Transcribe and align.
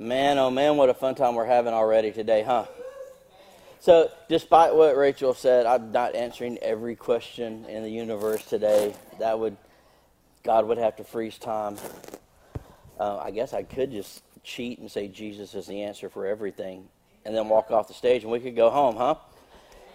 Man, 0.00 0.38
oh 0.38 0.48
man, 0.48 0.76
what 0.76 0.88
a 0.88 0.94
fun 0.94 1.16
time 1.16 1.34
we're 1.34 1.44
having 1.44 1.74
already 1.74 2.12
today, 2.12 2.44
huh? 2.44 2.66
So, 3.80 4.08
despite 4.28 4.72
what 4.72 4.96
Rachel 4.96 5.34
said, 5.34 5.66
I'm 5.66 5.90
not 5.90 6.14
answering 6.14 6.56
every 6.58 6.94
question 6.94 7.64
in 7.64 7.82
the 7.82 7.90
universe 7.90 8.44
today. 8.44 8.94
That 9.18 9.40
would, 9.40 9.56
God 10.44 10.68
would 10.68 10.78
have 10.78 10.94
to 10.96 11.04
freeze 11.04 11.36
time. 11.36 11.78
Uh, 13.00 13.18
I 13.18 13.32
guess 13.32 13.52
I 13.52 13.64
could 13.64 13.90
just 13.90 14.22
cheat 14.44 14.78
and 14.78 14.88
say 14.88 15.08
Jesus 15.08 15.54
is 15.54 15.66
the 15.66 15.82
answer 15.82 16.08
for 16.08 16.26
everything 16.26 16.88
and 17.24 17.34
then 17.34 17.48
walk 17.48 17.72
off 17.72 17.88
the 17.88 17.94
stage 17.94 18.22
and 18.22 18.30
we 18.30 18.38
could 18.38 18.54
go 18.54 18.70
home, 18.70 18.94
huh? 18.94 19.16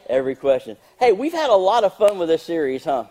Every 0.10 0.36
question. 0.36 0.76
Hey, 1.00 1.14
we've 1.14 1.32
had 1.32 1.50
a 1.50 1.56
lot 1.56 1.86
of 1.86 1.96
fun 1.96 2.20
with 2.20 2.28
this 2.28 2.44
series, 2.44 2.84
huh? 2.84 3.06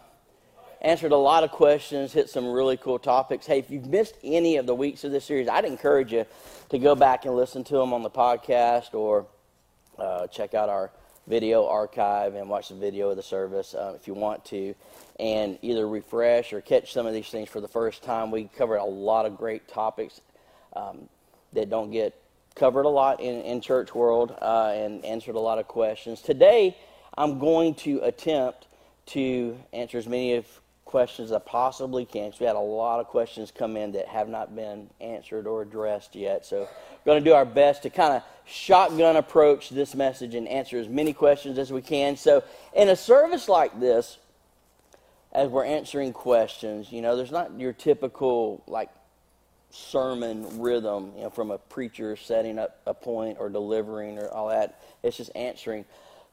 Answered 0.85 1.13
a 1.13 1.17
lot 1.17 1.45
of 1.45 1.53
questions, 1.53 2.13
hit 2.13 2.29
some 2.29 2.45
really 2.45 2.77
cool 2.77 2.99
topics. 2.99 3.47
Hey, 3.47 3.61
if 3.61 3.71
you've 3.71 3.87
missed 3.87 4.17
any 4.25 4.57
of 4.57 4.67
the 4.67 4.75
weeks 4.75 5.05
of 5.05 5.13
this 5.13 5.25
series, 5.25 5.49
I'd 5.49 5.65
encourage 5.65 6.13
you 6.13 6.27
to 6.71 6.79
go 6.81 6.97
back 6.97 7.25
and 7.25 7.37
listen 7.37 7.63
to 7.63 7.77
them 7.77 7.93
on 7.93 8.03
the 8.03 8.11
podcast 8.11 8.93
or 8.93 9.27
uh, 9.97 10.27
check 10.27 10.55
out 10.55 10.69
our 10.69 10.91
video 11.29 11.69
archive 11.69 12.35
and 12.35 12.49
watch 12.49 12.71
the 12.71 12.75
video 12.75 13.11
of 13.11 13.17
the 13.17 13.23
service 13.23 13.75
uh, 13.75 13.93
if 13.95 14.09
you 14.09 14.15
want 14.15 14.45
to, 14.47 14.75
and 15.21 15.57
either 15.63 15.87
refresh 15.87 16.53
or 16.53 16.61
catch 16.61 16.93
some 16.93 17.07
of 17.07 17.15
these 17.15 17.29
things 17.29 17.49
for 17.49 17.61
the 17.61 17.69
first 17.69 18.03
time. 18.03 18.33
We 18.33 18.49
covered 18.49 18.79
a 18.79 18.85
lot 18.85 19.25
of 19.25 19.37
great 19.37 19.69
topics 19.69 20.21
um, 20.75 21.09
that 21.53 21.71
don't 21.71 21.93
get 21.93 22.21
covered 22.57 22.87
a 22.87 22.89
lot 22.89 23.21
in, 23.21 23.43
in 23.43 23.61
church 23.61 23.95
world 23.95 24.37
uh, 24.43 24.73
and 24.75 25.05
answered 25.05 25.37
a 25.37 25.41
lot 25.41 25.61
of 25.61 25.69
questions. 25.69 26.21
Today, 26.23 26.77
I'm 27.17 27.39
going 27.39 27.77
to 27.77 28.01
attempt 28.01 28.67
to 29.05 29.57
answer 29.73 29.99
as 29.99 30.09
many 30.09 30.35
of 30.35 30.47
questions 30.93 31.33
I 31.33 31.39
possibly 31.39 32.05
can. 32.05 32.27
Because 32.27 32.39
we 32.39 32.47
had 32.47 32.55
a 32.55 32.61
lot 32.61 33.01
of 33.01 33.09
questions 33.09 33.51
come 33.51 33.77
in 33.79 33.93
that 33.93 34.07
have 34.07 34.29
not 34.29 34.55
been 34.55 34.91
answered 35.01 35.47
or 35.47 35.63
addressed 35.63 36.15
yet. 36.15 36.45
So 36.45 36.61
we're 36.61 37.13
going 37.13 37.25
to 37.25 37.29
do 37.29 37.35
our 37.35 37.47
best 37.47 37.83
to 37.85 37.91
kind 37.91 38.13
of 38.13 38.23
shotgun 38.45 39.17
approach 39.17 39.71
this 39.71 39.95
message 39.95 40.35
and 40.35 40.47
answer 40.47 40.79
as 40.79 40.89
many 40.89 41.15
questions 41.15 41.59
as 41.59 41.73
we 41.73 41.81
can. 41.81 42.17
So 42.17 42.45
in 42.75 42.91
a 42.91 42.95
service 42.95 43.49
like 43.49 43.81
this, 43.81 44.19
as 45.33 45.49
we're 45.49 45.65
answering 45.65 46.13
questions, 46.13 46.93
you 46.93 47.01
know, 47.01 47.17
there's 47.17 47.33
not 47.33 47.59
your 47.59 47.73
typical 47.73 48.63
like 48.67 48.91
sermon 49.71 50.61
rhythm, 50.61 51.13
you 51.17 51.23
know, 51.23 51.31
from 51.31 51.51
a 51.51 51.57
preacher 51.57 52.17
setting 52.17 52.59
up 52.59 52.81
a 52.87 52.93
point 52.93 53.39
or 53.41 53.49
delivering 53.49 54.19
or 54.19 54.29
all 54.29 54.51
that. 54.51 54.83
It's 55.03 55.17
just 55.17 55.35
answering 55.35 55.87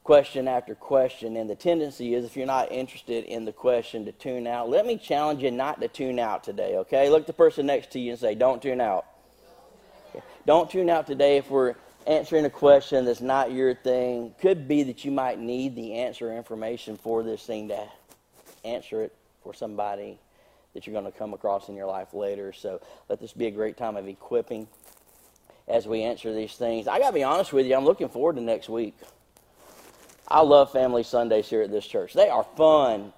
question 0.04 0.48
after 0.48 0.74
question. 0.74 1.36
And 1.36 1.48
the 1.48 1.54
tendency 1.54 2.14
is, 2.14 2.24
if 2.24 2.36
you're 2.36 2.46
not 2.46 2.72
interested 2.72 3.24
in 3.24 3.44
the 3.44 3.52
question, 3.52 4.04
to 4.06 4.12
tune 4.12 4.46
out. 4.46 4.68
Let 4.68 4.86
me 4.86 4.96
challenge 4.96 5.42
you 5.42 5.50
not 5.50 5.80
to 5.80 5.88
tune 5.88 6.18
out 6.18 6.44
today, 6.44 6.76
okay? 6.78 7.10
Look 7.10 7.26
the 7.26 7.32
person 7.32 7.66
next 7.66 7.92
to 7.92 8.00
you 8.00 8.12
and 8.12 8.20
say, 8.20 8.34
Don't 8.34 8.62
tune 8.62 8.80
out. 8.80 9.06
Don't 10.46 10.70
tune 10.70 10.90
out 10.90 11.06
today 11.06 11.36
if 11.36 11.50
we're 11.50 11.74
answering 12.06 12.44
a 12.44 12.50
question 12.50 13.04
that's 13.04 13.20
not 13.20 13.52
your 13.52 13.74
thing. 13.74 14.34
Could 14.40 14.66
be 14.66 14.82
that 14.84 15.04
you 15.04 15.10
might 15.10 15.38
need 15.38 15.76
the 15.76 15.94
answer 15.94 16.34
information 16.36 16.96
for 16.96 17.22
this 17.22 17.44
thing 17.44 17.68
to 17.68 17.86
answer 18.64 19.02
it 19.02 19.14
for 19.42 19.54
somebody 19.54 20.18
that 20.74 20.86
you're 20.86 20.98
going 20.98 21.10
to 21.10 21.16
come 21.16 21.34
across 21.34 21.68
in 21.68 21.76
your 21.76 21.86
life 21.86 22.14
later. 22.14 22.52
So 22.52 22.80
let 23.08 23.20
this 23.20 23.32
be 23.32 23.46
a 23.46 23.50
great 23.50 23.76
time 23.76 23.96
of 23.96 24.08
equipping 24.08 24.68
as 25.68 25.86
we 25.86 26.02
answer 26.02 26.34
these 26.34 26.54
things. 26.54 26.88
I 26.88 26.98
got 26.98 27.08
to 27.08 27.14
be 27.14 27.22
honest 27.22 27.52
with 27.52 27.66
you, 27.66 27.76
I'm 27.76 27.84
looking 27.84 28.08
forward 28.08 28.36
to 28.36 28.42
next 28.42 28.68
week. 28.68 28.96
I 30.30 30.42
love 30.42 30.70
Family 30.70 31.02
Sundays 31.02 31.48
here 31.48 31.62
at 31.62 31.72
this 31.72 31.86
church. 31.86 32.14
They 32.14 32.28
are 32.28 32.46
fun. 32.56 33.12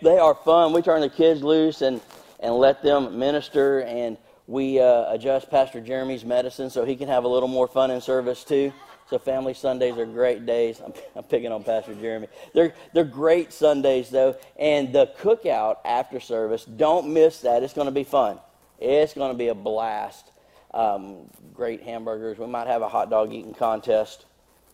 They 0.00 0.18
are 0.18 0.34
fun. 0.34 0.72
We 0.72 0.80
turn 0.80 1.00
the 1.00 1.08
kids 1.08 1.42
loose 1.42 1.82
and, 1.82 2.00
and 2.38 2.54
let 2.54 2.82
them 2.82 3.18
minister, 3.18 3.80
and 3.80 4.16
we 4.46 4.78
uh, 4.78 5.12
adjust 5.12 5.50
Pastor 5.50 5.80
Jeremy's 5.80 6.24
medicine 6.24 6.70
so 6.70 6.84
he 6.84 6.94
can 6.94 7.08
have 7.08 7.24
a 7.24 7.28
little 7.28 7.48
more 7.48 7.66
fun 7.66 7.90
in 7.90 8.00
service 8.00 8.44
too. 8.44 8.72
So 9.08 9.18
family 9.18 9.54
Sundays 9.54 9.98
are 9.98 10.06
great 10.06 10.46
days. 10.46 10.80
I'm, 10.84 10.92
I'm, 11.16 11.24
picking 11.24 11.50
on 11.50 11.64
Pastor 11.64 11.94
Jeremy. 11.96 12.28
They're 12.54 12.74
they're 12.94 13.02
great 13.02 13.52
Sundays 13.52 14.08
though, 14.08 14.36
and 14.56 14.92
the 14.92 15.12
cookout 15.18 15.78
after 15.84 16.20
service. 16.20 16.64
Don't 16.64 17.12
miss 17.12 17.40
that. 17.40 17.64
It's 17.64 17.74
going 17.74 17.86
to 17.86 17.92
be 17.92 18.04
fun. 18.04 18.38
It's 18.78 19.14
going 19.14 19.32
to 19.32 19.36
be 19.38 19.48
a 19.48 19.54
blast. 19.54 20.30
Um, 20.72 21.28
great 21.52 21.82
hamburgers. 21.82 22.38
We 22.38 22.46
might 22.46 22.68
have 22.68 22.82
a 22.82 22.88
hot 22.88 23.10
dog 23.10 23.32
eating 23.32 23.52
contest 23.52 24.26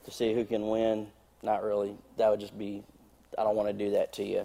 to 0.04 0.10
see 0.10 0.34
who 0.34 0.44
can 0.44 0.68
win. 0.68 1.08
Not 1.46 1.62
really. 1.62 1.94
That 2.16 2.28
would 2.28 2.40
just 2.40 2.58
be. 2.58 2.82
I 3.38 3.44
don't 3.44 3.54
want 3.54 3.68
to 3.68 3.72
do 3.72 3.92
that 3.92 4.12
to 4.14 4.24
you. 4.24 4.44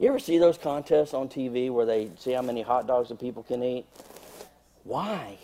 You 0.00 0.08
ever 0.08 0.18
see 0.18 0.38
those 0.38 0.58
contests 0.58 1.14
on 1.14 1.28
TV 1.28 1.70
where 1.70 1.86
they 1.86 2.10
see 2.18 2.32
how 2.32 2.42
many 2.42 2.62
hot 2.62 2.88
dogs 2.88 3.10
the 3.10 3.14
people 3.14 3.44
can 3.44 3.62
eat? 3.62 3.86
Why? 4.82 5.38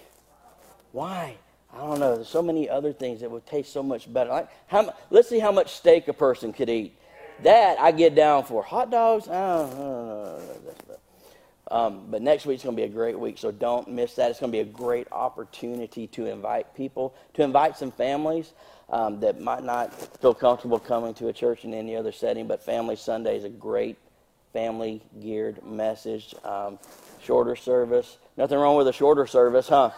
Why? 0.91 1.37
I 1.73 1.77
don't 1.79 2.01
know. 2.01 2.17
There's 2.17 2.29
so 2.29 2.43
many 2.43 2.69
other 2.69 2.93
things 2.93 3.21
that 3.21 3.31
would 3.31 3.47
taste 3.47 3.73
so 3.73 3.85
much 3.85 4.13
better. 4.13 4.31
Like 4.31 4.49
how, 4.67 4.93
let's 5.11 5.29
see 5.29 5.39
how 5.39 5.53
much 5.53 5.73
steak 5.73 6.09
a 6.09 6.13
person 6.13 6.53
could 6.53 6.69
eat. 6.69 6.99
That 7.45 7.79
I 7.79 7.93
get 7.93 8.17
down 8.17 8.43
for. 8.45 8.65
Hot 8.65 8.91
dogs, 8.91 9.29
um, 11.71 12.07
but 12.11 12.21
next 12.21 12.45
week's 12.45 12.65
going 12.65 12.77
to 12.77 12.83
be 12.83 12.87
a 12.87 12.93
great 12.93 13.19
week, 13.19 13.39
so 13.39 13.51
don't 13.53 13.89
miss 13.89 14.15
that. 14.17 14.31
It's 14.31 14.41
going 14.41 14.53
to 14.53 14.57
be 14.57 14.61
a 14.61 14.65
great 14.65 15.07
opportunity 15.11 16.07
to 16.09 16.27
invite 16.27 16.75
people, 16.75 17.15
to 17.35 17.43
invite 17.43 17.79
some 17.79 17.93
families 17.93 18.53
um, 18.91 19.21
that 19.21 19.41
might 19.41 19.65
not 19.65 19.95
feel 20.21 20.35
comfortable 20.35 20.79
coming 20.79 21.15
to 21.15 21.29
a 21.29 21.33
church 21.33 21.65
in 21.65 21.75
any 21.75 21.97
other 21.97 22.13
setting, 22.13 22.47
but 22.47 22.63
Family 22.63 22.97
Sunday 22.97 23.37
is 23.37 23.45
a 23.45 23.49
great 23.49 23.97
family 24.53 25.03
geared 25.21 25.65
message. 25.65 26.35
Um, 26.45 26.79
shorter 27.23 27.57
service. 27.57 28.19
Nothing 28.37 28.59
wrong 28.59 28.77
with 28.77 28.89
a 28.89 28.93
shorter 28.93 29.27
service, 29.27 29.69
huh? 29.69 29.93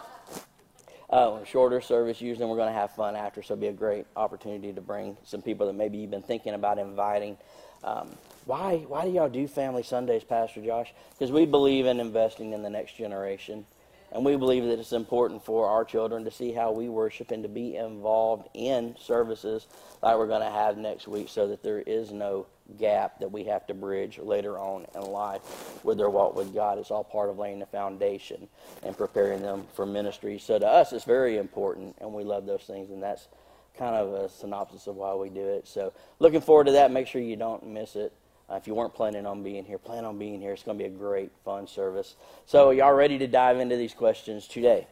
uh, 1.09 1.43
shorter 1.45 1.81
service 1.81 2.21
usually 2.21 2.45
we're 2.45 2.55
going 2.55 2.71
to 2.71 2.77
have 2.77 2.91
fun 2.91 3.15
after 3.15 3.41
so 3.41 3.53
it'll 3.53 3.61
be 3.61 3.67
a 3.67 3.73
great 3.73 4.05
opportunity 4.15 4.73
to 4.73 4.81
bring 4.81 5.15
some 5.23 5.41
people 5.41 5.67
that 5.67 5.73
maybe 5.73 5.97
you've 5.97 6.11
been 6.11 6.21
thinking 6.21 6.53
about 6.53 6.79
inviting 6.79 7.37
um, 7.83 8.09
why 8.45 8.77
why 8.87 9.05
do 9.05 9.11
y'all 9.11 9.29
do 9.29 9.47
family 9.47 9.83
sundays 9.83 10.23
pastor 10.23 10.61
josh 10.61 10.93
because 11.11 11.31
we 11.31 11.45
believe 11.45 11.85
in 11.85 11.99
investing 11.99 12.53
in 12.53 12.63
the 12.63 12.69
next 12.69 12.97
generation 12.97 13.65
and 14.11 14.23
we 14.23 14.35
believe 14.35 14.63
that 14.65 14.79
it's 14.79 14.93
important 14.93 15.43
for 15.43 15.67
our 15.67 15.83
children 15.83 16.23
to 16.25 16.31
see 16.31 16.51
how 16.51 16.71
we 16.71 16.89
worship 16.89 17.31
and 17.31 17.43
to 17.43 17.49
be 17.49 17.75
involved 17.75 18.47
in 18.53 18.95
services 18.99 19.67
like 20.01 20.17
we're 20.17 20.27
going 20.27 20.41
to 20.41 20.49
have 20.49 20.77
next 20.77 21.07
week 21.07 21.29
so 21.29 21.47
that 21.47 21.63
there 21.63 21.79
is 21.79 22.11
no 22.11 22.45
gap 22.79 23.19
that 23.19 23.31
we 23.31 23.43
have 23.43 23.67
to 23.67 23.73
bridge 23.73 24.17
later 24.17 24.57
on 24.57 24.85
in 24.95 25.01
life 25.01 25.83
with 25.83 25.97
their 25.97 26.09
walk 26.09 26.35
with 26.35 26.53
God. 26.53 26.77
It's 26.77 26.91
all 26.91 27.03
part 27.03 27.29
of 27.29 27.37
laying 27.37 27.59
the 27.59 27.65
foundation 27.65 28.47
and 28.83 28.97
preparing 28.97 29.41
them 29.41 29.67
for 29.73 29.85
ministry. 29.85 30.39
So 30.39 30.57
to 30.57 30.67
us, 30.67 30.91
it's 30.93 31.05
very 31.05 31.37
important, 31.37 31.95
and 31.99 32.11
we 32.13 32.23
love 32.23 32.45
those 32.45 32.63
things, 32.63 32.89
and 32.89 33.03
that's 33.03 33.27
kind 33.77 33.95
of 33.95 34.13
a 34.13 34.29
synopsis 34.29 34.87
of 34.87 34.95
why 34.95 35.13
we 35.13 35.29
do 35.29 35.45
it. 35.45 35.67
So 35.67 35.93
looking 36.19 36.41
forward 36.41 36.65
to 36.65 36.73
that. 36.73 36.91
Make 36.91 37.07
sure 37.07 37.21
you 37.21 37.35
don't 37.35 37.67
miss 37.67 37.95
it. 37.95 38.13
Uh, 38.49 38.55
if 38.55 38.67
you 38.67 38.75
weren't 38.75 38.93
planning 38.93 39.25
on 39.25 39.43
being 39.43 39.65
here, 39.65 39.77
plan 39.77 40.05
on 40.05 40.17
being 40.19 40.39
here. 40.39 40.53
It's 40.53 40.63
going 40.63 40.77
to 40.77 40.83
be 40.83 40.87
a 40.87 40.95
great, 40.95 41.31
fun 41.43 41.67
service. 41.67 42.15
So 42.45 42.71
y'all 42.71 42.93
ready 42.93 43.17
to 43.17 43.27
dive 43.27 43.59
into 43.59 43.75
these 43.75 43.93
questions 43.93 44.47
today? 44.47 44.87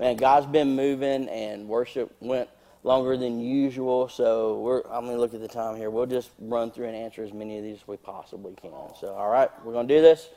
Man, 0.00 0.16
God's 0.16 0.46
been 0.46 0.74
moving, 0.74 1.28
and 1.28 1.68
worship 1.68 2.14
went– 2.20 2.48
longer 2.84 3.16
than 3.16 3.40
usual. 3.40 4.08
So 4.08 4.60
we're, 4.60 4.82
I'm 4.90 5.04
going 5.04 5.16
to 5.16 5.20
look 5.20 5.34
at 5.34 5.40
the 5.40 5.48
time 5.48 5.76
here. 5.76 5.90
We'll 5.90 6.06
just 6.06 6.30
run 6.38 6.70
through 6.70 6.86
and 6.86 6.96
answer 6.96 7.22
as 7.22 7.32
many 7.32 7.58
of 7.58 7.64
these 7.64 7.76
as 7.76 7.88
we 7.88 7.96
possibly 7.96 8.54
can. 8.54 8.72
So, 8.98 9.14
all 9.14 9.30
right, 9.30 9.50
we're 9.64 9.72
going 9.72 9.88
to 9.88 9.94
do 9.94 10.02
this. 10.02 10.28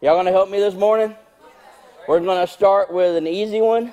Y'all 0.00 0.14
going 0.14 0.26
to 0.26 0.32
help 0.32 0.50
me 0.50 0.58
this 0.58 0.74
morning? 0.74 1.14
We're 2.08 2.20
going 2.20 2.44
to 2.46 2.50
start 2.50 2.92
with 2.92 3.16
an 3.16 3.26
easy 3.26 3.60
one 3.60 3.92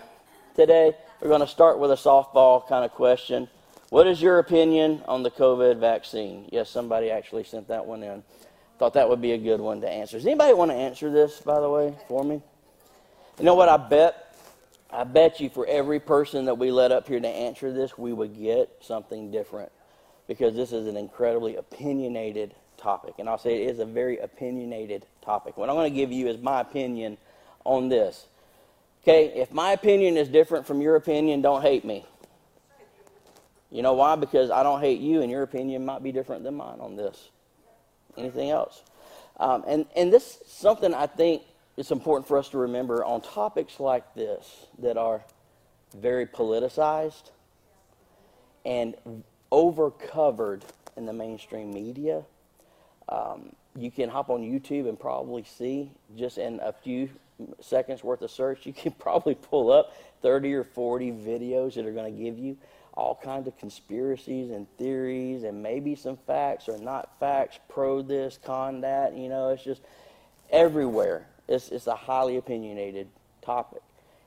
today. 0.56 0.94
We're 1.22 1.28
going 1.28 1.41
to 1.41 1.47
start 1.47 1.79
with 1.79 1.91
a 1.91 1.95
softball 1.95 2.68
kind 2.68 2.85
of 2.85 2.91
question. 2.91 3.50
What 3.90 4.08
is 4.08 4.22
your 4.22 4.40
opinion 4.40 5.02
on 5.08 5.24
the 5.24 5.31
COVID 5.31 5.80
vaccine? 5.80 6.50
Yes, 6.52 6.70
somebody 6.70 7.09
actually 7.09 7.46
sent 7.46 7.70
that 7.70 7.86
one 7.86 8.03
in. 8.03 8.24
Thought 8.80 8.94
that 8.94 9.09
would 9.09 9.22
be 9.22 9.31
a 9.31 9.38
good 9.38 9.59
one 9.59 9.81
to 9.81 9.90
answer. 9.90 10.18
Does 10.18 10.25
anybody 10.25 10.53
want 10.53 10.72
to 10.72 10.75
answer 10.75 11.09
this, 11.09 11.40
by 11.40 11.59
the 11.59 11.70
way, 11.70 11.96
for 12.08 12.24
me? 12.24 12.42
You 13.40 13.46
know 13.46 13.56
what 13.56 13.70
I 13.70 13.78
bet 13.78 14.28
I 14.90 15.03
bet 15.03 15.40
you 15.40 15.50
for 15.50 15.66
every 15.68 16.00
person 16.00 16.45
that 16.45 16.57
we 16.57 16.72
let 16.72 16.92
up 16.92 17.07
here 17.07 17.19
to 17.19 17.28
answer 17.28 17.74
this, 17.74 17.98
we 17.98 18.13
would 18.13 18.38
get 18.38 18.69
something 18.81 19.31
different 19.31 19.72
because 20.28 20.56
this 20.56 20.72
is 20.72 20.88
an 20.88 20.95
incredibly 20.95 21.56
opinionated 21.56 22.54
topic. 22.78 23.16
And 23.19 23.28
I'll 23.28 23.38
say 23.38 23.63
it 23.63 23.69
is 23.69 23.80
a 23.80 23.86
very 23.86 24.18
opinionated 24.18 25.06
topic. 25.22 25.57
What 25.57 25.69
I'm 25.69 25.75
going 25.75 25.92
to 25.92 25.95
give 25.95 26.12
you 26.12 26.28
is 26.28 26.38
my 26.38 26.62
opinion 26.62 27.18
on 27.66 27.90
this. 27.90 28.28
Okay, 29.04 29.28
if 29.36 29.51
my 29.51 29.72
opinion 29.72 30.18
is 30.18 30.30
different 30.30 30.66
from 30.66 30.81
your 30.81 30.95
opinion, 30.95 31.42
don't 31.42 31.62
hate 31.62 31.83
me. 31.83 32.06
You 33.72 33.81
know 33.81 33.94
why? 33.94 34.16
Because 34.16 34.50
I 34.50 34.64
don't 34.64 34.80
hate 34.80 35.00
you, 35.00 35.22
and 35.22 35.30
your 35.30 35.44
opinion 35.44 35.86
might 35.86 36.04
be 36.04 36.12
different 36.12 36.44
than 36.44 36.56
mine 36.56 36.80
on 36.80 36.96
this. 36.96 37.30
Anything 38.18 38.50
else? 38.50 38.84
Um, 39.40 39.64
and, 39.68 39.86
and 39.96 40.12
this 40.12 40.42
is 40.42 40.52
something 40.52 40.94
I 40.94 41.06
think 41.08 41.44
it's 41.75 41.92
important 41.92 42.28
for 42.28 42.38
us 42.38 42.50
to 42.50 42.58
remember 42.58 43.06
on 43.06 43.22
topics 43.22 43.80
like 43.80 44.16
this 44.16 44.66
that 44.80 44.98
are 44.98 45.24
very 45.96 46.25
politicized 46.25 47.31
and 48.66 48.96
over 49.52 49.92
covered 49.92 50.66
in 50.96 51.06
the 51.06 51.14
mainstream 51.14 51.72
media. 51.72 52.24
Um, 53.10 53.56
you 53.75 53.92
can 53.92 54.10
hop 54.10 54.30
on 54.30 54.42
YouTube 54.42 54.90
and 54.90 55.00
probably 55.00 55.44
see 55.44 55.92
just 56.18 56.38
in 56.38 56.60
a 56.62 56.74
few 56.74 57.10
seconds 57.62 58.04
worth 58.04 58.22
of 58.22 58.31
search, 58.31 58.66
you 58.66 58.74
can 58.74 58.92
probably 59.00 59.36
pull 59.36 59.72
up 59.72 59.94
30 60.22 60.54
or 60.56 60.64
40 60.64 61.12
videos 61.12 61.75
that 61.75 61.86
are 61.86 61.92
going 61.92 62.14
to 62.14 62.24
give 62.24 62.38
you 62.38 62.58
all 62.97 63.17
kinds 63.23 63.47
of 63.47 63.55
conspiracies 63.59 64.49
and 64.49 64.67
theories 64.77 65.44
and 65.44 65.61
maybe 65.61 65.94
some 65.94 66.17
facts 66.17 66.67
or 66.67 66.79
not 66.79 67.11
facts, 67.19 67.59
pro 67.69 68.01
this, 68.01 68.39
con 68.44 68.81
that. 68.81 69.15
You 69.15 69.29
know, 69.29 69.49
it's 69.49 69.63
just 69.63 69.83
everywhere. 70.49 71.27
It's, 71.47 71.69
it's 71.69 71.85
a 71.85 71.95
highly 71.95 72.38
opinionated 72.38 73.07
topic. 73.44 73.83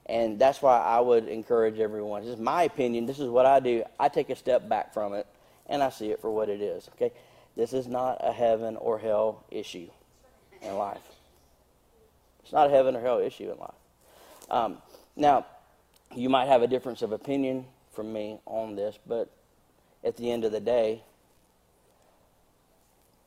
And 0.06 0.38
that's 0.38 0.62
why 0.62 0.78
I 0.78 1.00
would 1.00 1.26
encourage 1.26 1.80
everyone. 1.80 2.22
This 2.22 2.34
is 2.34 2.40
my 2.40 2.62
opinion. 2.62 3.06
This 3.06 3.18
is 3.18 3.28
what 3.28 3.44
I 3.44 3.58
do. 3.58 3.82
I 3.98 4.08
take 4.08 4.30
a 4.30 4.36
step 4.36 4.68
back 4.68 4.94
from 4.94 5.14
it 5.14 5.26
and 5.66 5.82
I 5.82 5.90
see 5.90 6.10
it 6.10 6.20
for 6.20 6.30
what 6.30 6.48
it 6.48 6.60
is. 6.60 6.88
Okay? 6.94 7.12
This 7.56 7.72
is 7.72 7.88
not 7.88 8.18
a 8.20 8.32
heaven 8.32 8.76
or 8.76 9.00
hell 9.00 9.44
issue 9.50 9.88
in 10.62 10.76
life. 10.76 11.02
It's 12.44 12.52
not 12.52 12.68
a 12.68 12.70
heaven 12.70 12.94
or 12.94 13.00
hell 13.00 13.18
issue 13.18 13.50
in 13.50 13.58
life. 13.58 13.74
Um, 14.48 14.78
now, 15.16 15.46
you 16.14 16.28
might 16.28 16.46
have 16.46 16.62
a 16.62 16.68
difference 16.68 17.02
of 17.02 17.10
opinion 17.10 17.66
from 18.00 18.14
me 18.14 18.38
on 18.46 18.76
this, 18.76 18.98
but 19.06 19.28
at 20.02 20.16
the 20.16 20.30
end 20.30 20.46
of 20.46 20.52
the 20.52 20.60
day, 20.60 21.02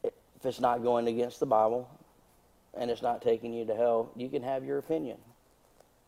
if 0.04 0.12
it's 0.44 0.60
not 0.60 0.82
going 0.82 1.08
against 1.08 1.40
the 1.40 1.46
Bible 1.46 1.88
and 2.76 2.90
it's 2.90 3.04
not 3.04 3.22
taking 3.22 3.54
you 3.54 3.66
to 3.66 3.76
hell, 3.76 4.10
you 4.16 4.30
can 4.30 4.42
have 4.42 4.66
your 4.66 4.80
opinion. 4.80 5.18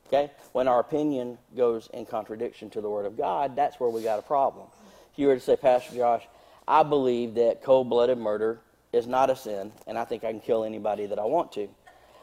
Okay? 0.07 0.31
When 0.53 0.67
our 0.67 0.79
opinion 0.79 1.38
goes 1.56 1.91
in 1.94 2.07
contradiction 2.07 2.71
to 2.71 2.81
the 2.81 2.89
Word 2.89 3.06
of 3.06 3.15
God, 3.15 3.56
that's 3.56 3.79
where 3.79 3.91
we 3.91 4.01
got 4.01 4.17
a 4.17 4.23
problem. 4.23 4.65
If 5.13 5.19
you 5.19 5.27
were 5.27 5.35
to 5.35 5.39
say, 5.39 5.56
Pastor 5.56 5.95
Josh, 5.95 6.23
I 6.68 6.81
believe 6.81 7.35
that 7.35 7.61
cold 7.61 7.88
blooded 7.88 8.18
murder 8.18 8.61
is 8.91 9.06
not 9.06 9.29
a 9.29 9.35
sin, 9.35 9.73
and 9.85 9.95
I 9.95 10.06
think 10.06 10.23
I 10.23 10.31
can 10.31 10.41
kill 10.41 10.63
anybody 10.63 11.06
that 11.06 11.19
I 11.19 11.25
want 11.25 11.51
to. 11.51 11.69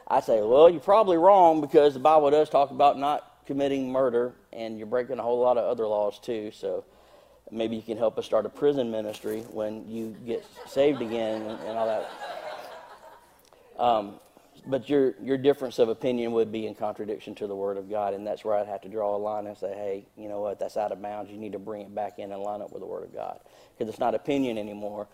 I 0.09 0.21
say, 0.21 0.43
well, 0.43 0.69
you're 0.69 0.81
probably 0.81 1.19
wrong 1.19 1.61
because 1.61 1.95
the 1.95 2.01
Bible 2.01 2.33
does 2.33 2.51
talk 2.51 2.73
about 2.73 2.99
not 2.99 3.32
committing 3.47 3.91
murder, 3.91 4.35
and 4.53 4.79
you're 4.79 4.87
breaking 4.87 5.19
a 5.19 5.23
whole 5.23 5.41
lot 5.41 5.59
of 5.59 5.65
other 5.65 5.87
laws 5.87 6.19
too. 6.19 6.51
So 6.53 6.85
maybe 7.51 7.77
you 7.77 7.83
can 7.83 7.99
help 7.99 8.19
us 8.19 8.25
start 8.25 8.47
a 8.47 8.49
prison 8.49 8.91
ministry 8.91 9.41
when 9.51 9.89
you 9.89 10.17
get 10.27 10.45
saved 10.67 11.03
again 11.03 11.43
and, 11.43 11.61
and 11.61 11.79
all 11.79 11.87
that. 11.87 12.11
Um, 13.79 14.15
but 14.67 14.89
your 14.89 15.15
your 15.21 15.37
difference 15.37 15.79
of 15.79 15.89
opinion 15.89 16.33
would 16.33 16.53
be 16.53 16.67
in 16.67 16.75
contradiction 16.75 17.35
to 17.37 17.47
the 17.47 17.55
Word 17.55 17.77
of 17.77 17.91
God, 17.91 18.15
and 18.15 18.27
that's 18.27 18.45
where 18.45 18.57
I'd 18.57 18.69
have 18.69 18.81
to 18.83 18.89
draw 18.89 19.17
a 19.17 19.19
line 19.19 19.47
and 19.47 19.57
say, 19.57 19.73
hey, 19.75 20.07
you 20.17 20.29
know 20.29 20.41
what, 20.41 20.61
that's 20.61 20.77
out 20.77 20.93
of 20.93 21.03
bounds. 21.03 21.31
You 21.31 21.39
need 21.39 21.53
to 21.53 21.59
bring 21.59 21.83
it 21.83 21.95
back 21.95 22.19
in 22.19 22.31
and 22.31 22.41
line 22.43 22.63
up 22.63 22.73
with 22.73 22.81
the 22.81 22.87
Word 22.87 23.03
of 23.05 23.13
God 23.13 23.41
because 23.77 23.89
it's 23.89 23.99
not 23.99 24.15
opinion 24.15 24.59
anymore. 24.59 25.09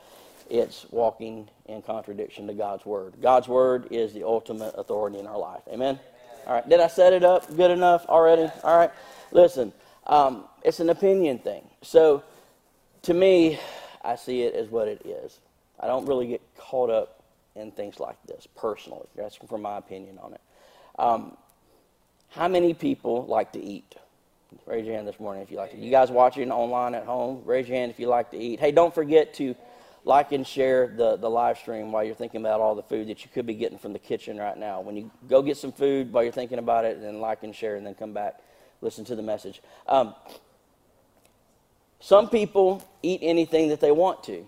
It's 0.50 0.86
walking 0.90 1.48
in 1.66 1.82
contradiction 1.82 2.46
to 2.46 2.54
God's 2.54 2.84
Word. 2.84 3.14
God's 3.20 3.48
Word 3.48 3.88
is 3.90 4.12
the 4.12 4.24
ultimate 4.24 4.74
authority 4.76 5.18
in 5.18 5.26
our 5.26 5.38
life. 5.38 5.62
Amen. 5.68 5.98
All 6.48 6.54
right. 6.54 6.66
Did 6.66 6.80
I 6.80 6.86
set 6.86 7.12
it 7.12 7.24
up 7.24 7.54
good 7.54 7.70
enough 7.70 8.06
already? 8.06 8.50
All 8.64 8.76
right. 8.78 8.90
Listen, 9.32 9.70
um, 10.06 10.44
it's 10.62 10.80
an 10.80 10.88
opinion 10.88 11.38
thing. 11.38 11.62
So 11.82 12.22
to 13.02 13.12
me, 13.12 13.60
I 14.02 14.16
see 14.16 14.42
it 14.42 14.54
as 14.54 14.68
what 14.68 14.88
it 14.88 15.04
is. 15.04 15.40
I 15.78 15.86
don't 15.86 16.06
really 16.06 16.26
get 16.26 16.40
caught 16.56 16.88
up 16.88 17.22
in 17.54 17.70
things 17.70 18.00
like 18.00 18.16
this 18.26 18.48
personally. 18.56 19.06
You're 19.14 19.26
asking 19.26 19.48
for 19.48 19.58
my 19.58 19.76
opinion 19.76 20.18
on 20.22 20.32
it. 20.32 20.40
Um, 20.98 21.36
how 22.30 22.48
many 22.48 22.72
people 22.72 23.26
like 23.26 23.52
to 23.52 23.62
eat? 23.62 23.94
Raise 24.64 24.86
your 24.86 24.94
hand 24.94 25.06
this 25.06 25.20
morning 25.20 25.42
if 25.42 25.50
you 25.50 25.58
like 25.58 25.72
to. 25.72 25.76
You 25.76 25.90
guys 25.90 26.10
watching 26.10 26.50
online 26.50 26.94
at 26.94 27.04
home, 27.04 27.42
raise 27.44 27.68
your 27.68 27.76
hand 27.76 27.90
if 27.90 28.00
you 28.00 28.06
like 28.06 28.30
to 28.30 28.38
eat. 28.38 28.58
Hey, 28.58 28.72
don't 28.72 28.94
forget 28.94 29.34
to 29.34 29.54
like 30.04 30.32
and 30.32 30.46
share 30.46 30.86
the, 30.88 31.16
the 31.16 31.28
live 31.28 31.58
stream 31.58 31.92
while 31.92 32.04
you're 32.04 32.14
thinking 32.14 32.40
about 32.40 32.60
all 32.60 32.74
the 32.74 32.82
food 32.82 33.08
that 33.08 33.24
you 33.24 33.30
could 33.32 33.46
be 33.46 33.54
getting 33.54 33.78
from 33.78 33.92
the 33.92 33.98
kitchen 33.98 34.38
right 34.38 34.56
now. 34.56 34.80
When 34.80 34.96
you 34.96 35.10
go 35.28 35.42
get 35.42 35.56
some 35.56 35.72
food 35.72 36.12
while 36.12 36.22
you're 36.22 36.32
thinking 36.32 36.58
about 36.58 36.84
it, 36.84 36.96
and 36.96 37.04
then 37.04 37.20
like 37.20 37.42
and 37.42 37.54
share, 37.54 37.76
and 37.76 37.86
then 37.86 37.94
come 37.94 38.12
back, 38.12 38.40
listen 38.80 39.04
to 39.06 39.16
the 39.16 39.22
message. 39.22 39.60
Um, 39.86 40.14
some 42.00 42.28
people 42.28 42.82
eat 43.02 43.20
anything 43.22 43.68
that 43.68 43.80
they 43.80 43.90
want 43.90 44.22
to. 44.24 44.46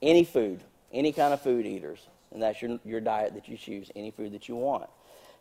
Any 0.00 0.24
food, 0.24 0.60
any 0.92 1.12
kind 1.12 1.32
of 1.32 1.40
food 1.40 1.64
eaters. 1.64 2.06
And 2.32 2.42
that's 2.42 2.60
your, 2.60 2.80
your 2.84 3.00
diet 3.00 3.34
that 3.34 3.48
you 3.48 3.56
choose, 3.56 3.90
any 3.94 4.10
food 4.10 4.32
that 4.32 4.48
you 4.48 4.56
want. 4.56 4.88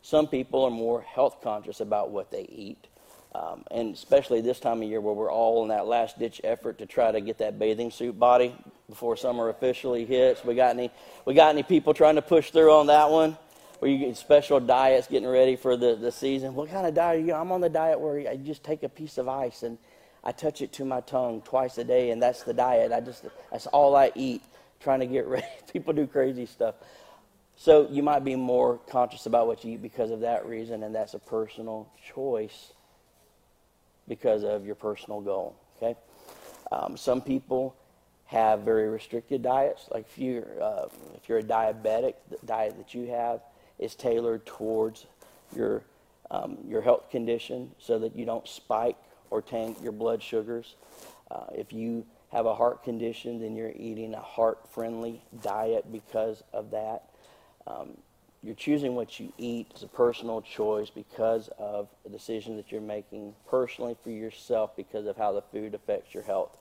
Some 0.01 0.27
people 0.27 0.63
are 0.65 0.71
more 0.71 1.01
health 1.01 1.41
conscious 1.41 1.79
about 1.79 2.11
what 2.11 2.31
they 2.31 2.43
eat. 2.43 2.87
Um, 3.33 3.63
and 3.71 3.93
especially 3.93 4.41
this 4.41 4.59
time 4.59 4.81
of 4.81 4.89
year 4.89 4.99
where 4.99 5.13
we're 5.13 5.31
all 5.31 5.63
in 5.63 5.69
that 5.69 5.87
last 5.87 6.19
ditch 6.19 6.41
effort 6.43 6.79
to 6.79 6.85
try 6.85 7.11
to 7.11 7.21
get 7.21 7.37
that 7.37 7.57
bathing 7.57 7.89
suit 7.89 8.19
body 8.19 8.53
before 8.89 9.15
summer 9.15 9.47
officially 9.47 10.05
hits. 10.05 10.43
We 10.43 10.53
got 10.53 10.71
any 10.71 10.91
we 11.25 11.33
got 11.33 11.49
any 11.49 11.63
people 11.63 11.93
trying 11.93 12.15
to 12.15 12.21
push 12.21 12.51
through 12.51 12.73
on 12.73 12.87
that 12.87 13.09
one? 13.09 13.37
Where 13.79 13.89
you 13.89 13.97
getting 13.97 14.15
special 14.15 14.59
diets 14.59 15.07
getting 15.07 15.29
ready 15.29 15.55
for 15.55 15.77
the, 15.77 15.95
the 15.95 16.11
season? 16.11 16.53
What 16.55 16.69
kind 16.69 16.85
of 16.85 16.93
diet 16.93 17.21
are 17.21 17.25
you? 17.25 17.33
I'm 17.33 17.51
on 17.51 17.61
the 17.61 17.69
diet 17.69 17.99
where 17.99 18.29
I 18.29 18.35
just 18.35 18.63
take 18.63 18.83
a 18.83 18.89
piece 18.89 19.17
of 19.17 19.29
ice 19.29 19.63
and 19.63 19.77
I 20.23 20.31
touch 20.31 20.61
it 20.61 20.73
to 20.73 20.85
my 20.85 21.01
tongue 21.01 21.41
twice 21.41 21.77
a 21.77 21.83
day, 21.83 22.11
and 22.11 22.21
that's 22.21 22.43
the 22.43 22.53
diet. 22.53 22.91
I 22.91 22.99
just 22.99 23.25
that's 23.49 23.65
all 23.67 23.95
I 23.95 24.11
eat, 24.13 24.43
trying 24.79 24.99
to 24.99 25.07
get 25.07 25.25
ready. 25.27 25.47
People 25.71 25.93
do 25.93 26.05
crazy 26.05 26.45
stuff. 26.45 26.75
So 27.55 27.87
you 27.89 28.03
might 28.03 28.23
be 28.23 28.35
more 28.35 28.79
conscious 28.89 29.25
about 29.25 29.47
what 29.47 29.63
you 29.63 29.73
eat 29.73 29.81
because 29.81 30.11
of 30.11 30.19
that 30.19 30.45
reason, 30.45 30.83
and 30.83 30.93
that's 30.93 31.13
a 31.13 31.19
personal 31.19 31.89
choice 32.13 32.73
because 34.07 34.43
of 34.43 34.65
your 34.65 34.75
personal 34.75 35.21
goal. 35.21 35.55
Okay, 35.77 35.97
um, 36.71 36.97
some 36.97 37.21
people 37.21 37.75
have 38.25 38.61
very 38.61 38.89
restricted 38.89 39.41
diets. 39.41 39.87
Like 39.91 40.05
if 40.09 40.17
you're 40.17 40.61
uh, 40.61 40.87
if 41.15 41.27
you're 41.27 41.39
a 41.39 41.43
diabetic, 41.43 42.15
the 42.29 42.37
diet 42.45 42.77
that 42.77 42.93
you 42.93 43.07
have 43.07 43.41
is 43.79 43.95
tailored 43.95 44.45
towards 44.45 45.05
your 45.55 45.83
um, 46.29 46.57
your 46.67 46.81
health 46.81 47.09
condition, 47.09 47.71
so 47.77 47.99
that 47.99 48.15
you 48.15 48.25
don't 48.25 48.47
spike 48.47 48.97
or 49.29 49.41
tank 49.41 49.77
your 49.81 49.91
blood 49.91 50.21
sugars. 50.21 50.75
Uh, 51.29 51.45
if 51.53 51.71
you 51.73 52.05
have 52.31 52.45
a 52.45 52.55
heart 52.55 52.83
condition, 52.83 53.41
then 53.41 53.55
you're 53.55 53.73
eating 53.75 54.13
a 54.13 54.19
heart-friendly 54.21 55.21
diet 55.41 55.91
because 55.91 56.43
of 56.53 56.71
that. 56.71 57.09
Um, 57.67 57.97
you're 58.43 58.55
choosing 58.55 58.95
what 58.95 59.19
you 59.19 59.31
eat 59.37 59.71
as 59.75 59.83
a 59.83 59.87
personal 59.87 60.41
choice 60.41 60.89
because 60.89 61.49
of 61.59 61.87
a 62.05 62.09
decision 62.09 62.57
that 62.57 62.71
you're 62.71 62.81
making 62.81 63.35
personally 63.47 63.95
for 64.03 64.09
yourself 64.09 64.75
because 64.75 65.05
of 65.05 65.15
how 65.15 65.31
the 65.31 65.41
food 65.43 65.75
affects 65.75 66.13
your 66.13 66.23
health 66.23 66.57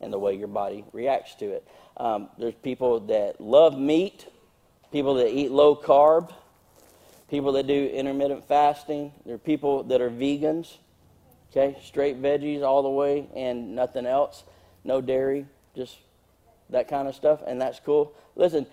and 0.00 0.12
the 0.12 0.18
way 0.18 0.34
your 0.34 0.48
body 0.48 0.84
reacts 0.92 1.34
to 1.36 1.46
it. 1.46 1.66
Um, 1.96 2.28
there's 2.38 2.54
people 2.54 3.00
that 3.00 3.40
love 3.40 3.78
meat, 3.78 4.26
people 4.90 5.14
that 5.14 5.28
eat 5.28 5.50
low 5.50 5.74
carb, 5.74 6.32
people 7.30 7.52
that 7.52 7.66
do 7.66 7.86
intermittent 7.86 8.46
fasting. 8.46 9.12
There 9.24 9.36
are 9.36 9.38
people 9.38 9.84
that 9.84 10.02
are 10.02 10.10
vegans, 10.10 10.76
okay, 11.50 11.78
straight 11.82 12.20
veggies 12.20 12.62
all 12.62 12.82
the 12.82 12.90
way 12.90 13.26
and 13.34 13.74
nothing 13.74 14.04
else, 14.04 14.44
no 14.84 15.00
dairy, 15.00 15.46
just 15.74 15.96
that 16.68 16.88
kind 16.88 17.08
of 17.08 17.14
stuff, 17.14 17.40
and 17.46 17.60
that's 17.60 17.80
cool. 17.80 18.12
Listen, 18.36 18.66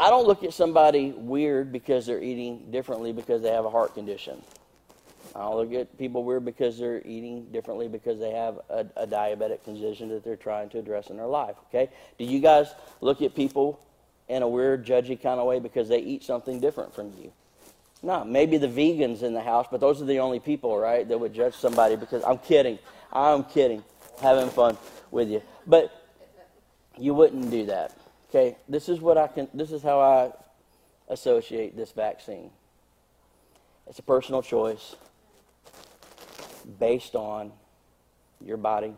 I 0.00 0.08
don't 0.08 0.26
look 0.26 0.42
at 0.44 0.54
somebody 0.54 1.10
weird 1.10 1.70
because 1.72 2.06
they're 2.06 2.22
eating 2.22 2.70
differently 2.70 3.12
because 3.12 3.42
they 3.42 3.50
have 3.50 3.66
a 3.66 3.70
heart 3.70 3.94
condition. 3.94 4.40
I 5.36 5.40
don't 5.40 5.56
look 5.56 5.74
at 5.74 5.98
people 5.98 6.24
weird 6.24 6.42
because 6.42 6.78
they're 6.78 7.02
eating 7.04 7.44
differently 7.52 7.86
because 7.86 8.18
they 8.18 8.30
have 8.30 8.60
a, 8.70 8.86
a 8.96 9.06
diabetic 9.06 9.62
condition 9.62 10.08
that 10.08 10.24
they're 10.24 10.36
trying 10.36 10.70
to 10.70 10.78
address 10.78 11.10
in 11.10 11.18
their 11.18 11.26
life. 11.26 11.56
Okay? 11.68 11.90
Do 12.18 12.24
you 12.24 12.40
guys 12.40 12.68
look 13.02 13.20
at 13.20 13.34
people 13.34 13.78
in 14.26 14.42
a 14.42 14.48
weird, 14.48 14.86
judgy 14.86 15.20
kind 15.20 15.38
of 15.38 15.46
way 15.46 15.58
because 15.60 15.90
they 15.90 15.98
eat 15.98 16.24
something 16.24 16.60
different 16.60 16.94
from 16.94 17.12
you? 17.20 17.30
No, 18.02 18.24
maybe 18.24 18.56
the 18.56 18.68
vegans 18.68 19.22
in 19.22 19.34
the 19.34 19.42
house, 19.42 19.66
but 19.70 19.80
those 19.80 20.00
are 20.00 20.06
the 20.06 20.20
only 20.20 20.40
people, 20.40 20.78
right, 20.78 21.06
that 21.06 21.20
would 21.20 21.34
judge 21.34 21.54
somebody 21.54 21.96
because 21.96 22.24
I'm 22.24 22.38
kidding. 22.38 22.78
I'm 23.12 23.44
kidding. 23.44 23.84
Having 24.22 24.48
fun 24.48 24.78
with 25.10 25.28
you. 25.28 25.42
But 25.66 25.92
you 26.98 27.12
wouldn't 27.12 27.50
do 27.50 27.66
that. 27.66 27.99
Okay, 28.30 28.56
this 28.68 28.88
is 28.88 29.00
what 29.00 29.18
I 29.18 29.26
can 29.26 29.48
this 29.52 29.72
is 29.72 29.82
how 29.82 29.98
I 30.00 30.30
associate 31.08 31.76
this 31.76 31.90
vaccine. 31.90 32.50
It's 33.88 33.98
a 33.98 34.04
personal 34.04 34.40
choice 34.40 34.94
based 36.78 37.16
on 37.16 37.50
your 38.40 38.56
body 38.56 38.94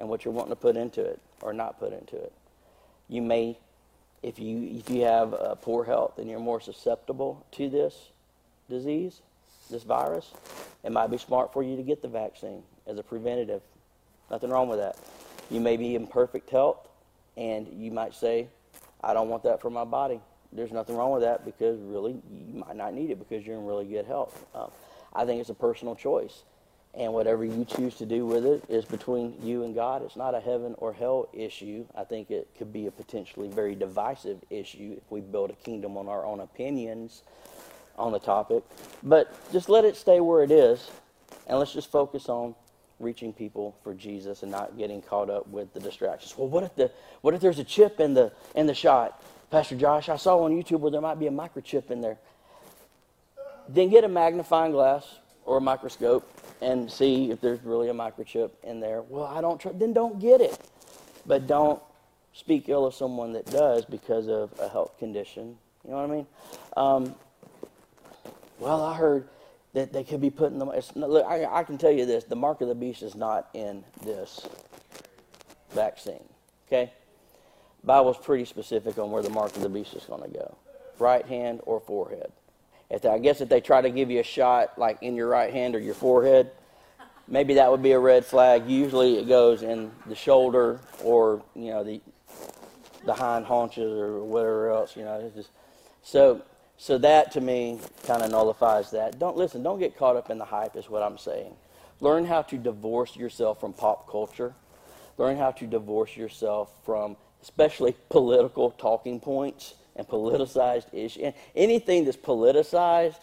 and 0.00 0.08
what 0.08 0.24
you're 0.24 0.34
wanting 0.34 0.50
to 0.50 0.56
put 0.56 0.76
into 0.76 1.00
it 1.00 1.20
or 1.42 1.52
not 1.52 1.78
put 1.78 1.92
into 1.92 2.16
it. 2.16 2.32
You 3.08 3.22
may 3.22 3.56
if 4.24 4.40
you 4.40 4.80
if 4.80 4.90
you 4.90 5.02
have 5.02 5.32
uh, 5.32 5.54
poor 5.54 5.84
health 5.84 6.18
and 6.18 6.28
you're 6.28 6.40
more 6.40 6.60
susceptible 6.60 7.46
to 7.52 7.70
this 7.70 8.10
disease, 8.68 9.20
this 9.70 9.84
virus, 9.84 10.32
it 10.82 10.90
might 10.90 11.06
be 11.06 11.18
smart 11.18 11.52
for 11.52 11.62
you 11.62 11.76
to 11.76 11.84
get 11.84 12.02
the 12.02 12.08
vaccine 12.08 12.64
as 12.88 12.98
a 12.98 13.02
preventative. 13.04 13.62
Nothing 14.28 14.50
wrong 14.50 14.68
with 14.68 14.80
that. 14.80 14.96
You 15.52 15.60
may 15.60 15.76
be 15.76 15.94
in 15.94 16.08
perfect 16.08 16.50
health 16.50 16.88
and 17.36 17.68
you 17.72 17.90
might 17.90 18.14
say, 18.14 18.48
I 19.02 19.14
don't 19.14 19.28
want 19.28 19.42
that 19.44 19.60
for 19.60 19.70
my 19.70 19.84
body. 19.84 20.20
There's 20.52 20.72
nothing 20.72 20.96
wrong 20.96 21.12
with 21.12 21.22
that 21.22 21.44
because 21.44 21.80
really 21.80 22.12
you 22.12 22.54
might 22.54 22.76
not 22.76 22.94
need 22.94 23.10
it 23.10 23.18
because 23.18 23.44
you're 23.44 23.56
in 23.56 23.66
really 23.66 23.86
good 23.86 24.06
health. 24.06 24.44
Um, 24.54 24.70
I 25.12 25.24
think 25.24 25.40
it's 25.40 25.50
a 25.50 25.54
personal 25.54 25.94
choice. 25.94 26.44
And 26.96 27.12
whatever 27.12 27.44
you 27.44 27.64
choose 27.64 27.96
to 27.96 28.06
do 28.06 28.24
with 28.24 28.46
it 28.46 28.62
is 28.68 28.84
between 28.84 29.34
you 29.42 29.64
and 29.64 29.74
God. 29.74 30.02
It's 30.02 30.14
not 30.14 30.32
a 30.32 30.40
heaven 30.40 30.76
or 30.78 30.92
hell 30.92 31.28
issue. 31.32 31.86
I 31.96 32.04
think 32.04 32.30
it 32.30 32.48
could 32.56 32.72
be 32.72 32.86
a 32.86 32.92
potentially 32.92 33.48
very 33.48 33.74
divisive 33.74 34.38
issue 34.48 34.94
if 34.96 35.10
we 35.10 35.20
build 35.20 35.50
a 35.50 35.54
kingdom 35.54 35.96
on 35.96 36.08
our 36.08 36.24
own 36.24 36.38
opinions 36.38 37.22
on 37.98 38.12
the 38.12 38.20
topic. 38.20 38.62
But 39.02 39.34
just 39.52 39.68
let 39.68 39.84
it 39.84 39.96
stay 39.96 40.20
where 40.20 40.44
it 40.44 40.52
is, 40.52 40.88
and 41.48 41.58
let's 41.58 41.72
just 41.72 41.90
focus 41.90 42.28
on 42.28 42.54
reaching 43.00 43.32
people 43.32 43.76
for 43.82 43.94
Jesus 43.94 44.42
and 44.42 44.50
not 44.50 44.78
getting 44.78 45.02
caught 45.02 45.30
up 45.30 45.46
with 45.48 45.72
the 45.74 45.80
distractions. 45.80 46.36
Well, 46.36 46.48
what 46.48 46.64
if 46.64 46.74
the 46.74 46.90
what 47.20 47.34
if 47.34 47.40
there's 47.40 47.58
a 47.58 47.64
chip 47.64 48.00
in 48.00 48.14
the 48.14 48.32
in 48.54 48.66
the 48.66 48.74
shot? 48.74 49.22
Pastor 49.50 49.76
Josh, 49.76 50.08
I 50.08 50.16
saw 50.16 50.38
on 50.44 50.52
YouTube 50.52 50.80
where 50.80 50.90
there 50.90 51.00
might 51.00 51.18
be 51.18 51.26
a 51.26 51.30
microchip 51.30 51.90
in 51.90 52.00
there. 52.00 52.18
Then 53.68 53.88
get 53.88 54.04
a 54.04 54.08
magnifying 54.08 54.72
glass 54.72 55.06
or 55.44 55.58
a 55.58 55.60
microscope 55.60 56.28
and 56.60 56.90
see 56.90 57.30
if 57.30 57.40
there's 57.40 57.62
really 57.62 57.88
a 57.88 57.94
microchip 57.94 58.50
in 58.62 58.80
there. 58.80 59.02
Well, 59.02 59.26
I 59.26 59.40
don't. 59.40 59.60
Tr- 59.60 59.70
then 59.70 59.92
don't 59.92 60.18
get 60.18 60.40
it, 60.40 60.58
but 61.26 61.46
don't 61.46 61.80
speak 62.32 62.68
ill 62.68 62.86
of 62.86 62.94
someone 62.94 63.32
that 63.34 63.46
does 63.46 63.84
because 63.84 64.28
of 64.28 64.52
a 64.60 64.68
health 64.68 64.98
condition. 64.98 65.56
You 65.84 65.90
know 65.90 65.96
what 65.96 66.10
I 66.10 66.14
mean? 66.14 66.26
Um, 66.76 67.14
well, 68.58 68.82
I 68.82 68.94
heard 68.96 69.28
that 69.74 69.92
they 69.92 70.04
could 70.04 70.20
be 70.20 70.30
putting 70.30 70.58
them. 70.58 70.72
Look, 70.94 71.26
I, 71.26 71.44
I 71.44 71.64
can 71.64 71.76
tell 71.76 71.90
you 71.90 72.06
this: 72.06 72.24
the 72.24 72.36
mark 72.36 72.60
of 72.60 72.68
the 72.68 72.74
beast 72.74 73.02
is 73.02 73.14
not 73.14 73.50
in 73.54 73.84
this 74.04 74.46
vaccine. 75.72 76.24
Okay, 76.68 76.92
Bible's 77.84 78.16
pretty 78.16 78.46
specific 78.46 78.98
on 78.98 79.10
where 79.10 79.22
the 79.22 79.30
mark 79.30 79.54
of 79.54 79.62
the 79.62 79.68
beast 79.68 79.94
is 79.94 80.04
going 80.04 80.22
to 80.22 80.28
go: 80.28 80.56
right 80.98 81.26
hand 81.26 81.60
or 81.66 81.80
forehead. 81.80 82.32
If 82.88 83.02
they, 83.02 83.08
I 83.08 83.18
guess 83.18 83.40
if 83.40 83.48
they 83.48 83.60
try 83.60 83.80
to 83.80 83.90
give 83.90 84.10
you 84.10 84.20
a 84.20 84.24
shot 84.24 84.78
like 84.78 84.98
in 85.02 85.16
your 85.16 85.28
right 85.28 85.52
hand 85.52 85.74
or 85.74 85.80
your 85.80 85.94
forehead, 85.94 86.52
maybe 87.26 87.54
that 87.54 87.70
would 87.70 87.82
be 87.82 87.92
a 87.92 87.98
red 87.98 88.24
flag. 88.24 88.68
Usually 88.68 89.18
it 89.18 89.26
goes 89.26 89.62
in 89.62 89.90
the 90.06 90.14
shoulder 90.14 90.80
or 91.02 91.42
you 91.54 91.70
know 91.70 91.82
the 91.82 92.00
the 93.04 93.14
hind 93.14 93.44
haunches 93.44 93.92
or 93.98 94.22
whatever 94.22 94.70
else. 94.70 94.96
You 94.96 95.04
know, 95.04 95.32
just 95.34 95.50
so 96.02 96.42
so 96.84 96.98
that 96.98 97.32
to 97.32 97.40
me 97.40 97.78
kind 98.06 98.22
of 98.22 98.30
nullifies 98.30 98.90
that. 98.90 99.18
Don't 99.18 99.38
listen. 99.38 99.62
Don't 99.62 99.78
get 99.78 99.96
caught 99.96 100.16
up 100.16 100.28
in 100.28 100.36
the 100.36 100.44
hype. 100.44 100.76
Is 100.76 100.90
what 100.90 101.02
I'm 101.02 101.16
saying. 101.16 101.54
Learn 102.00 102.26
how 102.26 102.42
to 102.42 102.58
divorce 102.58 103.16
yourself 103.16 103.58
from 103.58 103.72
pop 103.72 104.10
culture. 104.10 104.52
Learn 105.16 105.38
how 105.38 105.50
to 105.52 105.66
divorce 105.66 106.14
yourself 106.14 106.70
from 106.84 107.16
especially 107.40 107.96
political 108.10 108.70
talking 108.70 109.18
points 109.18 109.76
and 109.96 110.06
politicized 110.06 110.92
issues. 110.92 111.32
Anything 111.56 112.04
that's 112.04 112.18
politicized, 112.18 113.20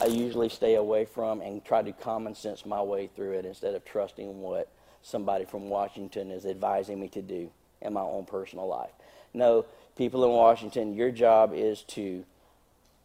I 0.00 0.06
usually 0.06 0.48
stay 0.48 0.76
away 0.76 1.04
from 1.04 1.42
and 1.42 1.62
try 1.66 1.82
to 1.82 1.92
common 1.92 2.34
sense 2.34 2.64
my 2.64 2.80
way 2.80 3.10
through 3.14 3.32
it 3.32 3.44
instead 3.44 3.74
of 3.74 3.84
trusting 3.84 4.40
what 4.40 4.70
somebody 5.02 5.44
from 5.44 5.68
Washington 5.68 6.30
is 6.30 6.46
advising 6.46 6.98
me 6.98 7.08
to 7.08 7.20
do 7.20 7.50
in 7.82 7.92
my 7.92 8.00
own 8.00 8.24
personal 8.24 8.66
life. 8.66 8.92
No, 9.34 9.66
people 9.98 10.24
in 10.24 10.30
Washington, 10.30 10.94
your 10.94 11.10
job 11.10 11.52
is 11.54 11.82
to 11.88 12.24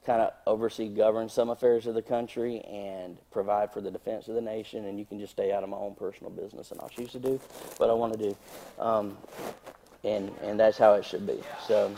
kind 0.05 0.21
of 0.21 0.33
oversee, 0.47 0.87
govern 0.87 1.29
some 1.29 1.49
affairs 1.49 1.87
of 1.87 1.95
the 1.95 2.01
country, 2.01 2.61
and 2.61 3.17
provide 3.31 3.71
for 3.73 3.81
the 3.81 3.91
defense 3.91 4.27
of 4.27 4.35
the 4.35 4.41
nation. 4.41 4.85
And 4.85 4.99
you 4.99 5.05
can 5.05 5.19
just 5.19 5.31
stay 5.31 5.51
out 5.51 5.63
of 5.63 5.69
my 5.69 5.77
own 5.77 5.95
personal 5.95 6.31
business, 6.31 6.71
and 6.71 6.79
I'll 6.81 6.89
choose 6.89 7.11
to 7.11 7.19
do 7.19 7.39
what 7.77 7.89
I 7.89 7.93
want 7.93 8.13
to 8.13 8.19
do. 8.19 8.37
Um, 8.79 9.17
and 10.03 10.31
and 10.43 10.59
that's 10.59 10.77
how 10.77 10.93
it 10.93 11.05
should 11.05 11.27
be. 11.27 11.39
So, 11.67 11.93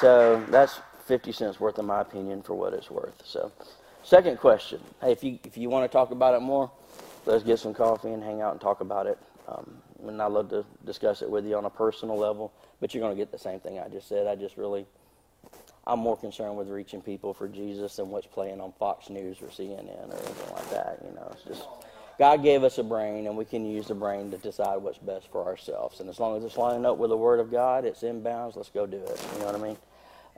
so 0.00 0.44
that's 0.48 0.80
fifty 1.04 1.32
cents 1.32 1.60
worth 1.60 1.78
of 1.78 1.84
my 1.84 2.00
opinion 2.00 2.42
for 2.42 2.54
what 2.54 2.72
it's 2.72 2.90
worth. 2.90 3.20
So, 3.24 3.52
second 4.02 4.38
question. 4.38 4.80
Hey, 5.00 5.12
if 5.12 5.22
you 5.22 5.38
if 5.44 5.56
you 5.56 5.68
want 5.68 5.90
to 5.90 5.94
talk 5.94 6.10
about 6.10 6.34
it 6.34 6.40
more, 6.40 6.70
let's 7.26 7.44
get 7.44 7.58
some 7.58 7.74
coffee 7.74 8.12
and 8.12 8.22
hang 8.22 8.40
out 8.40 8.52
and 8.52 8.60
talk 8.60 8.80
about 8.80 9.06
it. 9.06 9.18
Um, 9.48 9.76
and 10.06 10.20
I'd 10.20 10.32
love 10.32 10.48
to 10.50 10.64
discuss 10.84 11.22
it 11.22 11.30
with 11.30 11.46
you 11.46 11.56
on 11.56 11.64
a 11.64 11.70
personal 11.70 12.16
level. 12.16 12.52
But 12.80 12.94
you're 12.94 13.02
going 13.02 13.14
to 13.14 13.20
get 13.20 13.30
the 13.30 13.38
same 13.38 13.60
thing 13.60 13.78
I 13.78 13.88
just 13.88 14.08
said. 14.08 14.26
I 14.26 14.34
just 14.34 14.56
really, 14.56 14.86
I'm 15.86 15.98
more 15.98 16.16
concerned 16.16 16.56
with 16.56 16.68
reaching 16.68 17.00
people 17.00 17.34
for 17.34 17.48
Jesus 17.48 17.96
than 17.96 18.10
what's 18.10 18.26
playing 18.26 18.60
on 18.60 18.72
Fox 18.78 19.10
News 19.10 19.42
or 19.42 19.48
CNN 19.48 20.10
or 20.10 20.16
anything 20.16 20.54
like 20.54 20.70
that. 20.70 20.98
You 21.04 21.14
know, 21.14 21.28
it's 21.32 21.42
just 21.42 21.64
God 22.18 22.42
gave 22.42 22.62
us 22.62 22.78
a 22.78 22.84
brain, 22.84 23.26
and 23.26 23.36
we 23.36 23.44
can 23.44 23.66
use 23.66 23.88
the 23.88 23.94
brain 23.94 24.30
to 24.30 24.38
decide 24.38 24.76
what's 24.76 24.98
best 24.98 25.30
for 25.32 25.44
ourselves. 25.44 26.00
And 26.00 26.08
as 26.08 26.20
long 26.20 26.36
as 26.36 26.44
it's 26.44 26.56
lining 26.56 26.86
up 26.86 26.98
with 26.98 27.10
the 27.10 27.16
Word 27.16 27.40
of 27.40 27.50
God, 27.50 27.84
it's 27.84 28.02
in 28.04 28.22
bounds. 28.22 28.56
Let's 28.56 28.68
go 28.68 28.86
do 28.86 28.98
it. 28.98 29.26
You 29.34 29.40
know 29.40 29.46
what 29.46 29.54
I 29.54 29.58
mean? 29.58 29.76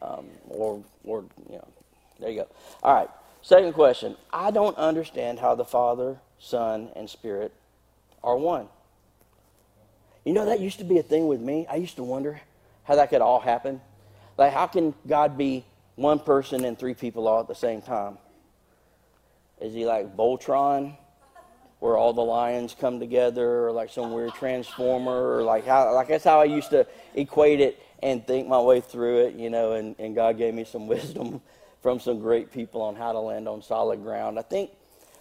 Um, 0.01 0.27
or, 0.49 0.83
or 1.05 1.25
you 1.51 1.57
know, 1.57 1.69
there 2.21 2.31
you 2.31 2.41
go. 2.41 2.49
All 2.83 2.95
right. 2.95 3.09
Second 3.43 3.75
question. 3.75 4.17
I 4.33 4.51
don't 4.51 4.77
understand 4.79 5.41
how 5.41 5.55
the 5.55 5.65
Father, 5.65 6.17
Son, 6.39 6.89
and 6.97 7.11
Spirit 7.11 7.53
are 8.23 8.37
one. 8.37 8.69
You 10.25 10.33
know, 10.33 10.47
that 10.47 10.61
used 10.61 10.79
to 10.79 10.85
be 10.85 10.99
a 10.99 11.03
thing 11.03 11.27
with 11.27 11.41
me. 11.41 11.67
I 11.69 11.77
used 11.77 11.97
to 11.97 12.03
wonder 12.03 12.41
how 12.85 12.97
that 12.97 13.11
could 13.11 13.21
all 13.21 13.41
happen. 13.41 13.83
Like, 14.37 14.53
how 14.53 14.67
can 14.67 14.95
God 15.07 15.39
be 15.39 15.65
one 15.97 16.19
person 16.19 16.65
and 16.65 16.79
three 16.79 16.95
people 16.95 17.29
all 17.29 17.41
at 17.41 17.49
the 17.49 17.55
same 17.55 17.83
time? 17.83 18.19
Is 19.61 19.73
he 19.73 19.87
like 19.87 20.17
Voltron? 20.17 20.97
where 21.85 21.99
all 21.99 22.15
the 22.15 22.23
lions 22.23 22.75
come 22.81 22.99
together, 22.99 23.67
or 23.67 23.71
like 23.71 23.91
some 23.91 24.11
weird 24.11 24.33
transformer, 24.33 25.37
or 25.37 25.43
like 25.43 25.67
how 25.67 25.95
like 25.95 26.09
that's 26.09 26.25
how 26.25 26.41
I 26.41 26.45
used 26.45 26.71
to 26.71 26.87
equate 27.15 27.61
it 27.61 27.79
and 28.03 28.27
think 28.27 28.49
my 28.49 28.59
way 28.59 28.81
through 28.81 29.27
it, 29.27 29.35
you 29.35 29.51
know. 29.51 29.73
And, 29.73 29.95
and 29.99 30.15
God 30.15 30.39
gave 30.39 30.55
me 30.55 30.65
some 30.65 30.87
wisdom 30.95 31.43
from 31.83 32.01
some 32.01 32.21
great 32.21 32.51
people 32.51 32.81
on 32.81 32.97
how 32.97 33.13
to 33.13 33.21
land 33.21 33.47
on 33.47 33.61
solid 33.61 34.03
ground. 34.03 34.39
I 34.39 34.43
think 34.43 34.71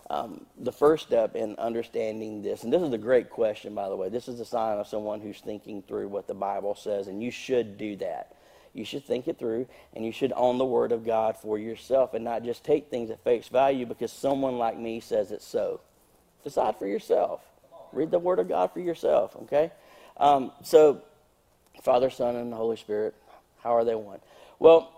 um, 0.09 0.45
the 0.57 0.71
first 0.71 1.05
step 1.05 1.35
in 1.35 1.57
understanding 1.57 2.41
this, 2.41 2.63
and 2.63 2.71
this 2.71 2.81
is 2.81 2.93
a 2.93 2.97
great 2.97 3.29
question, 3.29 3.75
by 3.75 3.89
the 3.89 3.97
way. 3.97 4.07
This 4.07 4.29
is 4.29 4.39
a 4.39 4.45
sign 4.45 4.77
of 4.77 4.87
someone 4.87 5.19
who's 5.19 5.41
thinking 5.41 5.81
through 5.81 6.07
what 6.07 6.27
the 6.27 6.33
Bible 6.33 6.75
says, 6.75 7.07
and 7.07 7.21
you 7.21 7.29
should 7.29 7.77
do 7.77 7.97
that. 7.97 8.37
You 8.73 8.85
should 8.85 9.05
think 9.05 9.27
it 9.27 9.37
through, 9.37 9.67
and 9.95 10.03
you 10.03 10.11
should 10.11 10.33
own 10.35 10.57
the 10.57 10.65
Word 10.65 10.91
of 10.91 11.05
God 11.05 11.37
for 11.37 11.59
yourself, 11.59 12.13
and 12.13 12.23
not 12.23 12.43
just 12.43 12.63
take 12.63 12.89
things 12.89 13.11
at 13.11 13.23
face 13.23 13.47
value 13.47 13.85
because 13.85 14.11
someone 14.11 14.57
like 14.57 14.77
me 14.77 14.99
says 14.99 15.31
it's 15.31 15.45
so. 15.45 15.81
Decide 16.43 16.77
for 16.77 16.87
yourself. 16.87 17.41
Read 17.91 18.09
the 18.09 18.19
Word 18.19 18.39
of 18.39 18.49
God 18.49 18.71
for 18.71 18.79
yourself, 18.79 19.35
okay? 19.43 19.71
Um, 20.17 20.51
so, 20.63 21.03
Father, 21.83 22.09
Son, 22.09 22.35
and 22.35 22.51
the 22.51 22.55
Holy 22.55 22.77
Spirit, 22.77 23.13
how 23.61 23.75
are 23.75 23.85
they 23.85 23.95
one? 23.95 24.19
Well, 24.57 24.91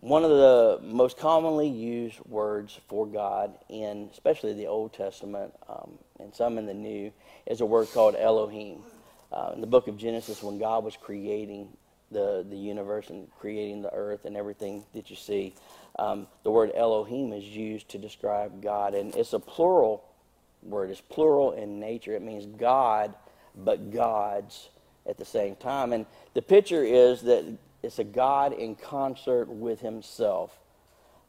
one 0.00 0.24
of 0.24 0.30
the 0.30 0.80
most 0.82 1.18
commonly 1.18 1.68
used 1.68 2.18
words 2.26 2.78
for 2.88 3.06
God 3.06 3.52
in, 3.68 4.08
especially 4.12 4.54
the 4.54 4.66
Old 4.66 4.92
Testament 4.94 5.52
um, 5.68 5.98
and 6.18 6.34
some 6.34 6.56
in 6.56 6.66
the 6.66 6.74
New, 6.74 7.12
is 7.46 7.60
a 7.60 7.66
word 7.66 7.88
called 7.92 8.14
Elohim. 8.16 8.78
Uh, 9.32 9.52
in 9.54 9.60
the 9.60 9.66
book 9.66 9.86
of 9.86 9.96
Genesis, 9.96 10.42
when 10.42 10.58
God 10.58 10.82
was 10.82 10.96
creating 10.96 11.68
the, 12.10 12.44
the 12.48 12.56
universe 12.56 13.08
and 13.10 13.28
creating 13.38 13.82
the 13.82 13.92
earth 13.92 14.24
and 14.24 14.36
everything 14.36 14.84
that 14.94 15.10
you 15.10 15.16
see, 15.16 15.54
um, 15.98 16.26
the 16.44 16.50
word 16.50 16.72
Elohim 16.74 17.32
is 17.32 17.44
used 17.44 17.88
to 17.90 17.98
describe 17.98 18.62
God, 18.62 18.94
and 18.94 19.14
it's 19.14 19.32
a 19.32 19.38
plural 19.38 20.04
word 20.62 20.90
It's 20.90 21.00
plural 21.00 21.52
in 21.52 21.80
nature. 21.80 22.14
It 22.14 22.22
means 22.22 22.46
God, 22.46 23.14
but 23.56 23.92
gods 23.92 24.68
at 25.08 25.16
the 25.16 25.24
same 25.24 25.56
time. 25.56 25.92
And 25.92 26.06
the 26.34 26.42
picture 26.42 26.84
is 26.84 27.22
that 27.22 27.44
it's 27.82 27.98
a 27.98 28.04
God 28.04 28.52
in 28.52 28.76
concert 28.76 29.48
with 29.48 29.80
himself. 29.80 30.58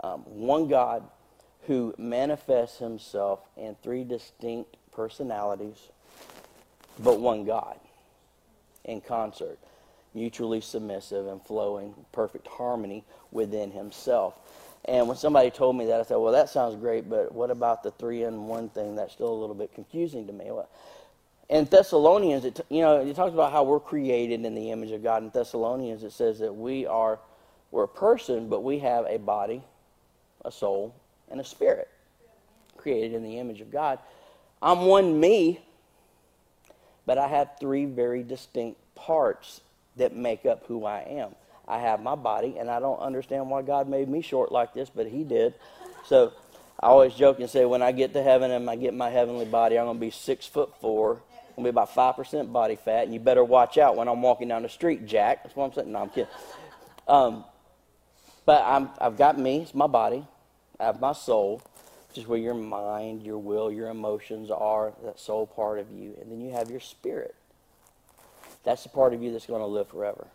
Um, 0.03 0.21
one 0.21 0.67
God 0.67 1.03
who 1.67 1.93
manifests 1.97 2.79
himself 2.79 3.39
in 3.55 3.75
three 3.81 4.03
distinct 4.03 4.75
personalities, 4.91 5.77
but 6.99 7.19
one 7.19 7.45
God 7.45 7.79
in 8.83 8.99
concert, 8.99 9.59
mutually 10.13 10.61
submissive 10.61 11.27
and 11.27 11.41
flowing 11.43 11.93
perfect 12.11 12.47
harmony 12.47 13.03
within 13.31 13.71
himself. 13.71 14.35
And 14.85 15.07
when 15.07 15.15
somebody 15.15 15.51
told 15.51 15.75
me 15.75 15.85
that, 15.85 15.99
I 15.99 16.03
said, 16.03 16.17
well, 16.17 16.33
that 16.33 16.49
sounds 16.49 16.75
great, 16.75 17.09
but 17.09 17.33
what 17.33 17.51
about 17.51 17.83
the 17.83 17.91
three 17.91 18.23
in 18.23 18.47
one 18.47 18.69
thing? 18.69 18.95
That's 18.95 19.13
still 19.13 19.31
a 19.31 19.39
little 19.39 19.55
bit 19.55 19.73
confusing 19.73 20.25
to 20.27 20.33
me. 20.33 20.45
Well, 20.45 20.67
In 21.49 21.65
Thessalonians, 21.65 22.45
it, 22.45 22.59
you 22.69 22.81
know, 22.81 23.01
it 23.01 23.15
talks 23.15 23.33
about 23.33 23.51
how 23.51 23.63
we're 23.63 23.79
created 23.79 24.43
in 24.43 24.55
the 24.55 24.71
image 24.71 24.91
of 24.91 25.03
God. 25.03 25.21
In 25.21 25.29
Thessalonians, 25.29 26.03
it 26.03 26.11
says 26.11 26.39
that 26.39 26.53
we 26.53 26.87
are, 26.87 27.19
we're 27.69 27.83
a 27.83 27.87
person, 27.87 28.49
but 28.49 28.63
we 28.63 28.79
have 28.79 29.05
a 29.05 29.17
body, 29.17 29.61
a 30.43 30.51
soul, 30.51 30.95
and 31.29 31.39
a 31.39 31.43
spirit 31.43 31.89
created 32.77 33.13
in 33.13 33.21
the 33.23 33.37
image 33.37 33.61
of 33.61 33.71
God. 33.71 33.99
I'm 34.61 34.85
one 34.85 35.19
me, 35.19 35.59
but 37.05 37.17
I 37.17 37.27
have 37.27 37.51
three 37.59 37.85
very 37.85 38.23
distinct 38.23 38.79
parts 38.95 39.61
that 39.97 40.15
make 40.15 40.45
up 40.45 40.65
who 40.67 40.85
I 40.85 41.01
am. 41.01 41.35
I 41.67 41.79
have 41.79 42.01
my 42.01 42.15
body, 42.15 42.57
and 42.59 42.69
I 42.69 42.79
don't 42.79 42.99
understand 42.99 43.49
why 43.49 43.61
God 43.61 43.87
made 43.87 44.09
me 44.09 44.21
short 44.21 44.51
like 44.51 44.73
this, 44.73 44.89
but 44.89 45.07
He 45.07 45.23
did. 45.23 45.53
So 46.05 46.33
I 46.79 46.87
always 46.87 47.13
joke 47.13 47.39
and 47.39 47.49
say, 47.49 47.65
when 47.65 47.81
I 47.81 47.91
get 47.91 48.13
to 48.13 48.23
heaven 48.23 48.51
and 48.51 48.69
I 48.69 48.75
get 48.75 48.93
my 48.93 49.09
heavenly 49.09 49.45
body, 49.45 49.77
I'm 49.77 49.85
going 49.85 49.97
to 49.97 50.01
be 50.01 50.11
six 50.11 50.45
foot 50.45 50.71
four. 50.81 51.21
I'm 51.57 51.63
going 51.63 51.65
to 51.65 51.79
be 51.79 51.83
about 51.83 51.93
5% 51.93 52.51
body 52.51 52.75
fat, 52.75 53.03
and 53.03 53.13
you 53.13 53.19
better 53.19 53.43
watch 53.43 53.77
out 53.77 53.95
when 53.95 54.07
I'm 54.07 54.21
walking 54.21 54.47
down 54.47 54.63
the 54.63 54.69
street, 54.69 55.05
Jack. 55.05 55.43
That's 55.43 55.55
what 55.55 55.65
I'm 55.65 55.73
saying. 55.73 55.91
No, 55.91 55.99
I'm 55.99 56.09
kidding. 56.09 56.31
Um, 57.07 57.43
but 58.45 58.63
I'm, 58.65 58.89
I've 58.99 59.17
got 59.17 59.37
me, 59.37 59.61
it's 59.61 59.75
my 59.75 59.87
body. 59.87 60.25
I 60.79 60.85
have 60.85 60.99
my 60.99 61.13
soul, 61.13 61.61
which 62.09 62.17
is 62.17 62.27
where 62.27 62.39
your 62.39 62.55
mind, 62.55 63.23
your 63.23 63.37
will, 63.37 63.71
your 63.71 63.89
emotions 63.89 64.49
are, 64.49 64.93
that 65.03 65.19
soul 65.19 65.45
part 65.45 65.77
of 65.79 65.91
you. 65.91 66.15
And 66.19 66.31
then 66.31 66.41
you 66.41 66.51
have 66.51 66.71
your 66.71 66.79
spirit. 66.79 67.35
That's 68.63 68.83
the 68.83 68.89
part 68.89 69.13
of 69.13 69.21
you 69.21 69.31
that's 69.31 69.45
going 69.45 69.61
to 69.61 69.67
live 69.67 69.87
forever. 69.87 70.27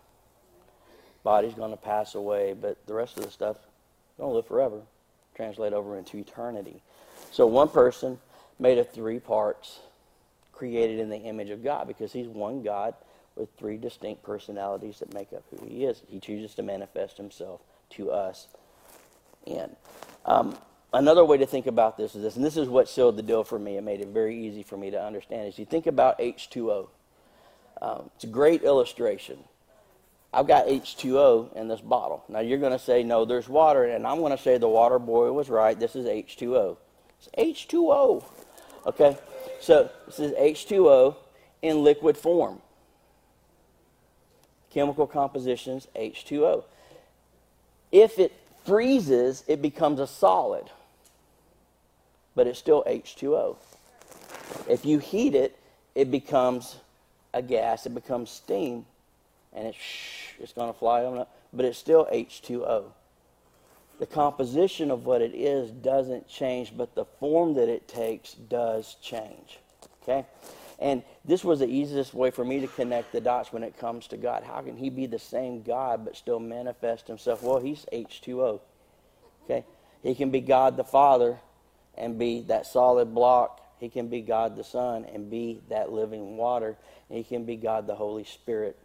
body's 1.22 1.54
going 1.54 1.70
to 1.70 1.76
pass 1.76 2.14
away, 2.14 2.54
but 2.54 2.76
the 2.86 2.94
rest 2.94 3.16
of 3.16 3.24
the 3.24 3.30
stuff 3.30 3.56
going 4.18 4.30
to 4.30 4.36
live 4.36 4.46
forever, 4.46 4.80
translate 5.34 5.72
over 5.72 5.98
into 5.98 6.16
eternity. 6.18 6.82
So 7.30 7.46
one 7.46 7.68
person 7.68 8.18
made 8.58 8.78
of 8.78 8.90
three 8.90 9.18
parts, 9.18 9.80
created 10.52 10.98
in 10.98 11.10
the 11.10 11.18
image 11.18 11.50
of 11.50 11.62
God, 11.62 11.86
because 11.86 12.12
he's 12.12 12.26
one 12.26 12.62
God 12.62 12.94
with 13.36 13.50
three 13.58 13.76
distinct 13.76 14.22
personalities 14.22 14.98
that 15.00 15.12
make 15.12 15.32
up 15.32 15.44
who 15.50 15.66
he 15.66 15.84
is. 15.84 16.02
He 16.08 16.18
chooses 16.18 16.54
to 16.54 16.62
manifest 16.62 17.18
himself 17.18 17.60
to 17.90 18.10
us 18.10 18.48
in. 19.44 19.76
Um, 20.24 20.56
another 20.92 21.24
way 21.24 21.36
to 21.36 21.46
think 21.46 21.66
about 21.66 21.98
this 21.98 22.14
is 22.14 22.22
this, 22.22 22.36
and 22.36 22.44
this 22.44 22.56
is 22.56 22.68
what 22.68 22.88
sealed 22.88 23.16
the 23.16 23.22
deal 23.22 23.44
for 23.44 23.58
me 23.58 23.76
and 23.76 23.84
made 23.84 24.00
it 24.00 24.08
very 24.08 24.36
easy 24.36 24.62
for 24.62 24.76
me 24.76 24.90
to 24.90 25.02
understand, 25.02 25.48
is 25.48 25.58
you 25.58 25.66
think 25.66 25.86
about 25.86 26.18
H2O. 26.18 26.88
Um, 27.80 28.10
it's 28.14 28.24
a 28.24 28.28
great 28.28 28.62
illustration. 28.62 29.38
I've 30.32 30.46
got 30.46 30.66
H2O 30.66 31.56
in 31.56 31.68
this 31.68 31.80
bottle. 31.80 32.24
Now 32.28 32.40
you're 32.40 32.58
going 32.58 32.72
to 32.72 32.78
say, 32.78 33.02
no, 33.02 33.24
there's 33.24 33.48
water, 33.48 33.84
and 33.84 34.06
I'm 34.06 34.18
going 34.18 34.36
to 34.36 34.42
say 34.42 34.58
the 34.58 34.68
water 34.68 34.98
boy 34.98 35.32
was 35.32 35.48
right. 35.48 35.78
This 35.78 35.96
is 35.96 36.06
H2O. 36.06 36.76
It's 37.18 37.28
H2O. 37.66 38.24
Okay? 38.86 39.16
So 39.60 39.90
this 40.06 40.18
is 40.18 40.32
H2O 40.32 41.16
in 41.62 41.82
liquid 41.82 42.16
form. 42.16 42.60
Chemical 44.70 45.06
compositions, 45.06 45.88
H2O. 45.96 46.64
If 47.92 48.18
it 48.18 48.32
freezes, 48.66 49.44
it 49.46 49.62
becomes 49.62 50.00
a 50.00 50.06
solid, 50.06 50.70
but 52.34 52.46
it's 52.46 52.58
still 52.58 52.84
H2O. 52.86 53.56
If 54.68 54.84
you 54.84 54.98
heat 54.98 55.34
it, 55.34 55.58
it 55.94 56.10
becomes 56.10 56.76
a 57.36 57.42
gas, 57.42 57.86
it 57.86 57.94
becomes 57.94 58.30
steam, 58.30 58.86
and 59.52 59.68
it's, 59.68 59.78
it's 60.40 60.52
going 60.52 60.72
to 60.72 60.78
fly 60.78 61.04
on 61.04 61.18
up, 61.18 61.36
but 61.52 61.64
it's 61.64 61.78
still 61.78 62.06
H2O. 62.12 62.84
The 63.98 64.06
composition 64.06 64.90
of 64.90 65.06
what 65.06 65.22
it 65.22 65.34
is 65.34 65.70
doesn't 65.70 66.28
change, 66.28 66.76
but 66.76 66.94
the 66.94 67.04
form 67.04 67.54
that 67.54 67.68
it 67.68 67.88
takes 67.88 68.32
does 68.32 68.96
change. 69.02 69.58
Okay? 70.02 70.26
And 70.78 71.02
this 71.24 71.42
was 71.42 71.60
the 71.60 71.66
easiest 71.66 72.12
way 72.12 72.30
for 72.30 72.44
me 72.44 72.60
to 72.60 72.66
connect 72.68 73.12
the 73.12 73.20
dots 73.20 73.52
when 73.52 73.62
it 73.62 73.78
comes 73.78 74.06
to 74.08 74.16
God. 74.16 74.42
How 74.42 74.60
can 74.60 74.76
He 74.76 74.90
be 74.90 75.06
the 75.06 75.18
same 75.18 75.62
God 75.62 76.04
but 76.04 76.16
still 76.16 76.38
manifest 76.38 77.06
Himself? 77.06 77.42
Well, 77.42 77.60
He's 77.60 77.86
H2O. 77.92 78.60
Okay? 79.44 79.64
He 80.02 80.14
can 80.14 80.30
be 80.30 80.40
God 80.40 80.76
the 80.76 80.84
Father 80.84 81.38
and 81.96 82.18
be 82.18 82.42
that 82.42 82.66
solid 82.66 83.14
block. 83.14 83.62
He 83.78 83.88
can 83.88 84.08
be 84.08 84.20
God 84.22 84.56
the 84.56 84.64
Son 84.64 85.04
and 85.04 85.30
be 85.30 85.60
that 85.68 85.92
living 85.92 86.36
water. 86.36 86.76
He 87.10 87.22
can 87.22 87.44
be 87.44 87.56
God 87.56 87.86
the 87.86 87.94
Holy 87.94 88.24
Spirit 88.24 88.76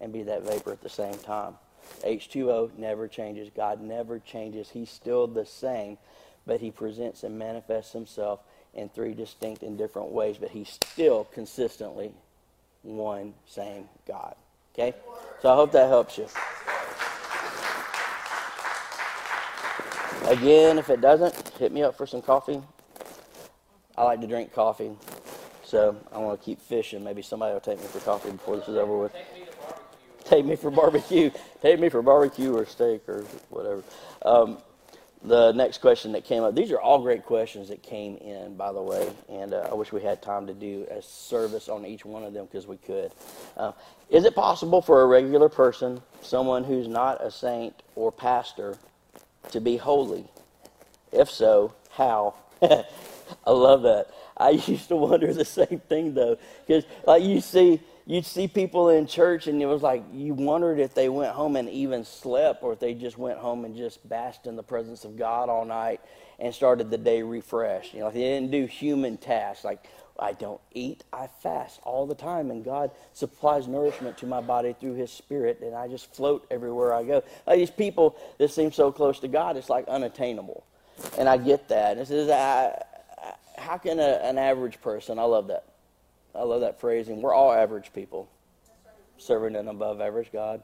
and 0.00 0.12
be 0.12 0.24
that 0.24 0.42
vapor 0.42 0.72
at 0.72 0.82
the 0.82 0.88
same 0.88 1.14
time. 1.14 1.54
H2O 2.02 2.76
never 2.76 3.08
changes. 3.08 3.48
God 3.54 3.80
never 3.80 4.18
changes. 4.18 4.70
He's 4.70 4.90
still 4.90 5.26
the 5.26 5.46
same, 5.46 5.98
but 6.46 6.60
he 6.60 6.70
presents 6.70 7.22
and 7.22 7.38
manifests 7.38 7.92
himself 7.92 8.40
in 8.74 8.88
three 8.88 9.14
distinct 9.14 9.62
and 9.62 9.78
different 9.78 10.10
ways, 10.10 10.36
but 10.38 10.50
he's 10.50 10.68
still 10.68 11.24
consistently 11.32 12.12
one 12.82 13.34
same 13.46 13.88
God. 14.06 14.34
Okay? 14.74 14.94
So 15.40 15.50
I 15.50 15.54
hope 15.54 15.72
that 15.72 15.88
helps 15.88 16.18
you. 16.18 16.26
Again, 20.28 20.78
if 20.78 20.90
it 20.90 21.00
doesn't, 21.00 21.34
hit 21.58 21.72
me 21.72 21.82
up 21.82 21.96
for 21.96 22.06
some 22.06 22.20
coffee. 22.20 22.60
I 23.98 24.04
like 24.04 24.20
to 24.20 24.26
drink 24.26 24.52
coffee, 24.52 24.90
so 25.64 25.96
I 26.12 26.18
want 26.18 26.38
to 26.38 26.44
keep 26.44 26.60
fishing. 26.60 27.02
Maybe 27.02 27.22
somebody 27.22 27.54
will 27.54 27.60
take 27.60 27.80
me 27.80 27.86
for 27.86 28.00
coffee 28.00 28.30
before 28.30 28.56
this 28.56 28.68
is 28.68 28.76
over 28.76 28.96
with. 28.98 29.12
Take 30.24 30.44
me 30.44 30.56
for 30.56 30.70
barbecue. 30.70 31.30
Take 31.62 31.80
me 31.80 31.88
for 31.88 32.02
barbecue 32.02 32.54
or 32.54 32.66
steak 32.66 33.08
or 33.08 33.22
whatever. 33.48 33.82
Um, 34.22 34.58
the 35.22 35.52
next 35.52 35.78
question 35.78 36.12
that 36.12 36.24
came 36.24 36.42
up. 36.42 36.54
These 36.54 36.70
are 36.72 36.80
all 36.80 37.00
great 37.00 37.24
questions 37.24 37.68
that 37.68 37.82
came 37.82 38.16
in, 38.18 38.56
by 38.56 38.72
the 38.72 38.82
way, 38.82 39.10
and 39.28 39.54
uh, 39.54 39.68
I 39.70 39.74
wish 39.74 39.92
we 39.92 40.02
had 40.02 40.20
time 40.20 40.46
to 40.46 40.52
do 40.52 40.86
a 40.90 41.00
service 41.00 41.68
on 41.68 41.86
each 41.86 42.04
one 42.04 42.22
of 42.22 42.32
them 42.32 42.46
because 42.46 42.66
we 42.66 42.76
could. 42.76 43.12
Uh, 43.56 43.72
is 44.10 44.24
it 44.24 44.34
possible 44.34 44.82
for 44.82 45.02
a 45.02 45.06
regular 45.06 45.48
person, 45.48 46.02
someone 46.20 46.64
who's 46.64 46.86
not 46.86 47.24
a 47.24 47.30
saint 47.30 47.82
or 47.94 48.12
pastor, 48.12 48.76
to 49.52 49.60
be 49.60 49.78
holy? 49.78 50.26
If 51.12 51.30
so, 51.30 51.72
how? 51.90 52.34
I 53.46 53.50
love 53.50 53.82
that. 53.82 54.10
I 54.36 54.50
used 54.66 54.88
to 54.88 54.96
wonder 54.96 55.32
the 55.32 55.44
same 55.44 55.80
thing 55.88 56.14
though, 56.14 56.38
because 56.66 56.84
like 57.06 57.22
you 57.22 57.40
see 57.40 57.80
you'd 58.06 58.24
see 58.24 58.46
people 58.46 58.88
in 58.90 59.06
church 59.06 59.48
and 59.48 59.60
it 59.60 59.66
was 59.66 59.82
like 59.82 60.04
you 60.12 60.32
wondered 60.32 60.78
if 60.78 60.94
they 60.94 61.08
went 61.08 61.32
home 61.32 61.56
and 61.56 61.68
even 61.68 62.04
slept 62.04 62.62
or 62.62 62.72
if 62.72 62.78
they 62.78 62.94
just 62.94 63.18
went 63.18 63.38
home 63.38 63.64
and 63.64 63.76
just 63.76 64.08
basked 64.08 64.46
in 64.46 64.54
the 64.54 64.62
presence 64.62 65.04
of 65.04 65.16
God 65.16 65.48
all 65.48 65.64
night 65.64 66.00
and 66.38 66.54
started 66.54 66.90
the 66.90 66.98
day 66.98 67.22
refreshed. 67.22 67.94
You 67.94 68.00
know, 68.00 68.06
like 68.06 68.14
they 68.14 68.20
didn't 68.20 68.52
do 68.52 68.66
human 68.66 69.16
tasks 69.16 69.64
like 69.64 69.86
I 70.18 70.32
don't 70.32 70.60
eat, 70.72 71.04
I 71.12 71.26
fast 71.26 71.80
all 71.82 72.06
the 72.06 72.14
time, 72.14 72.50
and 72.50 72.64
God 72.64 72.90
supplies 73.12 73.68
nourishment 73.68 74.16
to 74.18 74.26
my 74.26 74.40
body 74.40 74.74
through 74.78 74.94
His 74.94 75.10
Spirit, 75.10 75.60
and 75.62 75.74
I 75.74 75.88
just 75.88 76.14
float 76.14 76.46
everywhere 76.50 76.94
I 76.94 77.04
go. 77.04 77.22
Like 77.46 77.58
these 77.58 77.70
people 77.70 78.16
that 78.38 78.50
seem 78.50 78.72
so 78.72 78.90
close 78.90 79.20
to 79.20 79.28
God, 79.28 79.56
it's 79.56 79.68
like 79.68 79.86
unattainable, 79.88 80.64
and 81.18 81.28
I 81.28 81.36
get 81.36 81.68
that. 81.68 81.98
And 81.98 82.08
says, 82.08 82.30
how 83.66 83.78
can 83.78 83.98
a, 83.98 84.20
an 84.22 84.38
average 84.38 84.80
person? 84.80 85.18
I 85.18 85.24
love 85.24 85.48
that 85.48 85.64
I 86.34 86.42
love 86.42 86.60
that 86.60 86.80
phrasing. 86.80 87.22
We're 87.22 87.34
all 87.34 87.52
average 87.52 87.92
people, 87.94 88.28
serving 89.16 89.56
an 89.56 89.68
above 89.68 90.00
average 90.00 90.30
God 90.32 90.62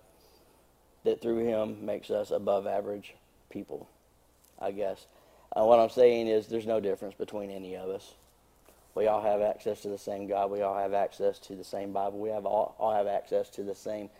that 1.04 1.20
through 1.20 1.38
Him 1.38 1.84
makes 1.84 2.10
us 2.10 2.30
above 2.30 2.66
average 2.66 3.14
people, 3.50 3.88
I 4.60 4.70
guess. 4.72 5.06
Uh, 5.56 5.64
what 5.64 5.80
I'm 5.80 5.90
saying 5.90 6.28
is 6.28 6.46
there's 6.46 6.66
no 6.66 6.78
difference 6.78 7.14
between 7.14 7.50
any 7.50 7.76
of 7.76 7.88
us. 7.88 8.14
We 8.94 9.06
all 9.06 9.22
have 9.22 9.40
access 9.40 9.80
to 9.82 9.88
the 9.88 9.98
same 9.98 10.28
God. 10.28 10.50
We 10.50 10.60
all 10.60 10.76
have 10.76 10.92
access 10.92 11.38
to 11.40 11.54
the 11.54 11.64
same 11.64 11.92
Bible. 11.92 12.18
We 12.18 12.28
have 12.28 12.44
all, 12.44 12.76
all 12.78 12.94
have 12.94 13.06
access 13.06 13.48
to 13.50 13.62
the 13.62 13.74
same 13.74 14.10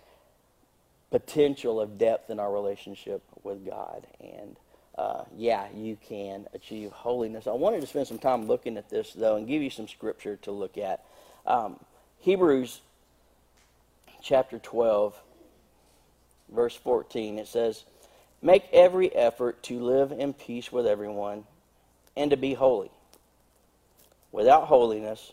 potential 1.10 1.78
of 1.78 1.98
depth 1.98 2.30
in 2.30 2.40
our 2.40 2.50
relationship 2.50 3.22
with 3.44 3.66
God. 3.66 4.06
And 4.20 4.56
uh, 4.96 5.24
yeah, 5.36 5.66
you 5.74 5.96
can 6.06 6.46
achieve 6.52 6.90
holiness. 6.92 7.46
I 7.46 7.52
wanted 7.52 7.80
to 7.80 7.86
spend 7.86 8.06
some 8.06 8.18
time 8.18 8.46
looking 8.46 8.76
at 8.76 8.90
this, 8.90 9.12
though, 9.12 9.36
and 9.36 9.46
give 9.48 9.62
you 9.62 9.70
some 9.70 9.88
scripture 9.88 10.36
to 10.42 10.50
look 10.50 10.76
at. 10.76 11.04
Um, 11.46 11.78
Hebrews 12.18 12.80
chapter 14.22 14.58
12, 14.58 15.14
verse 16.50 16.76
14, 16.76 17.38
it 17.38 17.48
says, 17.48 17.84
Make 18.42 18.64
every 18.72 19.14
effort 19.14 19.62
to 19.64 19.80
live 19.80 20.12
in 20.12 20.34
peace 20.34 20.70
with 20.70 20.86
everyone 20.86 21.44
and 22.16 22.30
to 22.30 22.36
be 22.36 22.54
holy. 22.54 22.90
Without 24.30 24.64
holiness, 24.64 25.32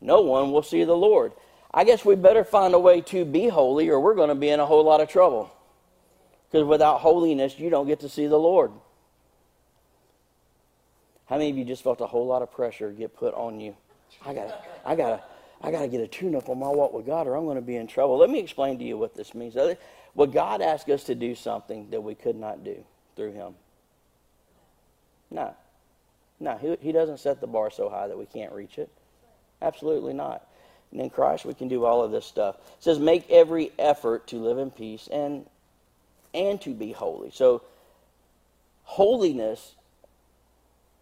no 0.00 0.20
one 0.20 0.52
will 0.52 0.62
see 0.62 0.84
the 0.84 0.96
Lord. 0.96 1.32
I 1.72 1.84
guess 1.84 2.04
we 2.04 2.14
better 2.14 2.44
find 2.44 2.74
a 2.74 2.78
way 2.78 3.00
to 3.02 3.24
be 3.24 3.48
holy 3.48 3.88
or 3.88 4.00
we're 4.00 4.14
going 4.14 4.30
to 4.30 4.34
be 4.34 4.48
in 4.48 4.60
a 4.60 4.66
whole 4.66 4.84
lot 4.84 5.00
of 5.00 5.08
trouble. 5.08 5.50
Because 6.50 6.66
without 6.66 7.00
holiness, 7.00 7.58
you 7.58 7.70
don't 7.70 7.86
get 7.86 8.00
to 8.00 8.08
see 8.08 8.26
the 8.26 8.38
Lord. 8.38 8.72
How 11.28 11.36
many 11.36 11.50
of 11.50 11.58
you 11.58 11.64
just 11.64 11.82
felt 11.82 12.00
a 12.00 12.06
whole 12.06 12.26
lot 12.26 12.42
of 12.42 12.50
pressure 12.50 12.90
get 12.90 13.14
put 13.14 13.34
on 13.34 13.60
you? 13.60 13.76
I 14.24 14.32
gotta, 14.32 14.58
I 14.84 14.94
gotta, 14.94 15.22
I 15.60 15.70
got 15.70 15.80
to 15.80 15.88
get 15.88 16.00
a 16.00 16.06
tune 16.06 16.34
up 16.34 16.48
on 16.48 16.58
my 16.58 16.68
walk 16.68 16.92
with 16.92 17.06
God 17.06 17.26
or 17.26 17.34
I'm 17.34 17.44
going 17.44 17.56
to 17.56 17.62
be 17.62 17.76
in 17.76 17.86
trouble. 17.86 18.16
Let 18.16 18.30
me 18.30 18.38
explain 18.38 18.78
to 18.78 18.84
you 18.84 18.96
what 18.96 19.14
this 19.14 19.34
means. 19.34 19.56
Well, 20.14 20.26
God 20.26 20.62
asked 20.62 20.88
us 20.88 21.04
to 21.04 21.14
do 21.14 21.34
something 21.34 21.90
that 21.90 22.00
we 22.00 22.14
could 22.14 22.36
not 22.36 22.64
do 22.64 22.84
through 23.16 23.32
Him. 23.32 23.54
No. 25.30 25.54
No, 26.40 26.56
he, 26.56 26.76
he 26.80 26.92
doesn't 26.92 27.18
set 27.18 27.40
the 27.40 27.48
bar 27.48 27.70
so 27.70 27.88
high 27.88 28.06
that 28.06 28.16
we 28.16 28.26
can't 28.26 28.52
reach 28.52 28.78
it. 28.78 28.88
Absolutely 29.60 30.12
not. 30.12 30.46
And 30.92 31.00
in 31.00 31.10
Christ, 31.10 31.44
we 31.44 31.54
can 31.54 31.66
do 31.68 31.84
all 31.84 32.02
of 32.02 32.12
this 32.12 32.24
stuff. 32.24 32.56
It 32.56 32.84
says, 32.84 32.98
make 33.00 33.28
every 33.28 33.72
effort 33.78 34.28
to 34.28 34.36
live 34.36 34.58
in 34.58 34.70
peace 34.70 35.08
and, 35.10 35.44
and 36.32 36.60
to 36.62 36.72
be 36.72 36.92
holy. 36.92 37.30
So, 37.32 37.62
holiness 38.84 39.74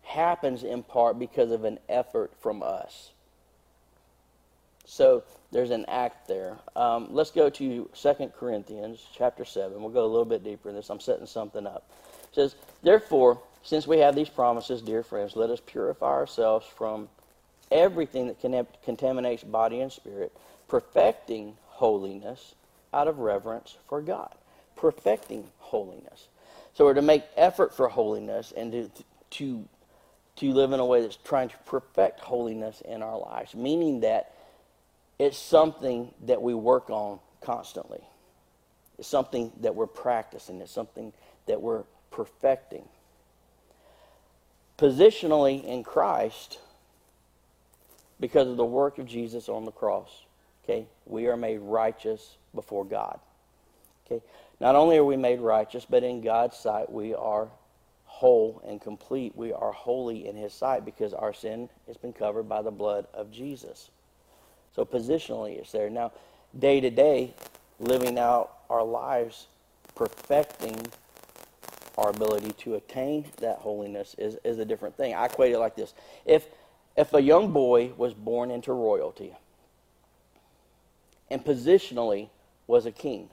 happens 0.06 0.62
in 0.62 0.82
part 0.82 1.18
because 1.18 1.50
of 1.50 1.64
an 1.64 1.78
effort 1.88 2.32
from 2.40 2.62
us. 2.62 3.10
So 4.84 5.24
there's 5.50 5.70
an 5.70 5.84
act 5.88 6.28
there. 6.28 6.56
Um, 6.76 7.08
let's 7.10 7.32
go 7.32 7.50
to 7.50 7.90
2 7.92 8.32
Corinthians 8.38 9.04
chapter 9.16 9.44
7. 9.44 9.80
We'll 9.80 9.90
go 9.90 10.04
a 10.04 10.06
little 10.06 10.24
bit 10.24 10.44
deeper 10.44 10.68
in 10.68 10.76
this. 10.76 10.90
I'm 10.90 11.00
setting 11.00 11.26
something 11.26 11.66
up. 11.66 11.90
It 12.30 12.34
says, 12.34 12.54
Therefore, 12.82 13.40
since 13.64 13.86
we 13.88 13.98
have 13.98 14.14
these 14.14 14.28
promises, 14.28 14.80
dear 14.80 15.02
friends, 15.02 15.34
let 15.34 15.50
us 15.50 15.60
purify 15.66 16.06
ourselves 16.06 16.66
from 16.76 17.08
everything 17.72 18.28
that 18.28 18.82
contaminates 18.84 19.42
body 19.42 19.80
and 19.80 19.90
spirit, 19.90 20.32
perfecting 20.68 21.56
holiness 21.66 22.54
out 22.94 23.08
of 23.08 23.18
reverence 23.18 23.76
for 23.88 24.00
God. 24.00 24.32
Perfecting 24.76 25.48
holiness. 25.58 26.28
So 26.74 26.84
we're 26.84 26.94
to 26.94 27.02
make 27.02 27.24
effort 27.36 27.74
for 27.74 27.88
holiness 27.88 28.52
and 28.56 28.70
to, 28.70 28.90
to, 29.30 29.64
to 30.36 30.52
live 30.52 30.72
in 30.72 30.80
a 30.80 30.84
way 30.84 31.00
that's 31.00 31.16
trying 31.16 31.48
to 31.48 31.56
perfect 31.66 32.20
holiness 32.20 32.82
in 32.82 33.02
our 33.02 33.18
lives, 33.18 33.54
meaning 33.54 34.00
that 34.00 34.32
it's 35.18 35.38
something 35.38 36.12
that 36.26 36.42
we 36.42 36.54
work 36.54 36.90
on 36.90 37.18
constantly. 37.40 38.00
It's 38.98 39.08
something 39.08 39.52
that 39.60 39.74
we're 39.74 39.86
practicing, 39.86 40.60
it's 40.60 40.72
something 40.72 41.12
that 41.46 41.60
we're 41.60 41.84
perfecting. 42.10 42.84
Positionally 44.78 45.64
in 45.64 45.82
Christ, 45.82 46.58
because 48.20 48.48
of 48.48 48.56
the 48.56 48.64
work 48.64 48.98
of 48.98 49.06
Jesus 49.06 49.48
on 49.48 49.64
the 49.64 49.72
cross, 49.72 50.24
okay, 50.64 50.86
we 51.06 51.28
are 51.28 51.36
made 51.36 51.58
righteous 51.58 52.36
before 52.54 52.84
God. 52.84 53.18
Okay? 54.06 54.22
Not 54.60 54.74
only 54.74 54.96
are 54.96 55.04
we 55.04 55.16
made 55.16 55.40
righteous, 55.40 55.86
but 55.88 56.02
in 56.02 56.20
God's 56.20 56.56
sight 56.56 56.90
we 56.90 57.14
are 57.14 57.48
whole 58.16 58.62
and 58.66 58.80
complete. 58.80 59.36
We 59.36 59.52
are 59.52 59.72
holy 59.72 60.26
in 60.26 60.36
his 60.36 60.54
sight 60.54 60.86
because 60.86 61.12
our 61.12 61.34
sin 61.34 61.68
has 61.86 61.98
been 61.98 62.14
covered 62.14 62.48
by 62.48 62.62
the 62.62 62.70
blood 62.70 63.06
of 63.12 63.30
Jesus. 63.30 63.90
So 64.74 64.86
positionally 64.86 65.58
it's 65.58 65.70
there. 65.72 65.90
Now, 65.90 66.12
day 66.58 66.80
to 66.80 66.88
day, 66.88 67.34
living 67.78 68.18
out 68.18 68.52
our 68.70 68.82
lives, 68.82 69.48
perfecting 69.94 70.86
our 71.98 72.08
ability 72.08 72.52
to 72.52 72.76
attain 72.76 73.26
that 73.36 73.58
holiness 73.58 74.16
is, 74.16 74.38
is 74.44 74.58
a 74.58 74.64
different 74.64 74.96
thing. 74.96 75.14
I 75.14 75.26
equate 75.26 75.52
it 75.52 75.58
like 75.58 75.76
this. 75.76 75.92
If 76.24 76.46
if 76.96 77.12
a 77.12 77.20
young 77.20 77.52
boy 77.52 77.92
was 77.98 78.14
born 78.14 78.50
into 78.50 78.72
royalty 78.72 79.34
and 81.30 81.44
positionally 81.44 82.30
was 82.66 82.86
a 82.86 82.92
king 82.92 83.28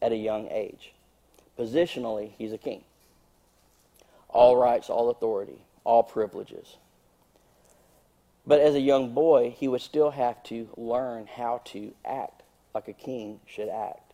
at 0.00 0.10
a 0.10 0.16
young 0.16 0.48
age, 0.50 0.94
positionally 1.58 2.30
he's 2.38 2.54
a 2.54 2.58
king. 2.58 2.84
All 4.32 4.56
rights, 4.56 4.90
all 4.90 5.10
authority, 5.10 5.64
all 5.84 6.02
privileges. 6.02 6.76
But 8.46 8.60
as 8.60 8.74
a 8.74 8.80
young 8.80 9.14
boy, 9.14 9.54
he 9.56 9.68
would 9.68 9.82
still 9.82 10.10
have 10.10 10.42
to 10.44 10.68
learn 10.76 11.26
how 11.26 11.60
to 11.66 11.92
act 12.04 12.42
like 12.74 12.88
a 12.88 12.92
king 12.92 13.40
should 13.46 13.68
act 13.68 14.12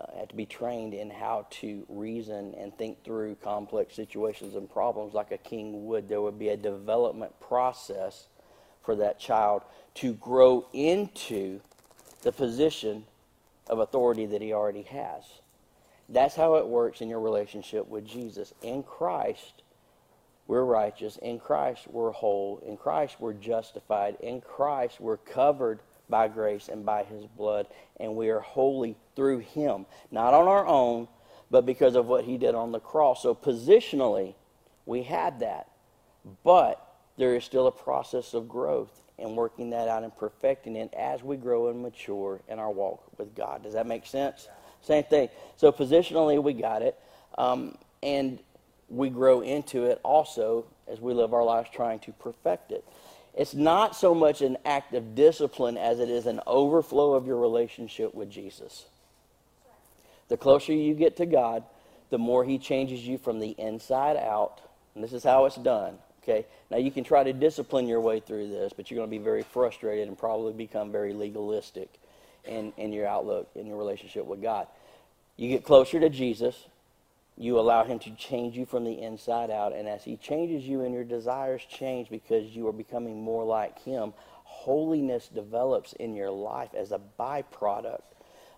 uh, 0.00 0.18
had 0.18 0.28
to 0.30 0.34
be 0.34 0.46
trained 0.46 0.94
in 0.94 1.10
how 1.10 1.46
to 1.50 1.84
reason 1.88 2.54
and 2.56 2.76
think 2.76 3.02
through 3.04 3.34
complex 3.36 3.94
situations 3.94 4.54
and 4.54 4.70
problems 4.70 5.14
like 5.14 5.30
a 5.30 5.38
king 5.38 5.86
would. 5.86 6.08
There 6.08 6.20
would 6.20 6.38
be 6.38 6.48
a 6.48 6.56
development 6.56 7.38
process 7.40 8.26
for 8.82 8.94
that 8.96 9.18
child 9.18 9.62
to 9.96 10.14
grow 10.14 10.66
into 10.72 11.60
the 12.22 12.32
position 12.32 13.04
of 13.66 13.78
authority 13.78 14.26
that 14.26 14.40
he 14.40 14.52
already 14.52 14.82
has. 14.82 15.24
That's 16.10 16.34
how 16.34 16.56
it 16.56 16.66
works 16.66 17.00
in 17.00 17.08
your 17.08 17.20
relationship 17.20 17.88
with 17.88 18.04
Jesus. 18.04 18.52
In 18.62 18.82
Christ, 18.82 19.62
we're 20.48 20.64
righteous. 20.64 21.16
In 21.18 21.38
Christ, 21.38 21.86
we're 21.88 22.10
whole. 22.10 22.60
In 22.66 22.76
Christ, 22.76 23.16
we're 23.20 23.32
justified. 23.32 24.16
In 24.20 24.40
Christ, 24.40 25.00
we're 25.00 25.18
covered 25.18 25.80
by 26.08 26.26
grace 26.26 26.68
and 26.68 26.84
by 26.84 27.04
his 27.04 27.24
blood, 27.26 27.68
and 28.00 28.16
we 28.16 28.30
are 28.30 28.40
holy 28.40 28.96
through 29.14 29.38
him, 29.38 29.86
not 30.10 30.34
on 30.34 30.48
our 30.48 30.66
own, 30.66 31.06
but 31.52 31.64
because 31.64 31.94
of 31.94 32.06
what 32.06 32.24
he 32.24 32.36
did 32.36 32.56
on 32.56 32.72
the 32.72 32.80
cross. 32.80 33.22
So 33.22 33.32
positionally, 33.32 34.34
we 34.86 35.04
had 35.04 35.38
that. 35.40 35.68
But 36.42 36.84
there 37.16 37.36
is 37.36 37.44
still 37.44 37.68
a 37.68 37.72
process 37.72 38.34
of 38.34 38.48
growth 38.48 39.02
and 39.18 39.36
working 39.36 39.70
that 39.70 39.86
out 39.86 40.02
and 40.02 40.16
perfecting 40.16 40.74
it 40.74 40.92
as 40.94 41.22
we 41.22 41.36
grow 41.36 41.68
and 41.68 41.80
mature 41.80 42.40
in 42.48 42.58
our 42.58 42.70
walk 42.70 43.02
with 43.18 43.34
God. 43.36 43.62
Does 43.62 43.74
that 43.74 43.86
make 43.86 44.06
sense? 44.06 44.48
Same 44.82 45.04
thing. 45.04 45.28
So 45.56 45.72
positionally, 45.72 46.42
we 46.42 46.52
got 46.52 46.82
it. 46.82 46.98
Um, 47.36 47.76
and 48.02 48.38
we 48.88 49.08
grow 49.08 49.40
into 49.40 49.84
it 49.84 50.00
also 50.02 50.66
as 50.90 51.00
we 51.00 51.14
live 51.14 51.32
our 51.32 51.44
lives 51.44 51.70
trying 51.72 52.00
to 52.00 52.12
perfect 52.12 52.72
it. 52.72 52.84
It's 53.34 53.54
not 53.54 53.94
so 53.94 54.14
much 54.14 54.42
an 54.42 54.56
act 54.64 54.94
of 54.94 55.14
discipline 55.14 55.76
as 55.76 56.00
it 56.00 56.08
is 56.08 56.26
an 56.26 56.40
overflow 56.46 57.14
of 57.14 57.26
your 57.26 57.36
relationship 57.36 58.14
with 58.14 58.30
Jesus. 58.30 58.86
The 60.28 60.36
closer 60.36 60.72
you 60.72 60.94
get 60.94 61.16
to 61.18 61.26
God, 61.26 61.62
the 62.10 62.18
more 62.18 62.44
He 62.44 62.58
changes 62.58 63.06
you 63.06 63.18
from 63.18 63.38
the 63.38 63.50
inside 63.50 64.16
out. 64.16 64.60
And 64.94 65.04
this 65.04 65.12
is 65.12 65.22
how 65.22 65.44
it's 65.44 65.56
done. 65.56 65.98
Okay? 66.22 66.44
Now, 66.70 66.78
you 66.78 66.90
can 66.90 67.04
try 67.04 67.22
to 67.22 67.32
discipline 67.32 67.86
your 67.86 68.00
way 68.00 68.20
through 68.20 68.48
this, 68.48 68.72
but 68.76 68.90
you're 68.90 68.98
going 68.98 69.08
to 69.08 69.16
be 69.16 69.22
very 69.22 69.42
frustrated 69.42 70.08
and 70.08 70.18
probably 70.18 70.52
become 70.52 70.90
very 70.90 71.12
legalistic 71.12 71.88
in, 72.44 72.72
in 72.76 72.92
your 72.92 73.06
outlook, 73.06 73.48
in 73.54 73.66
your 73.66 73.76
relationship 73.76 74.24
with 74.24 74.42
God. 74.42 74.66
You 75.36 75.48
get 75.48 75.64
closer 75.64 76.00
to 76.00 76.08
Jesus, 76.08 76.66
you 77.36 77.58
allow 77.58 77.84
him 77.84 77.98
to 78.00 78.14
change 78.16 78.56
you 78.56 78.66
from 78.66 78.84
the 78.84 79.00
inside 79.00 79.50
out. 79.50 79.74
And 79.74 79.88
as 79.88 80.04
he 80.04 80.16
changes 80.16 80.64
you 80.64 80.82
and 80.82 80.92
your 80.92 81.04
desires 81.04 81.62
change 81.68 82.10
because 82.10 82.54
you 82.54 82.68
are 82.68 82.72
becoming 82.72 83.22
more 83.22 83.44
like 83.44 83.78
him, 83.82 84.12
holiness 84.44 85.28
develops 85.28 85.94
in 85.94 86.14
your 86.14 86.30
life 86.30 86.74
as 86.74 86.92
a 86.92 87.00
byproduct 87.18 88.02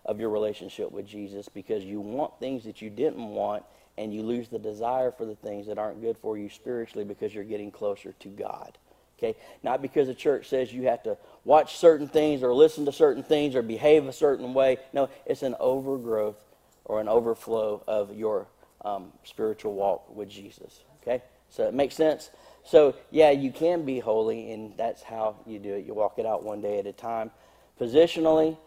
of 0.05 0.19
your 0.19 0.29
relationship 0.29 0.91
with 0.91 1.07
Jesus 1.07 1.47
because 1.47 1.83
you 1.83 2.01
want 2.01 2.37
things 2.39 2.65
that 2.65 2.81
you 2.81 2.89
didn't 2.89 3.25
want 3.25 3.63
and 3.97 4.13
you 4.13 4.23
lose 4.23 4.49
the 4.49 4.59
desire 4.59 5.11
for 5.11 5.25
the 5.25 5.35
things 5.35 5.67
that 5.67 5.77
aren't 5.77 6.01
good 6.01 6.17
for 6.17 6.37
you 6.37 6.49
spiritually 6.49 7.05
because 7.05 7.33
you're 7.33 7.43
getting 7.43 7.71
closer 7.71 8.13
to 8.19 8.27
God. 8.27 8.77
Okay? 9.23 9.39
Not 9.63 9.81
because 9.81 10.07
the 10.07 10.13
church 10.13 10.49
says 10.49 10.73
you 10.73 10.83
have 10.83 11.03
to 11.03 11.17
watch 11.45 11.77
certain 11.77 12.07
things 12.07 12.43
or 12.43 12.53
listen 12.53 12.85
to 12.85 12.91
certain 12.91 13.23
things 13.23 13.55
or 13.55 13.61
behave 13.61 14.05
a 14.07 14.13
certain 14.13 14.53
way. 14.53 14.77
No, 14.91 15.09
it's 15.25 15.43
an 15.43 15.55
overgrowth 15.59 16.43
or 16.85 16.99
an 16.99 17.07
overflow 17.07 17.81
of 17.87 18.15
your 18.15 18.47
um, 18.83 19.13
spiritual 19.23 19.73
walk 19.73 20.13
with 20.13 20.29
Jesus. 20.29 20.81
Okay? 21.01 21.23
So 21.49 21.67
it 21.67 21.73
makes 21.73 21.95
sense? 21.95 22.31
So, 22.65 22.95
yeah, 23.11 23.31
you 23.31 23.51
can 23.51 23.85
be 23.85 23.99
holy, 23.99 24.51
and 24.51 24.75
that's 24.77 25.03
how 25.03 25.35
you 25.45 25.59
do 25.59 25.73
it. 25.73 25.85
You 25.85 25.93
walk 25.93 26.17
it 26.17 26.25
out 26.25 26.43
one 26.43 26.61
day 26.61 26.79
at 26.79 26.87
a 26.87 26.93
time. 26.93 27.31
Positionally, 27.79 28.57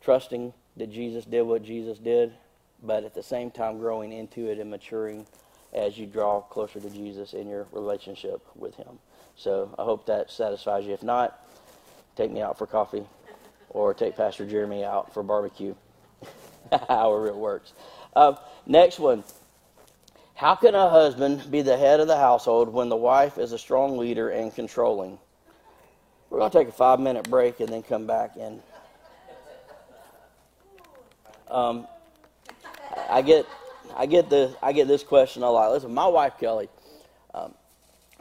trusting 0.00 0.52
that 0.76 0.90
Jesus 0.90 1.24
did 1.24 1.42
what 1.42 1.62
Jesus 1.62 1.98
did, 1.98 2.32
but 2.82 3.04
at 3.04 3.14
the 3.14 3.22
same 3.22 3.50
time 3.50 3.78
growing 3.78 4.12
into 4.12 4.48
it 4.48 4.58
and 4.58 4.70
maturing 4.70 5.26
as 5.72 5.98
you 5.98 6.06
draw 6.06 6.40
closer 6.40 6.80
to 6.80 6.90
Jesus 6.90 7.34
in 7.34 7.48
your 7.48 7.66
relationship 7.72 8.42
with 8.54 8.74
Him. 8.74 8.98
So 9.36 9.74
I 9.78 9.82
hope 9.82 10.06
that 10.06 10.30
satisfies 10.30 10.84
you. 10.84 10.92
If 10.92 11.02
not, 11.02 11.38
take 12.16 12.30
me 12.30 12.40
out 12.40 12.58
for 12.58 12.66
coffee 12.66 13.04
or 13.70 13.94
take 13.94 14.16
Pastor 14.16 14.46
Jeremy 14.46 14.84
out 14.84 15.12
for 15.14 15.22
barbecue, 15.22 15.74
however 16.88 17.28
it 17.28 17.36
works. 17.36 17.72
Uh, 18.14 18.34
next 18.66 18.98
one. 18.98 19.24
How 20.34 20.54
can 20.54 20.74
a 20.74 20.90
husband 20.90 21.50
be 21.50 21.62
the 21.62 21.76
head 21.76 22.00
of 22.00 22.08
the 22.08 22.16
household 22.16 22.68
when 22.72 22.88
the 22.88 22.96
wife 22.96 23.38
is 23.38 23.52
a 23.52 23.58
strong 23.58 23.96
leader 23.96 24.30
and 24.30 24.54
controlling? 24.54 25.18
We're 26.30 26.38
going 26.38 26.50
to 26.50 26.58
take 26.58 26.68
a 26.68 26.72
five 26.72 26.98
minute 26.98 27.28
break 27.28 27.60
and 27.60 27.68
then 27.68 27.82
come 27.82 28.06
back 28.06 28.32
and. 28.38 28.60
Um, 31.48 31.86
I 33.10 33.20
get, 33.20 33.46
I 33.94 34.06
get 34.06 34.30
the, 34.30 34.56
I 34.62 34.72
get 34.72 34.88
this 34.88 35.02
question 35.02 35.42
a 35.42 35.50
lot. 35.50 35.70
Listen, 35.70 35.92
my 35.92 36.06
wife 36.06 36.38
Kelly, 36.40 36.68
um, 37.34 37.54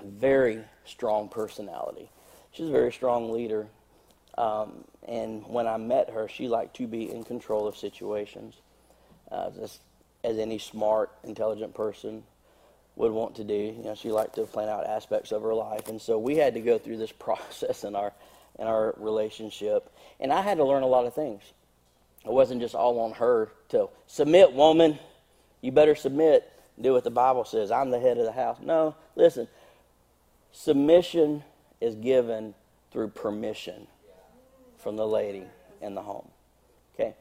very 0.03 0.61
strong 0.85 1.29
personality. 1.29 2.09
She's 2.51 2.67
a 2.67 2.71
very 2.71 2.91
strong 2.91 3.31
leader, 3.31 3.67
um, 4.37 4.83
and 5.07 5.45
when 5.47 5.67
I 5.67 5.77
met 5.77 6.09
her, 6.09 6.27
she 6.27 6.47
liked 6.47 6.75
to 6.77 6.87
be 6.87 7.11
in 7.11 7.23
control 7.23 7.67
of 7.67 7.77
situations. 7.77 8.55
Uh, 9.31 9.49
just 9.51 9.79
as 10.23 10.37
any 10.37 10.59
smart, 10.59 11.11
intelligent 11.23 11.73
person 11.73 12.23
would 12.95 13.11
want 13.11 13.35
to 13.35 13.43
do. 13.43 13.53
You 13.53 13.83
know, 13.83 13.95
she 13.95 14.11
liked 14.11 14.35
to 14.35 14.43
plan 14.43 14.69
out 14.69 14.85
aspects 14.85 15.31
of 15.31 15.41
her 15.41 15.53
life, 15.53 15.87
and 15.87 16.01
so 16.01 16.19
we 16.19 16.35
had 16.35 16.53
to 16.55 16.61
go 16.61 16.77
through 16.77 16.97
this 16.97 17.11
process 17.19 17.83
in 17.83 17.95
our 17.95 18.13
in 18.59 18.67
our 18.67 18.93
relationship, 18.97 19.89
and 20.19 20.31
I 20.31 20.41
had 20.41 20.57
to 20.57 20.65
learn 20.65 20.83
a 20.83 20.87
lot 20.87 21.05
of 21.05 21.13
things. 21.13 21.41
It 22.25 22.31
wasn't 22.31 22.61
just 22.61 22.75
all 22.75 22.99
on 22.99 23.13
her 23.13 23.51
to 23.69 23.89
submit, 24.07 24.53
woman. 24.53 24.99
You 25.61 25.71
better 25.71 25.95
submit. 25.95 26.51
Do 26.79 26.93
what 26.93 27.03
the 27.03 27.11
Bible 27.11 27.45
says. 27.45 27.71
I'm 27.71 27.89
the 27.91 27.99
head 27.99 28.17
of 28.17 28.25
the 28.25 28.31
house. 28.31 28.57
No, 28.61 28.95
listen. 29.15 29.47
Submission 30.51 31.43
is 31.79 31.95
given 31.95 32.53
through 32.91 33.09
permission 33.09 33.87
from 34.77 34.95
the 34.97 35.07
lady 35.07 35.45
in 35.81 35.95
the 35.95 36.01
home. 36.01 36.27
Okay? 36.93 37.15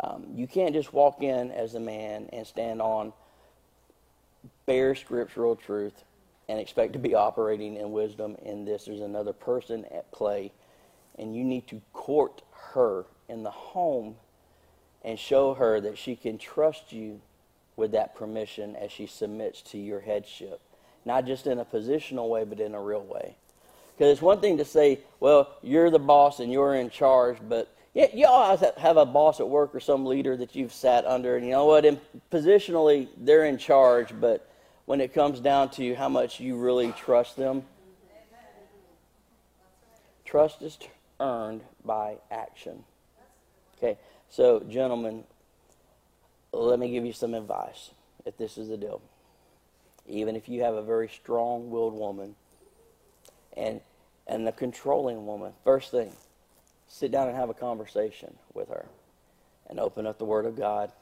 Um, 0.00 0.26
you 0.34 0.46
can't 0.46 0.74
just 0.74 0.92
walk 0.92 1.22
in 1.22 1.50
as 1.50 1.74
a 1.74 1.80
man 1.80 2.28
and 2.32 2.46
stand 2.46 2.82
on 2.82 3.12
bare 4.66 4.94
scriptural 4.94 5.56
truth 5.56 6.04
and 6.48 6.58
expect 6.58 6.92
to 6.92 6.98
be 6.98 7.14
operating 7.14 7.76
in 7.76 7.92
wisdom 7.92 8.36
in 8.42 8.64
this. 8.64 8.84
There's 8.84 9.00
another 9.00 9.32
person 9.32 9.86
at 9.90 10.10
play, 10.12 10.52
and 11.18 11.34
you 11.34 11.44
need 11.44 11.66
to 11.68 11.80
court 11.92 12.42
her 12.74 13.06
in 13.28 13.42
the 13.42 13.50
home 13.50 14.16
and 15.02 15.18
show 15.18 15.54
her 15.54 15.80
that 15.80 15.96
she 15.96 16.16
can 16.16 16.38
trust 16.38 16.92
you 16.92 17.20
with 17.76 17.92
that 17.92 18.14
permission 18.14 18.76
as 18.76 18.92
she 18.92 19.06
submits 19.06 19.62
to 19.62 19.78
your 19.78 20.00
headship. 20.00 20.60
Not 21.04 21.26
just 21.26 21.46
in 21.46 21.58
a 21.58 21.64
positional 21.64 22.28
way, 22.28 22.44
but 22.44 22.60
in 22.60 22.74
a 22.74 22.80
real 22.80 23.02
way. 23.02 23.36
Because 23.96 24.12
it's 24.12 24.22
one 24.22 24.40
thing 24.40 24.58
to 24.58 24.64
say, 24.64 25.00
well, 25.20 25.50
you're 25.62 25.90
the 25.90 25.98
boss 25.98 26.40
and 26.40 26.50
you're 26.50 26.74
in 26.74 26.90
charge, 26.90 27.38
but 27.48 27.72
yeah, 27.94 28.06
you 28.12 28.26
always 28.26 28.60
have 28.78 28.96
a 28.96 29.06
boss 29.06 29.38
at 29.38 29.48
work 29.48 29.72
or 29.72 29.78
some 29.78 30.04
leader 30.04 30.36
that 30.36 30.56
you've 30.56 30.72
sat 30.72 31.06
under, 31.06 31.36
and 31.36 31.46
you 31.46 31.52
know 31.52 31.66
what? 31.66 31.84
In, 31.84 32.00
positionally, 32.32 33.08
they're 33.16 33.44
in 33.44 33.56
charge, 33.56 34.08
but 34.20 34.50
when 34.86 35.00
it 35.00 35.14
comes 35.14 35.38
down 35.38 35.70
to 35.70 35.94
how 35.94 36.08
much 36.08 36.40
you 36.40 36.56
really 36.56 36.92
trust 36.92 37.36
them, 37.36 37.62
trust 40.24 40.60
is 40.62 40.76
earned 41.20 41.60
by 41.84 42.16
action. 42.32 42.82
Okay, 43.78 43.96
so 44.28 44.60
gentlemen, 44.68 45.22
let 46.52 46.80
me 46.80 46.90
give 46.90 47.04
you 47.04 47.12
some 47.12 47.34
advice 47.34 47.90
if 48.26 48.36
this 48.36 48.58
is 48.58 48.68
the 48.68 48.76
deal. 48.76 49.00
Even 50.06 50.36
if 50.36 50.48
you 50.48 50.62
have 50.62 50.74
a 50.74 50.82
very 50.82 51.08
strong 51.08 51.70
willed 51.70 51.94
woman 51.94 52.34
and 53.56 53.80
and 54.26 54.48
a 54.48 54.52
controlling 54.52 55.26
woman, 55.26 55.52
first 55.64 55.90
thing, 55.90 56.12
sit 56.88 57.10
down 57.10 57.28
and 57.28 57.36
have 57.36 57.50
a 57.50 57.54
conversation 57.54 58.34
with 58.54 58.68
her 58.68 58.86
and 59.68 59.78
open 59.78 60.06
up 60.06 60.18
the 60.18 60.24
Word 60.24 60.46
of 60.46 60.56
God. 60.56 60.92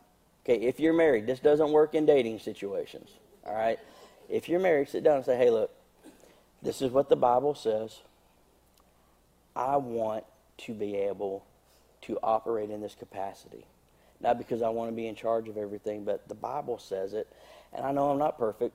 Okay, 0.44 0.60
if 0.60 0.80
you're 0.80 0.92
married, 0.92 1.26
this 1.26 1.38
doesn't 1.38 1.70
work 1.70 1.94
in 1.94 2.04
dating 2.04 2.40
situations. 2.40 3.10
All 3.46 3.54
right? 3.54 3.78
If 4.28 4.48
you're 4.48 4.60
married, 4.60 4.88
sit 4.88 5.04
down 5.04 5.16
and 5.16 5.24
say, 5.24 5.36
hey, 5.36 5.50
look, 5.50 5.70
this 6.62 6.82
is 6.82 6.90
what 6.90 7.08
the 7.08 7.16
Bible 7.16 7.54
says. 7.54 8.00
I 9.54 9.76
want 9.76 10.24
to 10.58 10.74
be 10.74 10.96
able 10.96 11.44
to 12.02 12.18
operate 12.22 12.70
in 12.70 12.80
this 12.80 12.94
capacity. 12.94 13.66
Not 14.20 14.38
because 14.38 14.62
I 14.62 14.68
want 14.68 14.90
to 14.90 14.96
be 14.96 15.06
in 15.06 15.14
charge 15.14 15.48
of 15.48 15.56
everything, 15.56 16.04
but 16.04 16.28
the 16.28 16.34
Bible 16.34 16.78
says 16.78 17.12
it. 17.12 17.28
And 17.72 17.84
I 17.84 17.92
know 17.92 18.10
I'm 18.10 18.18
not 18.18 18.38
perfect, 18.38 18.74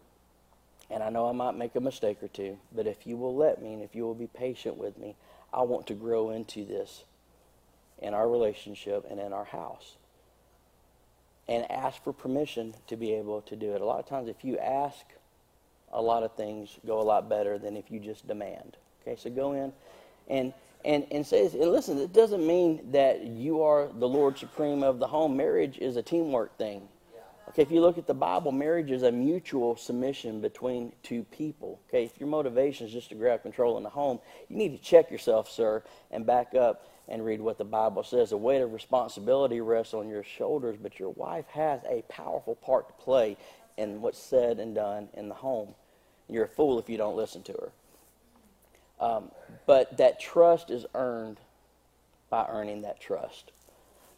and 0.90 1.04
I 1.04 1.10
know 1.10 1.28
I 1.28 1.34
might 1.34 1.56
make 1.58 1.76
a 1.76 1.82
mistake 1.82 2.24
or 2.24 2.28
two, 2.28 2.58
but 2.74 2.88
if 2.88 3.06
you 3.06 3.18
will 3.18 3.36
let 3.36 3.62
me 3.62 3.74
and 3.74 3.84
if 3.84 3.96
you 3.96 4.04
will 4.04 4.16
be 4.16 4.28
patient 4.28 4.78
with 4.78 4.98
me, 4.98 5.16
I 5.54 5.62
want 5.62 5.88
to 5.88 5.94
grow 5.94 6.30
into 6.30 6.66
this 6.66 7.04
in 8.00 8.14
our 8.14 8.30
relationship 8.30 9.06
and 9.10 9.20
in 9.20 9.34
our 9.34 9.46
house. 9.46 9.98
And 11.48 11.70
ask 11.72 12.04
for 12.04 12.14
permission 12.14 12.76
to 12.88 12.98
be 12.98 13.14
able 13.14 13.42
to 13.44 13.56
do 13.56 13.74
it. 13.74 13.82
A 13.82 13.86
lot 13.86 14.00
of 14.00 14.06
times, 14.06 14.28
if 14.28 14.44
you 14.44 14.58
ask, 14.58 15.06
a 15.92 16.02
lot 16.02 16.24
of 16.24 16.36
things 16.36 16.78
go 16.86 17.00
a 17.00 17.04
lot 17.04 17.30
better 17.30 17.58
than 17.58 17.78
if 17.78 17.90
you 17.90 18.00
just 18.00 18.28
demand. 18.28 18.76
Okay, 19.02 19.16
so 19.18 19.30
go 19.30 19.54
in 19.54 19.72
and 20.28 20.54
and 20.84 21.08
and 21.12 21.26
says 21.26 21.54
and 21.54 21.72
listen. 21.72 21.98
It 21.98 22.14
doesn't 22.14 22.46
mean 22.46 22.92
that 22.92 23.24
you 23.24 23.62
are 23.62 23.88
the 23.88 24.08
Lord 24.08 24.38
supreme 24.38 24.84
of 24.84 25.00
the 25.00 25.08
home. 25.08 25.38
Marriage 25.38 25.78
is 25.78 25.96
a 25.96 26.02
teamwork 26.04 26.58
thing. 26.58 26.90
Okay, 27.50 27.62
if 27.62 27.72
you 27.72 27.80
look 27.82 27.98
at 27.98 28.08
the 28.08 28.14
Bible, 28.14 28.52
marriage 28.52 28.92
is 28.92 29.04
a 29.04 29.12
mutual 29.12 29.78
submission 29.78 30.42
between 30.42 30.92
two 31.02 31.24
people. 31.24 31.80
Okay, 31.88 32.04
if 32.04 32.20
your 32.20 32.28
motivation 32.28 32.88
is 32.88 32.94
just 32.94 33.10
to 33.10 33.16
grab 33.16 33.42
control 33.42 33.78
in 33.78 33.84
the 33.84 33.90
home, 33.90 34.20
you 34.50 34.58
need 34.58 34.78
to 34.78 34.84
check 34.84 35.10
yourself, 35.10 35.50
sir, 35.50 35.82
and 36.12 36.26
back 36.26 36.54
up 36.56 36.86
and 37.08 37.24
read 37.24 37.40
what 37.40 37.58
the 37.58 37.64
Bible 37.64 38.04
says. 38.04 38.32
The 38.32 38.38
weight 38.38 38.62
of 38.62 38.74
responsibility 38.74 39.62
rests 39.62 39.94
on 39.94 40.10
your 40.10 40.24
shoulders, 40.24 40.78
but 40.82 41.00
your 41.00 41.12
wife 41.12 41.48
has 41.50 41.80
a 41.90 42.04
powerful 42.10 42.56
part 42.56 42.90
to 42.90 43.04
play 43.04 43.38
in 43.78 44.02
what's 44.02 44.20
said 44.20 44.60
and 44.60 44.76
done 44.76 45.08
in 45.14 45.30
the 45.30 45.36
home. 45.36 45.74
You're 46.28 46.46
a 46.46 46.50
fool 46.50 46.80
if 46.80 46.90
you 46.90 46.98
don't 46.98 47.16
listen 47.16 47.44
to 47.44 47.54
her. 47.54 47.72
Um, 49.00 49.32
but 49.66 49.98
that 49.98 50.20
trust 50.20 50.70
is 50.70 50.86
earned 50.94 51.40
by 52.30 52.46
earning 52.50 52.82
that 52.82 53.00
trust. 53.00 53.52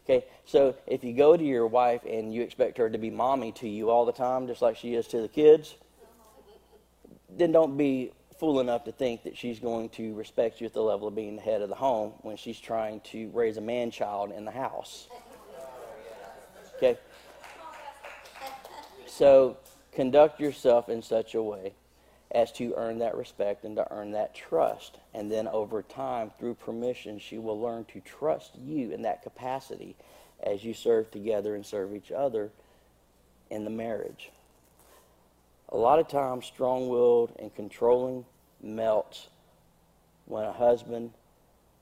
Okay, 0.04 0.24
so 0.44 0.74
if 0.86 1.04
you 1.04 1.12
go 1.12 1.36
to 1.36 1.44
your 1.44 1.66
wife 1.66 2.02
and 2.08 2.32
you 2.32 2.42
expect 2.42 2.78
her 2.78 2.90
to 2.90 2.98
be 2.98 3.10
mommy 3.10 3.52
to 3.52 3.68
you 3.68 3.90
all 3.90 4.04
the 4.04 4.12
time, 4.12 4.46
just 4.46 4.62
like 4.62 4.76
she 4.76 4.94
is 4.94 5.06
to 5.08 5.20
the 5.20 5.28
kids, 5.28 5.76
then 7.28 7.52
don't 7.52 7.76
be 7.76 8.12
fool 8.38 8.60
enough 8.60 8.84
to 8.84 8.92
think 8.92 9.22
that 9.24 9.36
she's 9.36 9.60
going 9.60 9.90
to 9.90 10.14
respect 10.14 10.60
you 10.60 10.66
at 10.66 10.72
the 10.72 10.82
level 10.82 11.06
of 11.06 11.14
being 11.14 11.36
the 11.36 11.42
head 11.42 11.60
of 11.60 11.68
the 11.68 11.74
home 11.74 12.12
when 12.22 12.36
she's 12.36 12.58
trying 12.58 13.00
to 13.00 13.30
raise 13.30 13.58
a 13.58 13.60
man 13.60 13.90
child 13.90 14.32
in 14.32 14.46
the 14.46 14.50
house. 14.50 15.08
Okay? 16.76 16.98
So 19.06 19.58
conduct 19.92 20.40
yourself 20.40 20.88
in 20.88 21.02
such 21.02 21.34
a 21.34 21.42
way 21.42 21.74
as 22.32 22.52
to 22.52 22.74
earn 22.76 22.98
that 22.98 23.16
respect 23.16 23.64
and 23.64 23.76
to 23.76 23.92
earn 23.92 24.12
that 24.12 24.34
trust. 24.34 24.98
And 25.14 25.30
then 25.30 25.48
over 25.48 25.82
time, 25.82 26.30
through 26.38 26.54
permission, 26.54 27.18
she 27.18 27.38
will 27.38 27.60
learn 27.60 27.84
to 27.86 28.00
trust 28.00 28.56
you 28.56 28.92
in 28.92 29.02
that 29.02 29.22
capacity 29.22 29.96
as 30.42 30.64
you 30.64 30.72
serve 30.72 31.10
together 31.10 31.54
and 31.54 31.66
serve 31.66 31.94
each 31.94 32.12
other 32.12 32.50
in 33.50 33.64
the 33.64 33.70
marriage. 33.70 34.30
A 35.70 35.76
lot 35.76 35.98
of 35.98 36.08
times, 36.08 36.46
strong 36.46 36.88
willed 36.88 37.32
and 37.38 37.54
controlling 37.54 38.24
melts 38.62 39.28
when 40.26 40.44
a 40.44 40.52
husband 40.52 41.12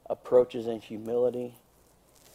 approaches 0.08 0.66
in 0.66 0.80
humility 0.80 1.54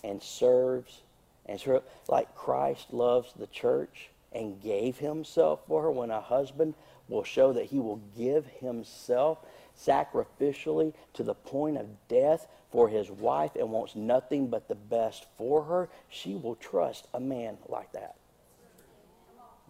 and 0.03 0.21
serves 0.21 1.01
and 1.45 1.61
like 2.07 2.33
Christ 2.35 2.93
loves 2.93 3.33
the 3.33 3.47
church 3.47 4.09
and 4.31 4.61
gave 4.61 4.97
himself 4.97 5.61
for 5.67 5.83
her 5.83 5.91
when 5.91 6.09
a 6.09 6.21
husband 6.21 6.73
will 7.07 7.23
show 7.23 7.53
that 7.53 7.65
he 7.65 7.79
will 7.79 8.01
give 8.17 8.45
himself 8.59 9.39
sacrificially 9.79 10.93
to 11.13 11.23
the 11.23 11.33
point 11.33 11.77
of 11.77 11.87
death 12.07 12.47
for 12.71 12.89
his 12.89 13.09
wife 13.09 13.55
and 13.55 13.69
wants 13.69 13.95
nothing 13.95 14.47
but 14.47 14.67
the 14.67 14.75
best 14.75 15.25
for 15.37 15.63
her, 15.63 15.89
she 16.09 16.35
will 16.35 16.55
trust 16.55 17.07
a 17.13 17.19
man 17.19 17.57
like 17.67 17.91
that. 17.93 18.15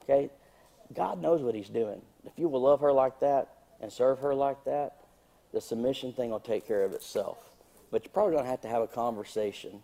Okay? 0.03 0.29
God 0.93 1.21
knows 1.21 1.41
what 1.41 1.55
he's 1.55 1.69
doing. 1.69 2.01
If 2.25 2.33
you 2.37 2.47
will 2.47 2.61
love 2.61 2.81
her 2.81 2.93
like 2.93 3.19
that 3.19 3.49
and 3.81 3.91
serve 3.91 4.19
her 4.19 4.33
like 4.33 4.63
that, 4.65 4.97
the 5.51 5.61
submission 5.61 6.13
thing 6.13 6.29
will 6.29 6.39
take 6.39 6.67
care 6.67 6.83
of 6.83 6.93
itself. 6.93 7.37
But 7.91 8.03
you're 8.03 8.11
probably 8.11 8.33
going 8.33 8.45
to 8.45 8.49
have 8.49 8.61
to 8.61 8.67
have 8.67 8.81
a 8.81 8.87
conversation 8.87 9.83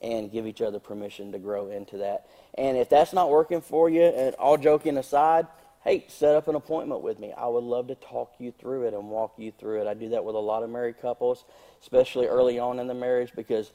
and 0.00 0.30
give 0.30 0.46
each 0.46 0.60
other 0.60 0.78
permission 0.78 1.32
to 1.32 1.38
grow 1.38 1.68
into 1.68 1.98
that. 1.98 2.26
And 2.56 2.76
if 2.76 2.88
that's 2.88 3.12
not 3.12 3.30
working 3.30 3.60
for 3.60 3.90
you, 3.90 4.02
and 4.02 4.34
all 4.36 4.56
joking 4.56 4.96
aside, 4.96 5.46
hey, 5.84 6.04
set 6.08 6.34
up 6.34 6.48
an 6.48 6.54
appointment 6.54 7.02
with 7.02 7.18
me. 7.18 7.32
I 7.36 7.46
would 7.46 7.64
love 7.64 7.88
to 7.88 7.94
talk 7.94 8.34
you 8.38 8.52
through 8.52 8.86
it 8.88 8.94
and 8.94 9.08
walk 9.08 9.34
you 9.36 9.52
through 9.52 9.82
it. 9.82 9.86
I 9.86 9.94
do 9.94 10.10
that 10.10 10.24
with 10.24 10.34
a 10.34 10.40
lot 10.40 10.62
of 10.62 10.70
married 10.70 11.00
couples, 11.00 11.44
especially 11.80 12.26
early 12.26 12.58
on 12.58 12.78
in 12.78 12.86
the 12.86 12.94
marriage, 12.94 13.32
because 13.34 13.70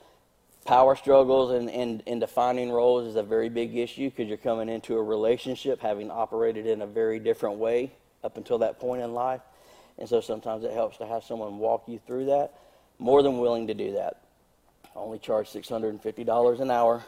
power 0.66 0.96
struggles 0.96 1.52
and, 1.52 1.70
and, 1.70 2.04
and 2.08 2.22
defining 2.22 2.72
roles 2.72 3.08
is 3.08 3.16
a 3.16 3.24
very 3.24 3.50
big 3.50 3.76
issue 3.76 4.10
because 4.10 4.28
you're 4.28 4.38
coming 4.38 4.70
into 4.70 4.96
a 4.96 5.04
relationship 5.04 5.82
having 5.82 6.12
operated 6.12 6.66
in 6.66 6.82
a 6.82 6.88
very 6.88 7.20
different 7.20 7.58
way 7.58 7.92
up 8.24 8.38
until 8.38 8.60
that 8.60 8.80
point 8.80 9.02
in 9.02 9.14
life. 9.14 9.42
And 9.98 10.08
so 10.08 10.22
sometimes 10.22 10.64
it 10.64 10.72
helps 10.72 10.98
to 10.98 11.06
have 11.06 11.24
someone 11.24 11.58
walk 11.58 11.84
you 11.88 12.00
through 12.06 12.26
that. 12.26 12.54
More 13.00 13.22
than 13.24 13.40
willing 13.40 13.68
to 13.68 13.74
do 13.74 13.94
that. 13.94 14.22
I 14.96 15.00
only 15.00 15.20
charge 15.20 15.50
$650 15.50 16.60
an 16.60 16.72
hour 16.72 17.04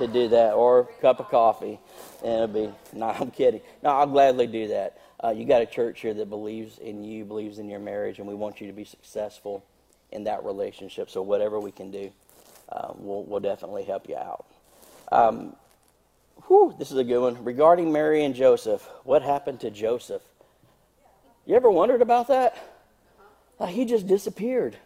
to 0.00 0.06
do 0.06 0.28
that, 0.28 0.54
or 0.54 0.80
a 0.80 1.00
cup 1.00 1.20
of 1.20 1.28
coffee, 1.28 1.78
and 2.24 2.32
it'll 2.34 2.46
be. 2.48 2.72
No, 2.92 3.06
I'm 3.06 3.30
kidding. 3.30 3.60
No, 3.82 3.90
I'll 3.90 4.06
gladly 4.06 4.46
do 4.46 4.68
that. 4.68 4.98
Uh, 5.22 5.30
you 5.30 5.44
got 5.44 5.62
a 5.62 5.66
church 5.66 6.00
here 6.00 6.14
that 6.14 6.28
believes 6.28 6.78
in 6.78 7.04
you, 7.04 7.24
believes 7.24 7.58
in 7.58 7.68
your 7.68 7.78
marriage, 7.78 8.18
and 8.18 8.26
we 8.26 8.34
want 8.34 8.60
you 8.60 8.66
to 8.66 8.72
be 8.72 8.84
successful 8.84 9.64
in 10.12 10.24
that 10.24 10.44
relationship. 10.44 11.10
So 11.10 11.22
whatever 11.22 11.60
we 11.60 11.70
can 11.70 11.90
do, 11.90 12.10
uh, 12.70 12.92
we'll, 12.96 13.22
we'll 13.24 13.40
definitely 13.40 13.84
help 13.84 14.08
you 14.08 14.16
out. 14.16 14.46
Um, 15.12 15.54
whew, 16.46 16.74
this 16.78 16.90
is 16.90 16.96
a 16.96 17.04
good 17.04 17.20
one. 17.20 17.44
Regarding 17.44 17.92
Mary 17.92 18.24
and 18.24 18.34
Joseph, 18.34 18.88
what 19.04 19.22
happened 19.22 19.60
to 19.60 19.70
Joseph? 19.70 20.22
You 21.46 21.54
ever 21.56 21.70
wondered 21.70 22.02
about 22.02 22.28
that? 22.28 22.56
Like 23.58 23.74
he 23.74 23.84
just 23.84 24.06
disappeared. 24.06 24.76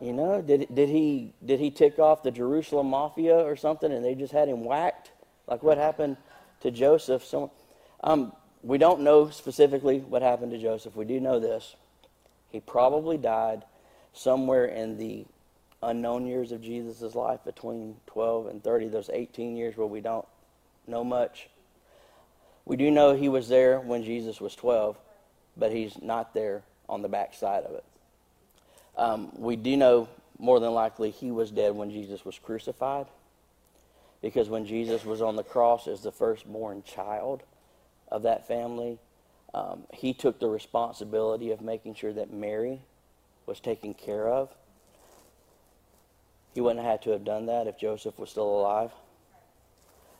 You 0.00 0.12
know, 0.12 0.40
did 0.40 0.72
did 0.72 0.88
he 0.88 1.32
did 1.44 1.58
he 1.58 1.70
tick 1.70 1.98
off 1.98 2.22
the 2.22 2.30
Jerusalem 2.30 2.90
mafia 2.90 3.36
or 3.36 3.56
something, 3.56 3.90
and 3.92 4.04
they 4.04 4.14
just 4.14 4.32
had 4.32 4.48
him 4.48 4.64
whacked? 4.64 5.10
Like 5.46 5.62
what 5.62 5.76
happened 5.76 6.16
to 6.60 6.70
Joseph? 6.70 7.24
So, 7.24 7.50
um, 8.04 8.32
we 8.62 8.78
don't 8.78 9.00
know 9.00 9.30
specifically 9.30 9.98
what 9.98 10.22
happened 10.22 10.52
to 10.52 10.58
Joseph. 10.58 10.94
We 10.94 11.04
do 11.04 11.18
know 11.18 11.40
this: 11.40 11.74
he 12.50 12.60
probably 12.60 13.18
died 13.18 13.64
somewhere 14.12 14.66
in 14.66 14.98
the 14.98 15.26
unknown 15.82 16.26
years 16.26 16.52
of 16.52 16.62
Jesus' 16.62 17.14
life, 17.14 17.40
between 17.44 17.96
12 18.06 18.46
and 18.46 18.62
30. 18.62 18.88
Those 18.88 19.10
18 19.12 19.56
years 19.56 19.76
where 19.76 19.86
we 19.86 20.00
don't 20.00 20.26
know 20.86 21.02
much. 21.02 21.48
We 22.64 22.76
do 22.76 22.90
know 22.90 23.14
he 23.14 23.28
was 23.28 23.48
there 23.48 23.80
when 23.80 24.04
Jesus 24.04 24.40
was 24.40 24.54
12, 24.54 24.96
but 25.56 25.72
he's 25.72 26.00
not 26.02 26.34
there 26.34 26.62
on 26.88 27.02
the 27.02 27.08
backside 27.08 27.64
of 27.64 27.74
it. 27.74 27.84
Um, 28.98 29.30
we 29.36 29.56
do 29.56 29.76
know 29.76 30.08
more 30.38 30.60
than 30.60 30.72
likely 30.72 31.10
he 31.10 31.30
was 31.30 31.50
dead 31.50 31.74
when 31.74 31.90
Jesus 31.90 32.24
was 32.24 32.38
crucified, 32.38 33.06
because 34.20 34.48
when 34.48 34.66
Jesus 34.66 35.04
was 35.04 35.22
on 35.22 35.36
the 35.36 35.44
cross 35.44 35.86
as 35.86 36.02
the 36.02 36.12
firstborn 36.12 36.82
child 36.82 37.44
of 38.08 38.22
that 38.24 38.46
family, 38.46 38.98
um, 39.54 39.84
he 39.94 40.12
took 40.12 40.40
the 40.40 40.48
responsibility 40.48 41.52
of 41.52 41.60
making 41.60 41.94
sure 41.94 42.12
that 42.12 42.32
Mary 42.32 42.80
was 43.46 43.60
taken 43.60 43.94
care 43.94 44.28
of. 44.28 44.50
He 46.54 46.60
wouldn't 46.60 46.84
have 46.84 46.90
had 46.90 47.02
to 47.02 47.10
have 47.10 47.24
done 47.24 47.46
that 47.46 47.68
if 47.68 47.78
Joseph 47.78 48.18
was 48.18 48.30
still 48.30 48.48
alive. 48.48 48.90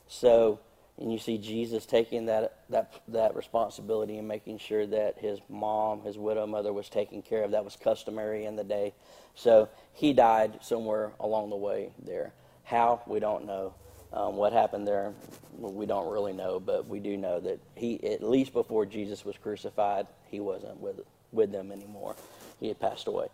So 0.07 0.59
and 0.99 1.11
you 1.11 1.17
see 1.17 1.37
Jesus 1.37 1.85
taking 1.85 2.25
that 2.25 2.59
that 2.69 3.01
that 3.07 3.35
responsibility 3.35 4.17
and 4.17 4.27
making 4.27 4.59
sure 4.59 4.85
that 4.85 5.17
his 5.17 5.39
mom, 5.49 6.01
his 6.01 6.17
widow 6.17 6.45
mother, 6.45 6.73
was 6.73 6.89
taken 6.89 7.21
care 7.21 7.43
of. 7.43 7.51
That 7.51 7.63
was 7.63 7.75
customary 7.75 8.45
in 8.45 8.55
the 8.55 8.63
day. 8.63 8.93
So 9.35 9.69
he 9.93 10.13
died 10.13 10.59
somewhere 10.61 11.13
along 11.19 11.49
the 11.49 11.55
way 11.55 11.91
there. 12.03 12.33
How 12.63 13.01
we 13.07 13.19
don't 13.19 13.45
know. 13.45 13.73
Um, 14.11 14.35
what 14.37 14.53
happened 14.53 14.87
there, 14.87 15.13
we 15.57 15.85
don't 15.85 16.11
really 16.11 16.33
know, 16.33 16.59
but 16.59 16.87
we 16.87 16.99
do 16.99 17.15
know 17.15 17.39
that 17.41 17.59
he, 17.75 18.03
at 18.03 18.23
least 18.23 18.53
before 18.53 18.87
Jesus 18.87 19.23
was 19.23 19.37
crucified, 19.37 20.07
he 20.29 20.39
wasn't 20.39 20.79
with 20.79 20.99
with 21.31 21.51
them 21.51 21.71
anymore. 21.71 22.15
He 22.59 22.67
had 22.67 22.79
passed 22.79 23.07
away. 23.07 23.27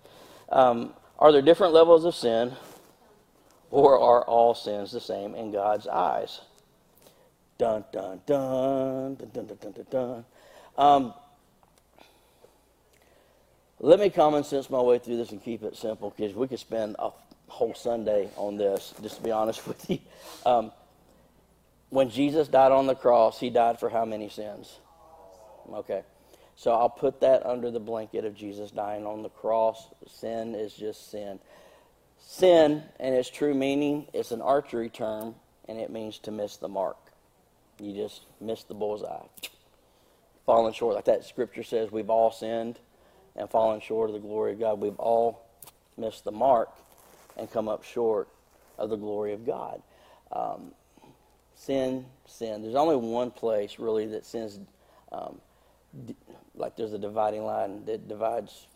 Um, 0.50 0.94
are 1.18 1.32
there 1.32 1.42
different 1.42 1.74
levels 1.74 2.06
of 2.06 2.14
sin? 2.14 2.54
Or 3.72 4.00
are 4.00 4.24
all 4.24 4.54
sins 4.54 4.92
the 4.92 5.02
same 5.02 5.34
in 5.34 5.52
God's 5.52 5.88
eyes? 5.88 6.42
Dun, 7.58 7.86
dun, 7.92 8.22
dun, 8.26 9.16
dun, 9.16 9.30
dun, 9.34 9.46
dun, 9.46 9.58
dun, 9.58 9.72
dun, 9.72 9.86
dun. 9.90 10.26
Um, 10.78 11.14
let 13.80 14.00
me 14.00 14.10
common 14.10 14.44
sense 14.44 14.70
my 14.70 14.82
way 14.82 15.00
through 15.00 15.18
this 15.18 15.32
and 15.32 15.44
keep 15.44 15.64
it 15.64 15.76
simple 15.76 16.14
because 16.16 16.36
we 16.36 16.48
could 16.48 16.60
spend 16.60 16.96
a 17.00 17.12
whole 17.48 17.74
Sunday 17.74 18.30
on 18.36 18.58
this, 18.58 18.94
just 19.02 19.18
to 19.18 19.24
be 19.24 19.32
honest 19.32 19.68
with 19.68 19.90
you. 19.90 20.00
Um, 20.46 20.72
when 21.90 22.10
Jesus 22.10 22.48
died 22.48 22.72
on 22.72 22.88
the 22.88 22.96
cross, 22.96 23.40
he 23.40 23.50
died 23.50 23.80
for 23.80 23.90
how 23.90 24.06
many 24.06 24.30
sins? 24.30 24.80
Okay. 25.72 26.04
So 26.58 26.72
I'll 26.72 26.90
put 26.90 27.22
that 27.22 27.46
under 27.46 27.70
the 27.70 27.80
blanket 27.80 28.26
of 28.26 28.36
Jesus 28.36 28.72
dying 28.72 29.06
on 29.06 29.24
the 29.24 29.30
cross. 29.30 29.88
Sin 30.08 30.56
is 30.56 30.74
just 30.74 31.12
sin. 31.12 31.40
Sin, 32.20 32.84
in 33.00 33.14
its 33.14 33.30
true 33.30 33.54
meaning, 33.54 34.08
is 34.14 34.32
an 34.32 34.42
archery 34.42 34.90
term, 34.90 35.36
and 35.68 35.80
it 35.80 35.90
means 35.90 36.18
to 36.20 36.32
miss 36.32 36.58
the 36.58 36.68
mark. 36.68 36.98
You 37.80 37.94
just 37.94 38.22
miss 38.40 38.64
the 38.64 38.74
bullseye. 38.74 39.26
Falling 40.46 40.74
short, 40.74 40.96
like 40.96 41.06
that 41.06 41.26
scripture 41.26 41.64
says, 41.64 41.92
we've 41.92 42.10
all 42.10 42.32
sinned 42.32 42.80
and 43.36 43.50
fallen 43.50 43.82
short 43.82 44.10
of 44.10 44.14
the 44.14 44.20
glory 44.20 44.54
of 44.54 44.60
God. 44.60 44.80
We've 44.80 45.00
all 45.00 45.42
missed 45.98 46.24
the 46.24 46.32
mark 46.32 46.70
and 47.38 47.52
come 47.52 47.68
up 47.68 47.84
short 47.84 48.28
of 48.78 48.90
the 48.90 48.96
glory 48.96 49.34
of 49.34 49.46
God. 49.46 49.82
Um, 50.32 50.72
sin, 51.56 52.06
sin. 52.26 52.62
There's 52.62 52.76
only 52.76 52.96
one 52.96 53.32
place 53.32 53.80
really 53.80 54.06
that 54.08 54.26
sin's 54.26 54.60
um, 55.12 55.40
d- 56.06 56.16
like 56.56 56.76
there's 56.76 56.94
a 56.94 57.00
dividing 57.00 57.44
line 57.44 57.86
that 57.86 58.08
divides 58.08 58.68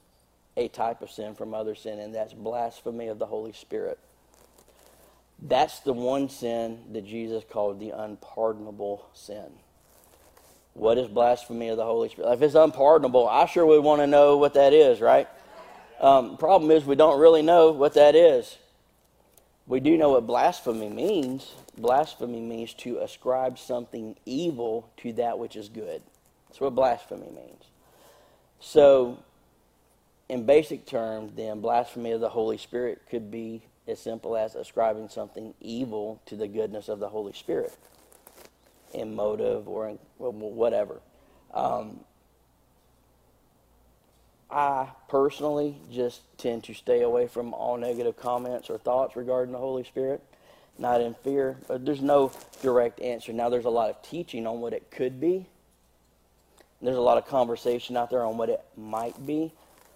a 0.57 0.67
type 0.67 1.01
of 1.01 1.09
sin 1.09 1.35
from 1.35 1.53
other 1.53 1.75
sin, 1.75 1.99
and 1.99 2.13
that's 2.13 2.33
blasphemy 2.33 3.07
of 3.07 3.19
the 3.19 3.25
Holy 3.25 3.53
Spirit. 3.53 3.99
That's 5.41 5.79
the 5.79 5.93
one 5.93 6.29
sin 6.29 6.79
that 6.91 7.05
Jesus 7.05 7.43
called 7.49 7.79
the 7.79 7.91
unpardonable 7.91 9.07
sin. 9.13 9.45
What 10.73 10.97
is 10.97 11.07
blasphemy 11.07 11.69
of 11.69 11.77
the 11.77 11.85
Holy 11.85 12.09
Spirit? 12.09 12.33
If 12.33 12.41
it's 12.41 12.55
unpardonable, 12.55 13.27
I 13.27 13.45
sure 13.45 13.65
would 13.65 13.83
want 13.83 14.01
to 14.01 14.07
know 14.07 14.37
what 14.37 14.53
that 14.53 14.73
is, 14.73 15.01
right? 15.01 15.27
Um, 15.99 16.37
problem 16.37 16.71
is, 16.71 16.85
we 16.85 16.95
don't 16.95 17.19
really 17.19 17.41
know 17.41 17.71
what 17.71 17.93
that 17.95 18.15
is. 18.15 18.57
We 19.67 19.79
do 19.79 19.97
know 19.97 20.09
what 20.11 20.25
blasphemy 20.25 20.89
means. 20.89 21.53
Blasphemy 21.77 22.41
means 22.41 22.73
to 22.75 22.97
ascribe 22.99 23.59
something 23.59 24.15
evil 24.25 24.89
to 24.97 25.13
that 25.13 25.37
which 25.37 25.55
is 25.55 25.69
good. 25.69 26.01
That's 26.47 26.59
what 26.59 26.75
blasphemy 26.75 27.29
means. 27.29 27.63
So, 28.59 29.19
in 30.27 30.45
basic 30.45 30.85
terms, 30.85 31.33
then, 31.35 31.61
blasphemy 31.61 32.11
of 32.11 32.21
the 32.21 32.29
Holy 32.29 32.57
Spirit 32.57 33.01
could 33.09 33.29
be 33.29 33.63
as 33.87 33.99
simple 33.99 34.37
as 34.37 34.55
ascribing 34.55 35.09
something 35.09 35.53
evil 35.59 36.21
to 36.25 36.35
the 36.35 36.47
goodness 36.47 36.89
of 36.89 36.99
the 36.99 37.09
Holy 37.09 37.33
Spirit 37.33 37.75
in 38.93 39.15
motive 39.15 39.67
or 39.67 39.89
in 39.89 39.99
whatever. 40.17 41.01
Um, 41.53 42.01
I 44.51 44.89
personally 45.07 45.77
just 45.91 46.21
tend 46.37 46.63
to 46.65 46.73
stay 46.73 47.01
away 47.01 47.27
from 47.27 47.53
all 47.53 47.77
negative 47.77 48.17
comments 48.17 48.69
or 48.69 48.77
thoughts 48.77 49.15
regarding 49.15 49.51
the 49.51 49.59
Holy 49.59 49.83
Spirit, 49.83 50.21
not 50.77 51.01
in 51.01 51.13
fear. 51.13 51.57
But 51.67 51.85
there's 51.85 52.01
no 52.01 52.31
direct 52.61 52.99
answer. 52.99 53.31
Now, 53.31 53.49
there's 53.49 53.65
a 53.65 53.69
lot 53.69 53.89
of 53.91 54.01
teaching 54.01 54.47
on 54.47 54.59
what 54.59 54.73
it 54.73 54.89
could 54.89 55.19
be. 55.19 55.45
There's 56.81 56.97
a 56.97 57.01
lot 57.01 57.17
of 57.17 57.27
conversation 57.27 57.95
out 57.97 58.09
there 58.09 58.23
on 58.23 58.37
what 58.37 58.49
it 58.49 58.63
might 58.75 59.25
be. 59.25 59.51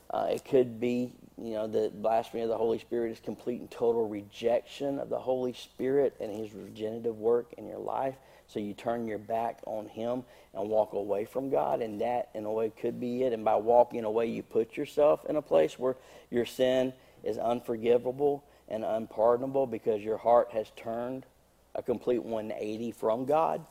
Uh, 0.09 0.27
it 0.29 0.45
could 0.45 0.79
be, 0.79 1.13
you 1.41 1.53
know, 1.53 1.67
the 1.67 1.91
blasphemy 1.93 2.43
of 2.43 2.49
the 2.49 2.57
Holy 2.57 2.79
Spirit 2.79 3.11
is 3.11 3.19
complete 3.19 3.59
and 3.59 3.69
total 3.71 4.07
rejection 4.07 4.99
of 4.99 5.09
the 5.09 5.19
Holy 5.19 5.53
Spirit 5.53 6.15
and 6.19 6.31
His 6.31 6.53
regenerative 6.53 7.17
work 7.17 7.53
in 7.57 7.67
your 7.67 7.79
life. 7.79 8.15
So 8.47 8.59
you 8.59 8.73
turn 8.73 9.07
your 9.07 9.17
back 9.17 9.59
on 9.65 9.87
Him 9.87 10.23
and 10.53 10.69
walk 10.69 10.93
away 10.93 11.25
from 11.25 11.49
God, 11.49 11.81
and 11.81 12.01
that, 12.01 12.29
in 12.35 12.45
a 12.45 12.51
way, 12.51 12.69
could 12.69 12.99
be 12.99 13.23
it. 13.23 13.33
And 13.33 13.43
by 13.43 13.55
walking 13.55 14.03
away, 14.03 14.27
you 14.27 14.43
put 14.43 14.77
yourself 14.77 15.25
in 15.27 15.35
a 15.35 15.41
place 15.41 15.79
where 15.79 15.95
your 16.29 16.45
sin 16.45 16.93
is 17.23 17.37
unforgivable 17.37 18.43
and 18.67 18.83
unpardonable 18.83 19.65
because 19.65 20.03
your 20.03 20.17
heart 20.17 20.49
has 20.51 20.67
turned 20.75 21.25
a 21.73 21.81
complete 21.81 22.23
180 22.23 22.91
from 22.91 23.25
God. 23.25 23.65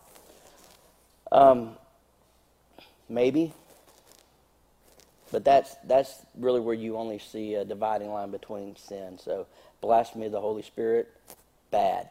Um, 1.30 1.76
maybe. 3.08 3.52
But 5.32 5.44
that's 5.44 5.74
that's 5.84 6.24
really 6.36 6.60
where 6.60 6.74
you 6.74 6.96
only 6.96 7.18
see 7.18 7.54
a 7.54 7.64
dividing 7.64 8.10
line 8.10 8.30
between 8.30 8.76
sin. 8.76 9.18
So 9.18 9.46
blasphemy 9.80 10.26
of 10.26 10.32
the 10.32 10.40
Holy 10.40 10.62
Spirit, 10.62 11.12
bad. 11.70 12.10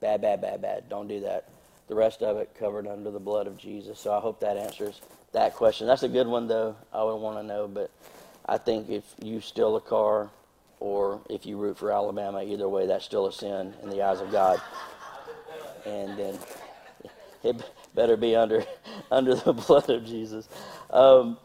Bad, 0.00 0.20
bad, 0.20 0.42
bad, 0.42 0.60
bad. 0.60 0.88
Don't 0.90 1.08
do 1.08 1.20
that 1.20 1.48
the 1.88 1.94
rest 1.94 2.22
of 2.22 2.36
it 2.36 2.54
covered 2.58 2.86
under 2.86 3.10
the 3.10 3.20
blood 3.20 3.46
of 3.46 3.56
Jesus. 3.56 3.98
So 3.98 4.12
I 4.12 4.20
hope 4.20 4.40
that 4.40 4.56
answers 4.56 5.00
that 5.32 5.54
question. 5.54 5.86
That's 5.86 6.02
a 6.02 6.08
good 6.08 6.26
one, 6.26 6.48
though. 6.48 6.76
I 6.92 7.02
would 7.04 7.16
want 7.16 7.38
to 7.38 7.42
know, 7.42 7.68
but 7.68 7.90
I 8.44 8.58
think 8.58 8.88
if 8.88 9.04
you 9.22 9.40
steal 9.40 9.76
a 9.76 9.80
car 9.80 10.30
or 10.80 11.20
if 11.30 11.46
you 11.46 11.56
root 11.56 11.78
for 11.78 11.92
Alabama, 11.92 12.42
either 12.42 12.68
way, 12.68 12.86
that's 12.86 13.04
still 13.04 13.26
a 13.26 13.32
sin 13.32 13.74
in 13.82 13.90
the 13.90 14.02
eyes 14.02 14.20
of 14.20 14.32
God. 14.32 14.60
And 15.84 16.18
then 16.18 16.38
it 17.44 17.62
better 17.94 18.16
be 18.16 18.34
under 18.34 18.64
under 19.10 19.34
the 19.34 19.52
blood 19.52 19.88
of 19.88 20.04
Jesus. 20.04 20.48
Um, 20.90 21.38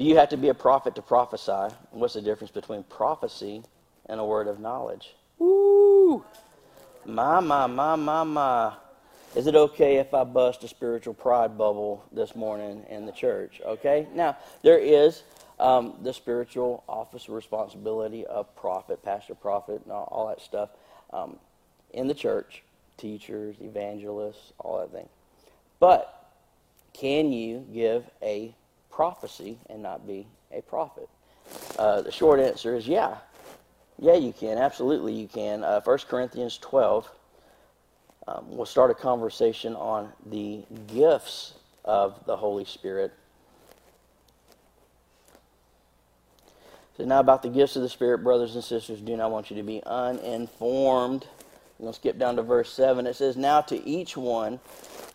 do 0.00 0.06
you 0.06 0.16
have 0.16 0.30
to 0.30 0.38
be 0.38 0.48
a 0.48 0.54
prophet 0.54 0.94
to 0.94 1.02
prophesy? 1.02 1.74
What's 1.90 2.14
the 2.14 2.22
difference 2.22 2.50
between 2.50 2.84
prophecy 2.84 3.62
and 4.06 4.18
a 4.18 4.24
word 4.24 4.48
of 4.48 4.58
knowledge? 4.58 5.14
Woo! 5.38 6.24
My, 7.04 7.40
my, 7.40 7.66
my, 7.66 7.96
my, 7.96 8.24
my. 8.24 8.72
Is 9.36 9.46
it 9.46 9.54
okay 9.54 9.96
if 9.96 10.14
I 10.14 10.24
bust 10.24 10.64
a 10.64 10.68
spiritual 10.68 11.12
pride 11.12 11.58
bubble 11.58 12.02
this 12.12 12.34
morning 12.34 12.86
in 12.88 13.04
the 13.04 13.12
church? 13.12 13.60
Okay? 13.62 14.06
Now, 14.14 14.38
there 14.62 14.78
is 14.78 15.22
um, 15.58 15.96
the 16.02 16.14
spiritual 16.14 16.82
office 16.88 17.28
of 17.28 17.34
responsibility 17.34 18.24
of 18.24 18.56
prophet, 18.56 19.02
pastor, 19.04 19.34
prophet, 19.34 19.82
and 19.84 19.92
all, 19.92 20.08
all 20.10 20.28
that 20.28 20.40
stuff 20.40 20.70
um, 21.12 21.36
in 21.92 22.08
the 22.08 22.14
church 22.14 22.62
teachers, 22.96 23.54
evangelists, 23.60 24.54
all 24.60 24.78
that 24.80 24.92
thing. 24.92 25.10
But 25.78 26.32
can 26.94 27.32
you 27.32 27.66
give 27.70 28.04
a 28.22 28.54
prophecy 28.90 29.58
and 29.68 29.82
not 29.82 30.06
be 30.06 30.26
a 30.52 30.62
prophet? 30.62 31.08
Uh, 31.78 32.02
the 32.02 32.12
short 32.12 32.40
answer 32.40 32.74
is 32.74 32.86
yeah. 32.86 33.18
Yeah, 33.98 34.14
you 34.14 34.32
can. 34.32 34.56
Absolutely, 34.58 35.12
you 35.12 35.28
can. 35.28 35.62
Uh, 35.62 35.80
1 35.82 35.98
Corinthians 36.08 36.58
12 36.58 37.10
um, 38.30 38.44
we'll 38.48 38.66
start 38.66 38.90
a 38.90 38.94
conversation 38.94 39.74
on 39.74 40.12
the 40.26 40.62
gifts 40.86 41.54
of 41.84 42.24
the 42.26 42.36
Holy 42.36 42.64
Spirit. 42.64 43.12
So, 46.96 47.04
now 47.04 47.18
about 47.18 47.42
the 47.42 47.48
gifts 47.48 47.76
of 47.76 47.82
the 47.82 47.88
Spirit, 47.88 48.18
brothers 48.18 48.54
and 48.54 48.62
sisters, 48.62 49.00
do 49.00 49.16
not 49.16 49.30
want 49.30 49.50
you 49.50 49.56
to 49.56 49.62
be 49.62 49.82
uninformed. 49.84 51.26
Going 51.80 51.92
skip 51.92 52.18
down 52.18 52.36
to 52.36 52.42
verse 52.42 52.72
7. 52.72 53.06
It 53.06 53.16
says, 53.16 53.36
Now 53.36 53.62
to 53.62 53.88
each 53.88 54.16
one 54.16 54.60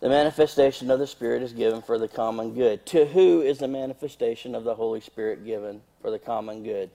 the 0.00 0.08
manifestation 0.08 0.90
of 0.90 0.98
the 0.98 1.06
Spirit 1.06 1.42
is 1.42 1.52
given 1.52 1.80
for 1.80 1.98
the 1.98 2.08
common 2.08 2.54
good. 2.54 2.84
To 2.86 3.06
who 3.06 3.40
is 3.40 3.58
the 3.58 3.68
manifestation 3.68 4.54
of 4.54 4.64
the 4.64 4.74
Holy 4.74 5.00
Spirit 5.00 5.44
given 5.44 5.82
for 6.02 6.10
the 6.10 6.18
common 6.18 6.64
good? 6.64 6.90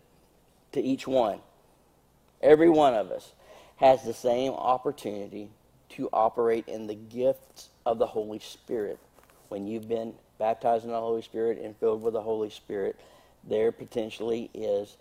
To 0.73 0.81
each 0.81 1.07
one. 1.07 1.39
Every 2.41 2.69
one 2.69 2.93
of 2.93 3.11
us 3.11 3.31
has 3.77 4.03
the 4.03 4.13
same 4.13 4.53
opportunity 4.53 5.49
to 5.89 6.09
operate 6.13 6.67
in 6.67 6.87
the 6.87 6.95
gifts 6.95 7.69
of 7.85 7.97
the 7.97 8.07
Holy 8.07 8.39
Spirit. 8.39 8.99
When 9.49 9.67
you've 9.67 9.89
been 9.89 10.13
baptized 10.37 10.85
in 10.85 10.91
the 10.91 10.99
Holy 10.99 11.21
Spirit 11.21 11.59
and 11.59 11.75
filled 11.77 12.01
with 12.01 12.13
the 12.13 12.21
Holy 12.21 12.49
Spirit, 12.49 12.99
there 13.43 13.71
potentially 13.71 14.49
is 14.53 14.97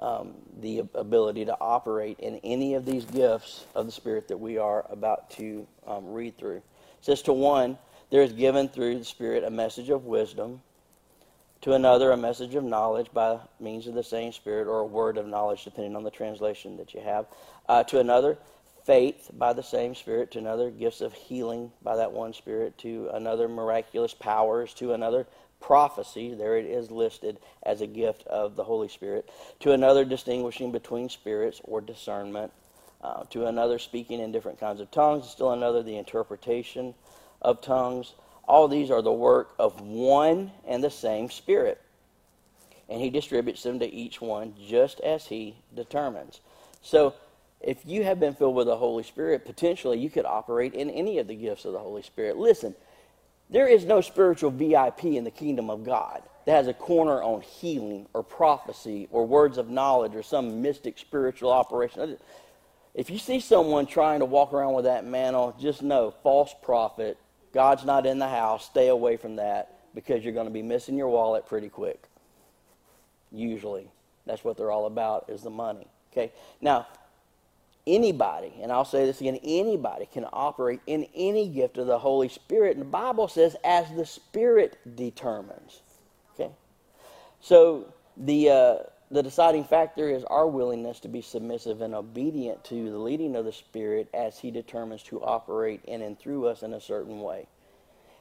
um, 0.00 0.32
the 0.60 0.82
ability 0.94 1.44
to 1.44 1.56
operate 1.60 2.18
in 2.20 2.40
any 2.42 2.74
of 2.74 2.84
these 2.84 3.04
gifts 3.04 3.66
of 3.74 3.86
the 3.86 3.92
Spirit 3.92 4.28
that 4.28 4.38
we 4.38 4.58
are 4.58 4.86
about 4.90 5.30
to 5.32 5.66
um, 5.86 6.12
read 6.12 6.38
through. 6.38 6.56
It 6.56 6.64
says 7.02 7.22
to 7.22 7.32
one, 7.32 7.78
there 8.10 8.22
is 8.22 8.32
given 8.32 8.68
through 8.68 8.98
the 8.98 9.04
Spirit 9.04 9.44
a 9.44 9.50
message 9.50 9.90
of 9.90 10.06
wisdom, 10.06 10.62
to 11.60 11.74
another 11.74 12.10
a 12.10 12.16
message 12.16 12.54
of 12.54 12.64
knowledge 12.64 13.08
by 13.12 13.38
means 13.60 13.86
of 13.86 13.94
the 13.94 14.02
same 14.02 14.32
Spirit, 14.32 14.66
or 14.66 14.80
a 14.80 14.86
word 14.86 15.18
of 15.18 15.26
knowledge, 15.26 15.64
depending 15.64 15.94
on 15.94 16.02
the 16.02 16.10
translation 16.10 16.78
that 16.78 16.94
you 16.94 17.00
have. 17.00 17.26
Uh, 17.68 17.84
to 17.84 18.00
another, 18.00 18.38
faith 18.86 19.30
by 19.34 19.52
the 19.52 19.62
same 19.62 19.94
Spirit, 19.94 20.30
to 20.30 20.38
another, 20.38 20.70
gifts 20.70 21.02
of 21.02 21.12
healing 21.12 21.70
by 21.82 21.96
that 21.96 22.10
one 22.10 22.32
Spirit, 22.32 22.76
to 22.78 23.10
another, 23.12 23.46
miraculous 23.46 24.14
powers, 24.14 24.72
to 24.74 24.94
another, 24.94 25.26
prophecy. 25.60 26.34
There 26.34 26.56
it 26.56 26.66
is 26.66 26.90
listed 26.90 27.38
as 27.62 27.80
a 27.80 27.86
gift 27.86 28.26
of 28.26 28.56
the 28.56 28.64
Holy 28.64 28.88
Spirit. 28.88 29.28
To 29.60 29.72
another, 29.72 30.04
distinguishing 30.04 30.72
between 30.72 31.08
spirits 31.08 31.60
or 31.64 31.80
discernment. 31.80 32.52
Uh, 33.02 33.24
to 33.30 33.46
another, 33.46 33.78
speaking 33.78 34.20
in 34.20 34.32
different 34.32 34.60
kinds 34.60 34.80
of 34.80 34.90
tongues. 34.90 35.28
Still 35.28 35.52
another, 35.52 35.82
the 35.82 35.96
interpretation 35.96 36.94
of 37.40 37.60
tongues. 37.60 38.14
All 38.46 38.68
these 38.68 38.90
are 38.90 39.02
the 39.02 39.12
work 39.12 39.54
of 39.58 39.80
one 39.80 40.50
and 40.66 40.82
the 40.82 40.90
same 40.90 41.30
Spirit. 41.30 41.80
And 42.88 43.00
He 43.00 43.08
distributes 43.08 43.62
them 43.62 43.78
to 43.78 43.86
each 43.86 44.20
one 44.20 44.54
just 44.66 45.00
as 45.00 45.26
He 45.26 45.56
determines. 45.74 46.40
So, 46.82 47.14
if 47.60 47.84
you 47.84 48.04
have 48.04 48.18
been 48.18 48.34
filled 48.34 48.54
with 48.54 48.66
the 48.66 48.76
Holy 48.76 49.02
Spirit, 49.02 49.44
potentially 49.44 49.98
you 49.98 50.08
could 50.08 50.24
operate 50.24 50.74
in 50.74 50.88
any 50.90 51.18
of 51.18 51.28
the 51.28 51.34
gifts 51.34 51.66
of 51.66 51.72
the 51.72 51.78
Holy 51.78 52.02
Spirit. 52.02 52.38
Listen, 52.38 52.74
there 53.50 53.66
is 53.66 53.84
no 53.84 54.00
spiritual 54.00 54.50
VIP 54.50 55.04
in 55.04 55.24
the 55.24 55.30
kingdom 55.30 55.70
of 55.70 55.84
God 55.84 56.22
that 56.46 56.52
has 56.52 56.68
a 56.68 56.74
corner 56.74 57.22
on 57.22 57.40
healing 57.40 58.06
or 58.14 58.22
prophecy 58.22 59.08
or 59.10 59.26
words 59.26 59.58
of 59.58 59.68
knowledge 59.68 60.14
or 60.14 60.22
some 60.22 60.62
mystic 60.62 60.98
spiritual 60.98 61.50
operation. 61.50 62.16
If 62.94 63.10
you 63.10 63.18
see 63.18 63.40
someone 63.40 63.86
trying 63.86 64.20
to 64.20 64.24
walk 64.24 64.52
around 64.52 64.74
with 64.74 64.84
that 64.84 65.04
mantle, 65.04 65.54
just 65.60 65.82
know 65.82 66.12
false 66.22 66.54
prophet. 66.62 67.18
God's 67.52 67.84
not 67.84 68.06
in 68.06 68.18
the 68.18 68.28
house. 68.28 68.66
Stay 68.66 68.88
away 68.88 69.16
from 69.16 69.36
that 69.36 69.80
because 69.94 70.24
you're 70.24 70.34
going 70.34 70.46
to 70.46 70.52
be 70.52 70.62
missing 70.62 70.96
your 70.96 71.08
wallet 71.08 71.46
pretty 71.46 71.68
quick. 71.68 72.02
Usually. 73.32 73.90
That's 74.26 74.44
what 74.44 74.56
they're 74.56 74.70
all 74.70 74.86
about 74.86 75.26
is 75.28 75.42
the 75.42 75.50
money. 75.50 75.86
Okay? 76.12 76.32
Now, 76.60 76.86
anybody, 77.86 78.52
and 78.62 78.70
I'll 78.70 78.84
say 78.84 79.06
this 79.06 79.20
again, 79.20 79.38
anybody 79.42 80.06
can 80.12 80.26
operate 80.32 80.80
in 80.86 81.06
any 81.14 81.48
gift 81.48 81.78
of 81.78 81.86
the 81.86 81.98
Holy 81.98 82.28
Spirit. 82.28 82.76
And 82.76 82.82
the 82.82 82.90
Bible 82.90 83.28
says, 83.28 83.56
as 83.64 83.90
the 83.94 84.06
Spirit 84.06 84.78
determines. 84.96 85.80
Okay? 86.34 86.50
So 87.40 87.92
the 88.16 88.50
uh, 88.50 88.76
the 89.10 89.22
deciding 89.22 89.64
factor 89.64 90.08
is 90.08 90.22
our 90.24 90.46
willingness 90.46 91.00
to 91.00 91.08
be 91.08 91.20
submissive 91.20 91.80
and 91.80 91.94
obedient 91.94 92.62
to 92.64 92.90
the 92.90 92.98
leading 92.98 93.34
of 93.34 93.44
the 93.44 93.52
Spirit 93.52 94.08
as 94.14 94.38
He 94.38 94.50
determines 94.50 95.02
to 95.04 95.22
operate 95.22 95.80
in 95.84 96.02
and 96.02 96.18
through 96.18 96.46
us 96.46 96.62
in 96.62 96.72
a 96.72 96.80
certain 96.80 97.20
way. 97.20 97.46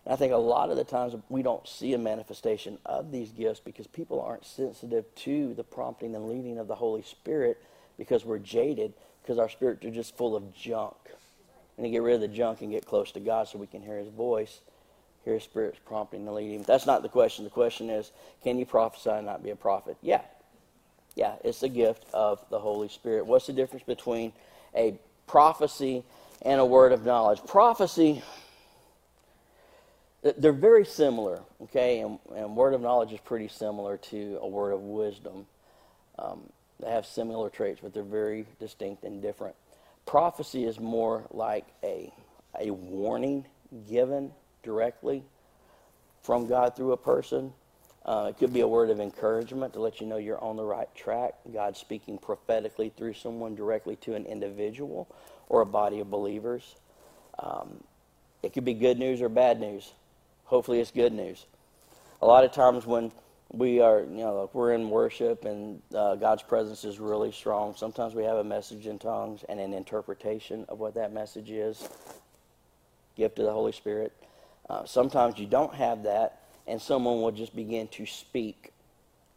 And 0.05 0.14
I 0.14 0.18
think 0.18 0.34
a 0.34 0.38
lot 0.38 0.72
of 0.72 0.78
the 0.78 0.84
times 0.84 1.16
we 1.30 1.43
don't 1.43 1.68
see 1.68 1.93
a 1.93 1.99
manifestation 1.99 2.80
of 2.86 3.12
these 3.12 3.32
gifts 3.32 3.60
because 3.60 3.86
people 3.86 4.20
aren't 4.20 4.45
sensitive 4.45 5.05
to 5.16 5.53
the 5.53 5.64
prompting 5.64 6.16
and 6.16 6.28
leading 6.28 6.57
of 6.57 6.68
the 6.68 6.76
Holy 6.76 7.03
Spirit 7.03 7.62
because 7.97 8.26
we're 8.26 8.39
jaded 8.39 8.93
because 9.30 9.38
our 9.38 9.48
spirits 9.48 9.86
are 9.86 9.92
just 9.92 10.18
full 10.18 10.36
of 10.36 10.56
junk. 10.56 10.96
And 11.78 11.86
to 11.86 11.90
get 11.92 12.02
rid 12.02 12.16
of 12.16 12.22
the 12.22 12.28
junk 12.28 12.62
and 12.62 12.72
get 12.72 12.84
close 12.84 13.12
to 13.12 13.20
God 13.20 13.48
so 13.48 13.60
we 13.60 13.68
can 13.68 13.84
hear 13.84 14.00
His 14.00 14.08
voice, 14.08 14.62
hear 15.24 15.36
His 15.36 15.44
Spirit's 15.44 15.78
prompting 15.86 16.26
and 16.26 16.36
leading. 16.36 16.64
That's 16.64 16.88
not 16.88 17.04
the 17.04 17.10
question. 17.10 17.44
The 17.44 17.52
question 17.52 17.92
is, 17.92 18.12
can 18.42 18.58
you 18.58 18.66
prophesy 18.66 19.12
and 19.12 19.28
not 19.28 19.44
be 19.44 19.52
a 19.52 19.56
prophet? 19.56 19.98
Yeah. 20.02 20.22
Yeah, 21.14 21.36
it's 21.44 21.62
a 21.62 21.70
gift 21.70 22.08
of 22.12 22.44
the 22.50 22.58
Holy 22.58 22.90
Spirit. 22.90 23.28
What's 23.28 23.46
the 23.46 23.54
difference 23.54 23.84
between 23.84 24.34
a 24.76 24.98
prophecy 25.28 26.04
and 26.42 26.60
a 26.60 26.66
word 26.66 26.92
of 26.92 27.06
knowledge? 27.06 27.40
Prophecy, 27.46 28.24
they're 30.24 30.54
very 30.54 30.86
similar, 30.86 31.42
okay? 31.62 32.00
And, 32.00 32.18
and 32.36 32.56
word 32.56 32.74
of 32.74 32.82
knowledge 32.82 33.14
is 33.14 33.20
pretty 33.20 33.48
similar 33.48 33.98
to 33.98 34.40
a 34.42 34.48
word 34.48 34.72
of 34.72 34.82
wisdom. 34.82 35.46
Um, 36.18 36.50
they 36.80 36.90
have 36.90 37.06
similar 37.06 37.50
traits, 37.50 37.80
but 37.82 37.94
they're 37.94 38.04
very 38.04 38.46
distinct 38.60 39.04
and 39.04 39.22
different. 39.22 39.56
Prophecy 40.06 40.66
is 40.66 40.80
more 40.80 41.26
like 41.32 41.66
a, 41.84 42.12
a 42.60 42.72
warning 42.72 43.46
given 43.90 44.32
directly 44.64 45.24
from 46.24 46.48
God 46.48 46.76
through 46.76 46.94
a 46.94 46.98
person. 46.98 47.54
Uh, 48.06 48.28
it 48.30 48.38
could 48.38 48.54
be 48.54 48.62
a 48.62 48.68
word 48.68 48.90
of 48.90 49.00
encouragement 49.00 49.74
to 49.74 49.82
let 49.82 50.02
you 50.02 50.08
know 50.08 50.18
you're 50.18 50.44
on 50.44 50.56
the 50.56 50.64
right 50.64 50.94
track. 50.96 51.36
God 51.54 51.78
speaking 51.78 52.18
prophetically 52.18 52.92
through 52.96 53.14
someone 53.14 53.56
directly 53.56 53.98
to 53.98 54.16
an 54.16 54.26
individual 54.26 55.08
or 55.48 55.62
a 55.62 55.66
body 55.66 56.00
of 56.00 56.10
believers. 56.10 56.76
Um, 57.38 57.84
it 58.42 58.54
could 58.54 58.66
be 58.66 58.74
good 58.74 58.98
news 58.98 59.22
or 59.22 59.30
bad 59.30 59.60
news. 59.60 59.92
Hopefully, 60.46 60.80
it's 60.80 60.92
good 60.92 61.14
news. 61.14 61.46
A 62.22 62.26
lot 62.26 62.44
of 62.44 62.52
times 62.52 62.86
when 62.86 63.12
we 63.52 63.82
are, 63.82 64.02
you 64.02 64.18
know, 64.18 64.50
we're 64.54 64.74
in 64.74 64.89
worship 64.89 65.45
and 65.45 65.82
uh, 65.95 66.16
God's 66.16 66.43
presence 66.43 66.84
is 66.84 67.00
really 67.00 67.32
strong. 67.32 67.76
Sometimes 67.76 68.14
we 68.14 68.24
have 68.24 68.38
a 68.38 68.43
message 68.43 68.86
in 68.86 69.00
tongues 69.00 69.43
and 69.50 69.60
an 69.60 69.74
interpretation 69.74 70.66
of 70.70 70.80
what 70.80 70.93
that 70.95 71.12
message 71.12 71.50
is. 71.50 71.88
Gift 73.16 73.39
of 73.39 73.45
the 73.45 73.52
Holy 73.52 73.72
Spirit. 73.72 74.14
Uh, 74.70 74.86
sometimes 74.86 75.39
you 75.39 75.47
don't 75.47 75.74
have 75.74 76.04
that, 76.04 76.43
and 76.68 76.80
someone 76.80 77.22
will 77.22 77.32
just 77.32 77.56
begin 77.56 77.88
to 77.88 78.06
speak 78.06 78.72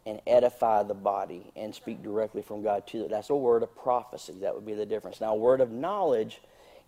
and 0.05 0.21
edify 0.27 0.83
the 0.83 0.95
body 0.95 1.51
and 1.57 1.75
speak 1.75 2.03
directly 2.03 2.43
from 2.43 2.63
God 2.63 2.87
to 2.89 3.05
it. 3.05 3.11
That's 3.11 3.31
a 3.31 3.35
word 3.35 3.63
of 3.63 3.75
prophecy. 3.75 4.35
That 4.43 4.55
would 4.55 4.67
be 4.67 4.75
the 4.75 4.85
difference. 4.85 5.21
Now, 5.21 5.33
a 5.33 5.37
word 5.37 5.63
of 5.63 5.71
knowledge 5.71 6.43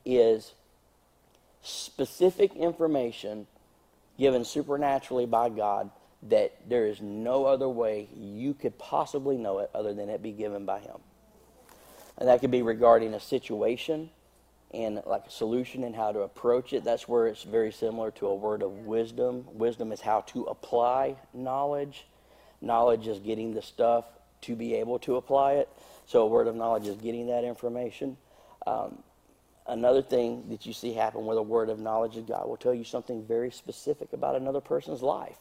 is 0.04 0.52
specific 1.62 2.54
information 2.54 3.46
given 4.18 4.44
supernaturally 4.44 5.24
by 5.24 5.48
God 5.48 5.90
that 6.28 6.68
there 6.68 6.86
is 6.86 7.00
no 7.00 7.44
other 7.44 7.68
way 7.68 8.08
you 8.14 8.54
could 8.54 8.78
possibly 8.78 9.36
know 9.36 9.58
it 9.58 9.70
other 9.74 9.92
than 9.92 10.08
it 10.08 10.22
be 10.22 10.32
given 10.32 10.64
by 10.64 10.80
Him. 10.80 10.96
And 12.16 12.28
that 12.28 12.40
could 12.40 12.50
be 12.50 12.62
regarding 12.62 13.14
a 13.14 13.20
situation 13.20 14.10
and 14.72 15.02
like 15.06 15.26
a 15.26 15.30
solution 15.30 15.84
and 15.84 15.94
how 15.94 16.12
to 16.12 16.20
approach 16.20 16.72
it. 16.72 16.84
That's 16.84 17.08
where 17.08 17.26
it's 17.26 17.42
very 17.42 17.72
similar 17.72 18.10
to 18.12 18.26
a 18.26 18.34
word 18.34 18.62
of 18.62 18.72
wisdom. 18.86 19.44
Wisdom 19.52 19.92
is 19.92 20.00
how 20.00 20.22
to 20.22 20.44
apply 20.44 21.16
knowledge. 21.32 22.06
Knowledge 22.60 23.06
is 23.06 23.18
getting 23.20 23.54
the 23.54 23.62
stuff 23.62 24.04
to 24.42 24.56
be 24.56 24.74
able 24.74 24.98
to 25.00 25.16
apply 25.16 25.54
it. 25.54 25.68
So 26.06 26.22
a 26.22 26.26
word 26.26 26.48
of 26.48 26.54
knowledge 26.54 26.86
is 26.86 26.96
getting 26.96 27.28
that 27.28 27.44
information. 27.44 28.16
Um, 28.66 29.02
another 29.66 30.02
thing 30.02 30.48
that 30.50 30.66
you 30.66 30.72
see 30.72 30.92
happen 30.92 31.24
with 31.26 31.38
a 31.38 31.42
word 31.42 31.68
of 31.68 31.78
knowledge 31.78 32.16
is 32.16 32.24
God 32.24 32.48
will 32.48 32.56
tell 32.56 32.74
you 32.74 32.84
something 32.84 33.24
very 33.24 33.50
specific 33.50 34.12
about 34.12 34.34
another 34.34 34.60
person's 34.60 35.02
life. 35.02 35.38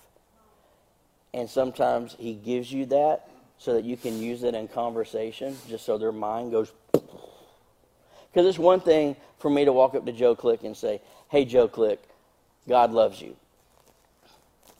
And 1.33 1.49
sometimes 1.49 2.15
he 2.19 2.33
gives 2.33 2.71
you 2.71 2.85
that 2.87 3.27
so 3.57 3.73
that 3.73 3.83
you 3.85 3.97
can 3.97 4.19
use 4.19 4.43
it 4.43 4.53
in 4.53 4.67
conversation, 4.67 5.57
just 5.67 5.85
so 5.85 5.97
their 5.97 6.11
mind 6.11 6.51
goes. 6.51 6.71
Because 6.91 8.47
it's 8.47 8.59
one 8.59 8.81
thing 8.81 9.15
for 9.39 9.49
me 9.49 9.65
to 9.65 9.73
walk 9.73 9.95
up 9.95 10.05
to 10.05 10.11
Joe 10.11 10.35
Click 10.35 10.63
and 10.63 10.75
say, 10.75 11.01
Hey, 11.29 11.45
Joe 11.45 11.67
Click, 11.67 12.01
God 12.67 12.91
loves 12.91 13.21
you. 13.21 13.35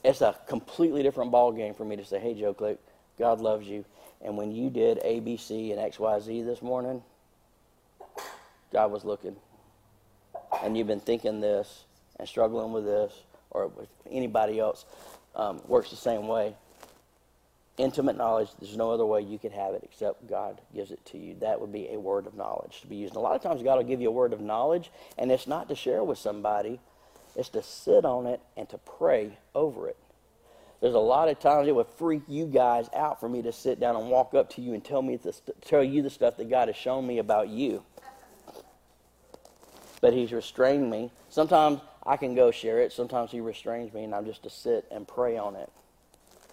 It's 0.03 0.21
a 0.21 0.35
completely 0.47 1.01
different 1.01 1.31
ball 1.31 1.51
game 1.51 1.73
for 1.73 1.85
me 1.85 1.95
to 1.95 2.05
say, 2.05 2.19
Hey, 2.19 2.33
Joe 2.33 2.53
Click, 2.53 2.77
God 3.17 3.41
loves 3.41 3.67
you. 3.67 3.85
And 4.21 4.37
when 4.37 4.51
you 4.51 4.69
did 4.69 4.99
A, 5.03 5.19
B, 5.19 5.37
C, 5.37 5.71
and 5.71 5.79
X, 5.79 5.99
Y, 5.99 6.19
Z 6.19 6.41
this 6.43 6.61
morning, 6.61 7.01
God 8.71 8.91
was 8.91 9.03
looking. 9.05 9.35
And 10.63 10.77
you've 10.77 10.87
been 10.87 10.99
thinking 10.99 11.41
this 11.41 11.85
and 12.19 12.27
struggling 12.27 12.73
with 12.73 12.85
this, 12.85 13.13
or 13.49 13.67
with 13.67 13.89
anybody 14.09 14.59
else 14.59 14.85
um, 15.35 15.61
works 15.67 15.89
the 15.89 15.95
same 15.95 16.27
way. 16.27 16.55
Intimate 17.77 18.17
knowledge, 18.17 18.49
there's 18.59 18.77
no 18.77 18.91
other 18.91 19.05
way 19.05 19.21
you 19.21 19.39
could 19.39 19.51
have 19.51 19.73
it 19.73 19.81
except 19.83 20.27
God 20.29 20.61
gives 20.75 20.91
it 20.91 21.03
to 21.07 21.17
you. 21.17 21.35
That 21.41 21.59
would 21.59 21.71
be 21.71 21.89
a 21.89 21.99
word 21.99 22.27
of 22.27 22.35
knowledge 22.35 22.81
to 22.81 22.87
be 22.87 22.97
used. 22.97 23.15
And 23.15 23.17
a 23.17 23.21
lot 23.21 23.35
of 23.35 23.41
times, 23.41 23.63
God 23.63 23.77
will 23.77 23.83
give 23.83 23.99
you 23.99 24.09
a 24.09 24.11
word 24.11 24.31
of 24.31 24.41
knowledge, 24.41 24.91
and 25.17 25.31
it's 25.31 25.47
not 25.47 25.69
to 25.69 25.75
share 25.75 26.03
with 26.03 26.19
somebody, 26.19 26.79
it's 27.35 27.49
to 27.49 27.63
sit 27.63 28.05
on 28.05 28.27
it 28.27 28.41
and 28.55 28.69
to 28.69 28.77
pray 28.77 29.39
over 29.55 29.87
it. 29.87 29.97
There's 30.81 30.95
a 30.95 30.99
lot 30.99 31.29
of 31.29 31.39
times 31.39 31.67
it 31.69 31.73
would 31.73 31.87
freak 31.87 32.23
you 32.27 32.45
guys 32.45 32.89
out 32.93 33.19
for 33.21 33.29
me 33.29 33.41
to 33.43 33.53
sit 33.53 33.79
down 33.79 33.95
and 33.95 34.09
walk 34.09 34.33
up 34.33 34.49
to 34.55 34.61
you 34.61 34.73
and 34.73 34.83
tell 34.83 35.01
me 35.01 35.15
the, 35.15 35.33
tell 35.65 35.81
you 35.81 36.01
the 36.01 36.09
stuff 36.09 36.35
that 36.37 36.49
God 36.49 36.67
has 36.67 36.75
shown 36.75 37.07
me 37.07 37.19
about 37.19 37.47
you. 37.47 37.83
But 40.01 40.13
He's 40.13 40.33
restrained 40.33 40.91
me. 40.91 41.09
Sometimes 41.29 41.79
I 42.05 42.17
can 42.17 42.35
go 42.35 42.51
share 42.51 42.79
it. 42.79 42.91
Sometimes 42.91 43.31
He 43.31 43.39
restrains 43.39 43.93
me, 43.93 44.03
and 44.03 44.13
I'm 44.13 44.25
just 44.25 44.43
to 44.43 44.49
sit 44.49 44.85
and 44.91 45.07
pray 45.07 45.37
on 45.37 45.55
it 45.55 45.71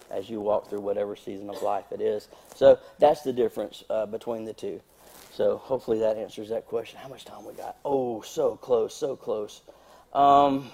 as 0.09 0.29
you 0.29 0.41
walk 0.41 0.69
through 0.69 0.81
whatever 0.81 1.15
season 1.15 1.49
of 1.49 1.61
life 1.61 1.85
it 1.91 2.01
is. 2.01 2.27
So 2.55 2.79
that's 2.99 3.21
the 3.21 3.33
difference 3.33 3.83
uh, 3.89 4.05
between 4.05 4.45
the 4.45 4.53
two. 4.53 4.81
So 5.33 5.57
hopefully 5.57 5.99
that 5.99 6.17
answers 6.17 6.49
that 6.49 6.65
question. 6.65 6.99
How 7.01 7.07
much 7.07 7.25
time 7.25 7.45
we 7.45 7.53
got? 7.53 7.77
Oh, 7.85 8.21
so 8.21 8.57
close, 8.57 8.93
so 8.93 9.15
close. 9.15 9.61
Um, 10.13 10.69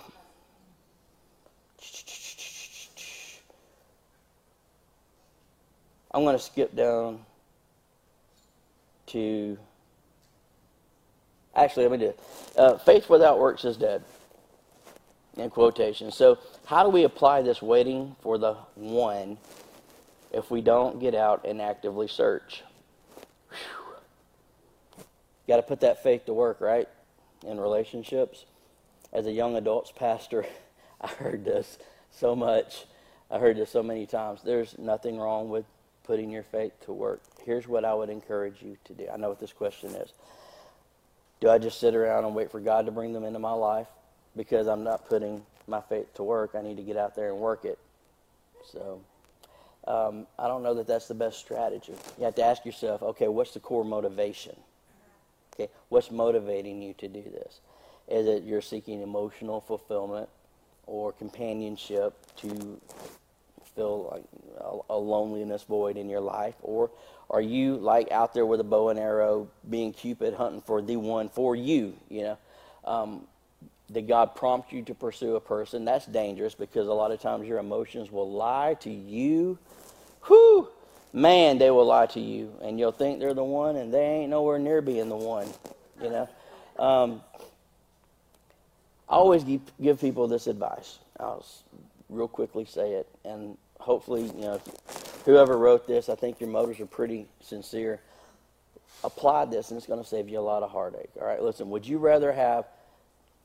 I'm 6.12 6.24
going 6.24 6.36
to 6.36 6.44
skip 6.44 6.76
down 6.76 7.20
to. 9.08 9.58
Actually, 11.56 11.84
let 11.88 11.92
me 11.92 11.98
do 11.98 12.10
it. 12.10 12.20
Uh, 12.56 12.78
faith 12.78 13.10
without 13.10 13.40
works 13.40 13.66
is 13.66 13.78
dead 13.78 14.04
in 15.38 15.50
quotation. 15.50 16.12
So, 16.12 16.38
how 16.66 16.84
do 16.84 16.90
we 16.90 17.04
apply 17.04 17.42
this 17.42 17.62
waiting 17.62 18.16
for 18.22 18.38
the 18.38 18.54
one 18.76 19.38
if 20.32 20.52
we 20.52 20.62
don't 20.62 21.00
get 21.00 21.16
out 21.16 21.46
and 21.46 21.62
actively 21.62 22.08
search? 22.08 22.64
Got 25.48 25.58
to 25.58 25.64
put 25.64 25.80
that 25.80 26.04
faith 26.04 26.26
to 26.26 26.34
work, 26.34 26.60
right? 26.60 26.90
In 27.46 27.60
relationships. 27.60 28.46
As 29.14 29.26
a 29.26 29.32
young 29.32 29.56
adults 29.56 29.94
pastor, 29.96 30.46
I 31.02 31.08
heard 31.08 31.46
this 31.46 31.78
so 32.12 32.36
much. 32.36 32.86
I 33.32 33.40
heard 33.40 33.58
this 33.58 33.70
so 33.70 33.82
many 33.82 34.06
times. 34.06 34.42
There's 34.44 34.78
nothing 34.78 35.18
wrong 35.18 35.50
with 35.50 35.66
putting 36.04 36.30
your 36.30 36.44
faith 36.44 36.74
to 36.86 36.94
work. 36.94 37.22
Here's 37.46 37.68
what 37.68 37.86
I 37.86 37.94
would 37.94 38.10
encourage 38.10 38.62
you 38.62 38.78
to 38.86 38.94
do. 38.94 39.08
I 39.12 39.18
know 39.18 39.30
what 39.30 39.40
this 39.40 39.54
question 39.54 39.92
is. 39.92 40.12
Do 41.40 41.50
I 41.50 41.58
just 41.58 41.80
sit 41.80 41.96
around 41.96 42.26
and 42.26 42.34
wait 42.34 42.52
for 42.52 42.60
God 42.60 42.86
to 42.86 42.92
bring 42.92 43.14
them 43.14 43.24
into 43.24 43.40
my 43.40 43.52
life? 43.52 43.88
Because 44.38 44.68
I'm 44.68 44.84
not 44.84 45.10
putting 45.10 45.44
my 45.68 45.82
faith 45.82 46.14
to 46.14 46.24
work. 46.24 46.52
I 46.58 46.62
need 46.62 46.78
to 46.78 46.84
get 46.84 46.96
out 46.96 47.16
there 47.16 47.30
and 47.30 47.40
work 47.40 47.66
it. 47.66 47.78
So 48.72 49.02
um, 49.88 50.28
I 50.38 50.48
don't 50.48 50.64
know 50.64 50.74
that 50.76 50.88
that's 50.88 51.08
the 51.08 51.16
best 51.16 51.40
strategy. 51.40 51.94
You 52.18 52.26
have 52.26 52.36
to 52.36 52.44
ask 52.44 52.66
yourself, 52.66 53.02
okay, 53.02 53.28
what's 53.28 53.52
the 53.52 53.60
core 53.60 53.84
motivation? 53.84 54.56
Okay, 55.56 55.72
what's 55.90 56.12
motivating 56.12 56.82
you 56.82 56.94
to 57.00 57.08
do 57.08 57.24
this? 57.24 57.62
Is 58.08 58.28
it 58.28 58.44
you're 58.44 58.62
seeking 58.62 59.02
emotional 59.02 59.60
fulfillment 59.60 60.30
or 60.86 61.12
companionship 61.12 62.14
to 62.38 62.80
fill 63.76 64.10
like 64.12 64.24
a, 64.60 64.94
a 64.94 64.98
loneliness 64.98 65.64
void 65.64 65.98
in 65.98 66.10
your 66.10 66.22
life, 66.22 66.56
or 66.62 66.90
are 67.30 67.42
you 67.42 67.76
like 67.78 68.12
out 68.12 68.34
there 68.34 68.46
with 68.46 68.60
a 68.60 68.64
bow 68.64 68.90
and 68.90 69.00
arrow, 69.00 69.50
being 69.70 69.94
Cupid, 69.94 70.34
hunting 70.34 70.62
for 70.62 70.82
the 70.82 70.96
one 70.96 71.28
for 71.28 71.56
you? 71.56 71.94
You 72.10 72.22
know, 72.24 72.38
um, 72.86 73.28
did 73.92 74.08
God 74.08 74.36
prompt 74.36 74.74
you 74.74 74.82
to 74.84 74.94
pursue 74.94 75.36
a 75.36 75.40
person? 75.40 75.86
That's 75.86 76.06
dangerous 76.06 76.56
because 76.56 76.88
a 76.88 76.94
lot 76.94 77.12
of 77.12 77.22
times 77.22 77.48
your 77.48 77.60
emotions 77.60 78.12
will 78.12 78.30
lie 78.30 78.76
to 78.82 78.90
you. 78.90 79.58
Whew, 80.26 80.68
man, 81.14 81.58
they 81.58 81.72
will 81.72 81.86
lie 81.86 82.08
to 82.08 82.20
you, 82.20 82.54
and 82.62 82.80
you'll 82.80 82.92
think 82.92 83.20
they're 83.20 83.34
the 83.34 83.44
one, 83.44 83.78
and 83.78 83.94
they 83.94 84.04
ain't 84.04 84.30
nowhere 84.30 84.60
near 84.60 84.82
being 84.82 85.08
the 85.08 85.16
one. 85.16 85.48
You 86.02 86.10
know, 86.10 86.30
um, 86.78 87.22
I 89.10 89.14
always 89.14 89.44
give, 89.44 89.62
give 89.82 90.02
people 90.02 90.28
this 90.28 90.48
advice. 90.48 91.00
I'll 91.20 91.46
real 92.10 92.28
quickly 92.28 92.66
say 92.66 92.94
it, 92.94 93.08
and 93.24 93.58
hopefully, 93.80 94.24
you 94.24 94.42
know, 94.42 94.62
whoever 95.26 95.58
wrote 95.58 95.88
this, 95.88 96.10
I 96.10 96.16
think 96.16 96.42
your 96.42 96.50
motives 96.50 96.80
are 96.82 96.86
pretty 96.86 97.26
sincere. 97.42 98.02
Apply 99.04 99.46
this, 99.46 99.70
and 99.70 99.78
it's 99.78 99.88
going 99.88 100.02
to 100.02 100.08
save 100.08 100.28
you 100.28 100.40
a 100.40 100.42
lot 100.42 100.64
of 100.64 100.72
heartache. 100.72 101.10
All 101.20 101.28
right, 101.28 101.42
listen. 101.42 101.70
Would 101.70 101.88
you 101.88 102.00
rather 102.00 102.34
have 102.34 102.66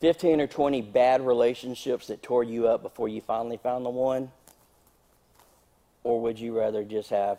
15 0.03 0.41
or 0.41 0.49
20 0.49 0.83
bad 0.83 1.25
relationships 1.25 2.09
that 2.09 2.25
tore 2.25 2.43
you 2.43 2.67
up 2.67 2.83
before 2.83 3.09
you 3.09 3.21
finally 3.21 3.57
found 3.57 3.87
the 3.87 3.91
one? 3.91 4.33
Or 6.03 6.21
would 6.21 6.41
you 6.41 6.59
rather 6.59 6.83
just 6.83 7.11
have 7.11 7.39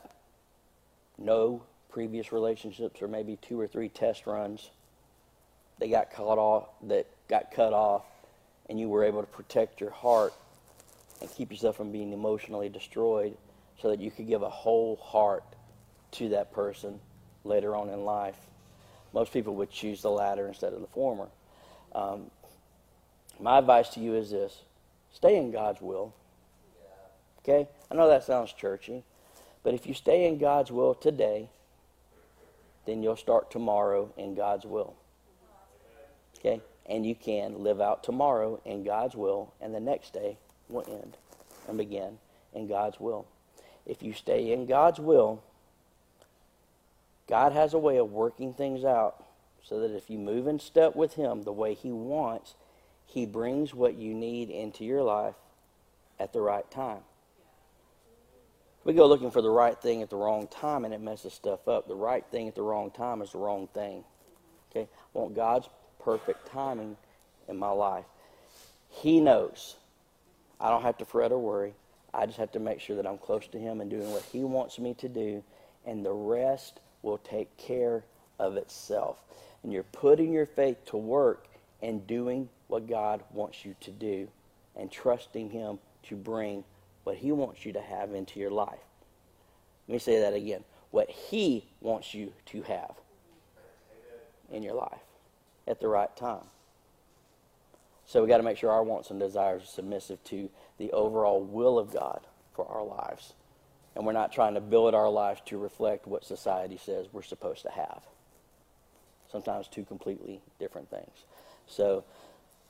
no 1.18 1.62
previous 1.92 2.32
relationships 2.32 3.02
or 3.02 3.10
maybe 3.10 3.38
two 3.42 3.60
or 3.60 3.68
three 3.68 3.90
test 3.90 4.26
runs 4.26 4.70
that 5.80 5.90
got 5.90 6.14
cut 6.14 6.38
off 6.38 6.70
that 6.84 7.06
got 7.28 7.52
cut 7.52 7.74
off 7.74 8.04
and 8.70 8.80
you 8.80 8.88
were 8.88 9.04
able 9.04 9.20
to 9.20 9.28
protect 9.28 9.82
your 9.82 9.92
heart 9.92 10.34
and 11.20 11.30
keep 11.32 11.52
yourself 11.52 11.76
from 11.76 11.92
being 11.92 12.14
emotionally 12.14 12.70
destroyed 12.70 13.36
so 13.82 13.90
that 13.90 14.00
you 14.00 14.10
could 14.10 14.26
give 14.26 14.42
a 14.42 14.50
whole 14.50 14.96
heart 15.04 15.44
to 16.12 16.30
that 16.30 16.54
person 16.54 16.98
later 17.44 17.76
on 17.76 17.90
in 17.90 18.06
life. 18.06 18.38
Most 19.12 19.34
people 19.34 19.54
would 19.56 19.70
choose 19.70 20.02
the 20.02 20.10
latter 20.10 20.48
instead 20.48 20.72
of 20.72 20.80
the 20.80 20.88
former. 20.88 21.28
Um, 21.94 22.32
my 23.44 23.58
advice 23.60 23.90
to 23.90 24.00
you 24.00 24.16
is 24.16 24.32
this 24.32 24.62
stay 25.12 25.36
in 25.36 25.52
God's 25.52 25.82
will. 25.82 26.14
Okay? 27.40 27.68
I 27.92 27.96
know 27.96 28.08
that 28.08 28.24
sounds 28.24 28.54
churchy, 28.54 29.04
but 29.64 29.74
if 29.74 29.86
you 29.86 29.94
stay 29.94 30.26
in 30.26 30.38
God's 30.38 30.72
will 30.72 30.96
today, 30.96 31.50
then 32.86 33.04
you'll 33.04 33.18
start 33.18 33.52
tomorrow 33.52 34.14
in 34.18 34.34
God's 34.34 34.66
will. 34.66 34.96
Okay? 36.40 36.62
And 36.86 37.06
you 37.06 37.16
can 37.16 37.62
live 37.64 37.82
out 37.82 38.02
tomorrow 38.04 38.62
in 38.64 38.86
God's 38.86 39.16
will, 39.16 39.54
and 39.60 39.76
the 39.76 39.80
next 39.80 40.14
day 40.14 40.38
will 40.70 40.86
end 40.88 41.18
and 41.68 41.78
begin 41.78 42.20
in 42.54 42.68
God's 42.68 43.00
will. 43.00 43.26
If 43.86 44.02
you 44.02 44.14
stay 44.14 44.54
in 44.54 44.66
God's 44.66 45.00
will, 45.00 45.44
God 47.28 47.52
has 47.52 47.74
a 47.74 47.78
way 47.80 47.98
of 47.98 48.12
working 48.12 48.54
things 48.54 48.86
out 48.86 49.26
so 49.62 49.82
that 49.82 49.96
if 49.96 50.10
you 50.10 50.18
move 50.18 50.48
in 50.48 50.60
step 50.60 50.96
with 50.96 51.16
Him 51.16 51.44
the 51.44 51.52
way 51.52 51.74
He 51.74 51.92
wants, 51.92 52.56
He 53.14 53.28
brings 53.28 53.76
what 53.76 53.96
you 53.96 54.16
need 54.16 54.50
into 54.50 54.84
your 54.84 55.04
life 55.04 55.36
at 56.20 56.34
the 56.34 56.42
right 56.42 56.70
time. 56.72 57.02
We 58.86 58.94
go 58.94 59.06
looking 59.06 59.30
for 59.30 59.44
the 59.44 59.52
right 59.52 59.80
thing 59.80 60.02
at 60.02 60.10
the 60.10 60.16
wrong 60.16 60.48
time 60.48 60.84
and 60.84 60.96
it 60.96 61.00
messes 61.00 61.32
stuff 61.32 61.68
up. 61.68 61.88
The 61.88 61.96
right 61.96 62.26
thing 62.32 62.48
at 62.48 62.56
the 62.56 62.64
wrong 62.64 62.90
time 62.90 63.22
is 63.22 63.34
the 63.34 63.38
wrong 63.38 63.68
thing. 63.72 64.04
Okay? 64.72 64.90
I 64.92 65.18
want 65.20 65.36
God's 65.36 65.70
perfect 66.04 66.48
timing 66.48 66.98
in 67.48 67.56
my 67.56 67.70
life. 67.70 68.06
He 68.90 69.20
knows 69.20 69.76
I 70.60 70.72
don't 70.72 70.82
have 70.82 70.98
to 70.98 71.06
fret 71.06 71.32
or 71.32 71.38
worry. 71.38 71.76
I 72.16 72.26
just 72.26 72.40
have 72.40 72.52
to 72.54 72.60
make 72.60 72.80
sure 72.80 72.96
that 72.96 73.06
I'm 73.06 73.20
close 73.20 73.46
to 73.50 73.60
Him 73.60 73.80
and 73.80 73.92
doing 73.92 74.12
what 74.12 74.24
He 74.24 74.44
wants 74.44 74.80
me 74.80 74.96
to 74.96 75.08
do, 75.08 75.44
and 75.86 76.04
the 76.04 76.14
rest 76.14 76.80
will 77.04 77.20
take 77.20 77.56
care 77.58 78.06
of 78.40 78.58
itself. 78.58 79.20
And 79.62 79.72
you're 79.72 79.84
putting 79.84 80.34
your 80.34 80.46
faith 80.48 80.84
to 80.88 80.98
work 80.98 81.48
and 81.84 82.08
doing 82.08 82.50
what 82.68 82.88
God 82.88 83.22
wants 83.32 83.66
you 83.66 83.76
to 83.82 83.92
do 83.92 84.30
and 84.76 84.90
trusting 84.90 85.52
Him 85.52 85.78
to 86.04 86.16
bring 86.16 86.64
what 87.04 87.18
He 87.18 87.32
wants 87.32 87.66
you 87.66 87.74
to 87.74 87.82
have 87.82 88.14
into 88.14 88.40
your 88.40 88.50
life. 88.50 88.80
Let 89.88 89.94
me 89.94 90.00
say 90.00 90.22
that 90.22 90.34
again. 90.34 90.64
What 90.92 91.10
He 91.10 91.68
wants 91.82 92.14
you 92.14 92.32
to 92.48 92.62
have 92.64 92.94
in 94.50 94.64
your 94.64 94.76
life 94.76 95.02
at 95.68 95.82
the 95.82 95.90
right 95.90 96.16
time. 96.16 96.46
So 98.06 98.22
we 98.22 98.30
got 98.30 98.38
to 98.38 98.44
make 98.44 98.58
sure 98.58 98.72
our 98.72 98.84
wants 98.84 99.10
and 99.12 99.20
desires 99.20 99.64
are 99.64 99.68
submissive 99.68 100.24
to 100.26 100.50
the 100.78 100.92
overall 100.92 101.42
will 101.44 101.78
of 101.78 101.94
God 101.94 102.22
for 102.56 102.66
our 102.66 102.84
lives. 102.84 103.34
And 103.96 104.06
we're 104.06 104.14
not 104.14 104.32
trying 104.32 104.54
to 104.54 104.62
build 104.62 104.96
our 104.96 105.10
lives 105.10 105.42
to 105.46 105.58
reflect 105.58 106.08
what 106.08 106.24
society 106.24 106.78
says 106.78 107.08
we're 107.12 107.22
supposed 107.24 107.64
to 107.64 107.72
have. 107.72 108.02
Sometimes 109.32 109.68
two 109.68 109.84
completely 109.84 110.42
different 110.60 110.90
things. 110.90 111.26
So 111.68 112.04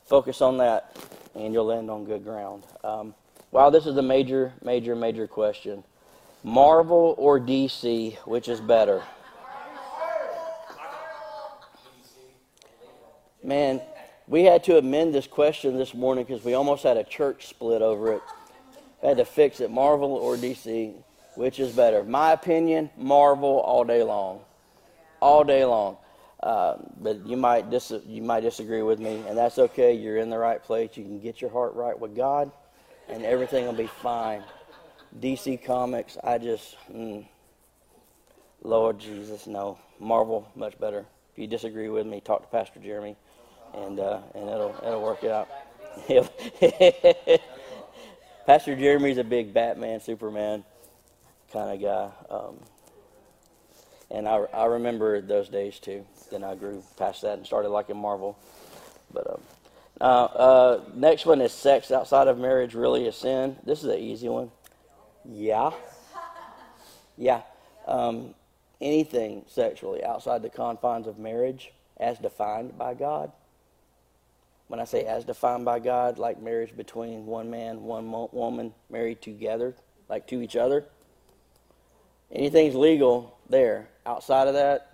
focus 0.06 0.41
on 0.41 0.58
that, 0.58 0.96
and 1.36 1.54
you'll 1.54 1.66
land 1.66 1.89
on 1.89 2.06
good 2.06 2.24
ground. 2.24 2.64
Um, 2.84 3.16
wow, 3.52 3.70
this 3.70 3.86
is 3.86 3.98
a 3.98 4.02
major, 4.02 4.54
major, 4.64 4.96
major 4.96 5.28
question. 5.28 5.84
Marvel 6.44 7.16
or 7.18 7.39
DC, 7.39 8.18
which 8.26 8.48
is 8.48 8.60
better? 8.60 9.02
Man, 13.44 13.82
we 14.28 14.44
had 14.44 14.64
to 14.66 14.78
amend 14.78 15.14
this 15.14 15.28
question 15.28 15.78
this 15.78 15.94
morning 15.94 16.24
because 16.26 16.44
we 16.44 16.54
almost 16.54 16.84
had 16.84 16.98
a 16.98 17.04
church 17.04 17.48
split 17.48 17.82
over 17.82 18.14
it. 18.14 18.22
I 19.04 19.08
had 19.08 19.18
to 19.18 19.26
fix 19.26 19.60
it. 19.60 19.70
Marvel 19.70 20.14
or 20.14 20.38
DC, 20.38 20.94
which 21.36 21.60
is 21.60 21.74
better? 21.74 22.04
My 22.04 22.32
opinion, 22.32 22.89
Marvel 22.98 23.60
all 23.60 23.84
day 23.84 24.02
long, 24.02 24.39
all 25.20 25.44
day 25.44 25.66
long. 25.66 25.98
Uh, 26.44 26.76
but 27.00 27.26
you 27.26 27.38
might 27.38 27.70
dis- 27.70 28.04
you 28.06 28.22
might 28.22 28.41
disagree 28.41 28.82
with 28.82 29.00
me, 29.00 29.24
and 29.28 29.38
that's 29.38 29.58
okay. 29.58 29.94
You're 29.94 30.18
in 30.18 30.30
the 30.30 30.38
right 30.38 30.62
place. 30.62 30.98
You 30.98 31.04
can 31.04 31.20
get 31.20 31.39
your 31.41 31.50
heart 31.50 31.74
right 31.74 31.98
with 31.98 32.16
God, 32.16 32.52
and 33.08 33.24
everything 33.24 33.66
will 33.66 33.74
be 33.74 33.88
fine. 33.88 34.44
DC 35.20 35.64
Comics, 35.64 36.18
I 36.24 36.39
just, 36.39 36.76
mm, 36.91 37.26
Lord 38.62 39.00
Jesus, 39.00 39.48
no. 39.48 39.78
Marvel, 40.00 40.50
much 40.56 40.78
better. 40.80 41.06
If 41.32 41.39
you 41.39 41.48
disagree 41.48 41.88
with 41.88 42.06
me, 42.06 42.20
talk 42.20 42.41
to 42.41 42.48
Pastor 42.50 42.80
Jeremy 42.80 43.16
and 43.74 44.00
uh, 44.00 44.20
and 44.36 44.50
it'll 44.50 44.76
it'll 44.86 45.02
work 45.02 45.24
it 45.24 45.32
out. 45.32 45.50
Pastor 48.46 48.76
Jeremy's 48.76 49.18
a 49.18 49.24
big 49.24 49.54
Batman, 49.54 50.02
Superman 50.02 50.64
kind 51.52 51.72
of 51.72 51.82
guy, 51.82 52.36
um, 52.36 52.60
and 54.14 54.28
I 54.28 54.45
I 54.53 54.66
remember 54.66 55.20
those 55.22 55.49
days 55.49 55.80
too. 55.80 56.05
Then 56.32 56.43
I 56.43 56.55
grew 56.55 56.84
past 56.97 57.24
that 57.24 57.38
and 57.38 57.45
started 57.45 57.70
liking 57.70 57.97
Marvel. 57.97 58.38
But 59.11 59.30
um, 59.30 59.41
uh, 59.99 60.05
uh, 60.05 60.82
next 60.95 61.26
one 61.26 61.41
is 61.41 61.51
sex 61.51 61.91
outside 61.91 62.28
of 62.28 62.38
marriage 62.38 62.74
really 62.74 63.07
a 63.07 63.11
sin. 63.11 63.57
This 63.66 63.80
is 63.80 63.86
an 63.86 63.99
easy 63.99 64.30
one. 64.30 64.51
Yeah, 65.26 65.72
yeah. 67.18 67.41
Um, 67.88 68.34
anything 68.80 69.45
sexually 69.47 70.03
outside 70.03 70.41
the 70.41 70.49
confines 70.49 71.07
of 71.07 71.18
marriage, 71.18 71.72
as 71.97 72.18
defined 72.18 72.78
by 72.78 72.93
God, 72.93 73.32
when 74.68 74.80
I 74.80 74.86
say 74.86 75.05
as 75.05 75.24
defined 75.24 75.66
by 75.66 75.80
God, 75.80 76.18
like 76.18 76.41
marriage 76.41 76.76
between 76.76 77.26
one 77.26 77.49
man, 77.49 77.84
one 77.84 78.05
mo- 78.07 78.30
woman 78.32 78.74
married 78.89 79.22
together, 79.22 79.76
like 80.09 80.28
to 80.28 80.41
each 80.41 80.55
other, 80.55 80.86
anything's 82.34 82.75
legal 82.75 83.38
there. 83.49 83.88
Outside 84.05 84.49
of 84.49 84.55
that, 84.55 84.93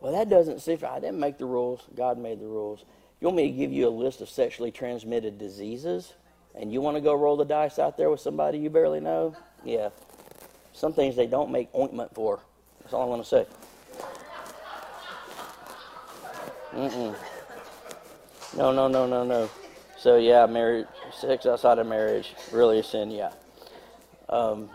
well, 0.00 0.12
that 0.12 0.28
doesn't 0.28 0.60
see. 0.60 0.78
I 0.84 1.00
didn't 1.00 1.18
make 1.18 1.38
the 1.38 1.46
rules. 1.46 1.80
God 1.96 2.18
made 2.18 2.38
the 2.38 2.46
rules. 2.46 2.84
You 3.20 3.28
want 3.28 3.38
me 3.38 3.50
to 3.50 3.56
give 3.56 3.72
you 3.72 3.88
a 3.88 3.90
list 3.90 4.20
of 4.20 4.28
sexually 4.28 4.70
transmitted 4.70 5.38
diseases, 5.38 6.12
and 6.54 6.70
you 6.70 6.82
want 6.82 6.96
to 6.98 7.00
go 7.00 7.14
roll 7.14 7.38
the 7.38 7.44
dice 7.44 7.78
out 7.78 7.96
there 7.96 8.10
with 8.10 8.20
somebody 8.20 8.58
you 8.58 8.68
barely 8.68 9.00
know? 9.00 9.34
Yeah. 9.64 9.88
Some 10.74 10.92
things 10.92 11.16
they 11.16 11.26
don't 11.26 11.50
make 11.50 11.68
ointment 11.74 12.14
for. 12.14 12.40
That's 12.82 12.92
all 12.92 13.02
I 13.02 13.06
want 13.06 13.22
to 13.22 13.28
say. 13.28 13.46
Mm-mm. 16.74 17.16
No, 18.56 18.72
no, 18.72 18.88
no, 18.88 19.06
no, 19.06 19.24
no. 19.24 19.48
So 19.96 20.16
yeah, 20.16 20.44
marriage, 20.44 20.86
sex 21.18 21.46
outside 21.46 21.78
of 21.78 21.86
marriage, 21.86 22.34
really 22.52 22.80
a 22.80 22.82
sin. 22.82 23.10
Yeah. 23.10 23.32
Um, 24.28 24.68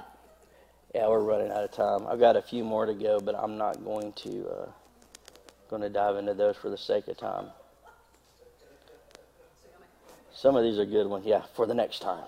yeah, 0.94 1.08
we're 1.08 1.20
running 1.20 1.52
out 1.52 1.64
of 1.64 1.72
time. 1.72 2.08
I've 2.08 2.20
got 2.20 2.36
a 2.36 2.42
few 2.42 2.64
more 2.64 2.86
to 2.86 2.94
go, 2.94 3.20
but 3.20 3.36
I'm 3.36 3.58
not 3.58 3.84
going 3.84 4.14
to 4.14 4.48
uh, 4.48 4.70
going 5.70 5.82
to 5.84 5.90
dive 5.90 6.16
into 6.18 6.34
those 6.34 6.56
for 6.56 6.70
the 6.70 6.78
sake 6.78 7.08
of 7.08 7.18
time. 7.18 7.48
Some 10.34 10.56
of 10.56 10.64
these 10.64 10.80
are 10.80 10.86
good 10.86 11.08
ones. 11.08 11.26
Yeah, 11.26 11.44
for 11.54 11.66
the 11.66 11.74
next 11.74 12.00
time. 12.00 12.24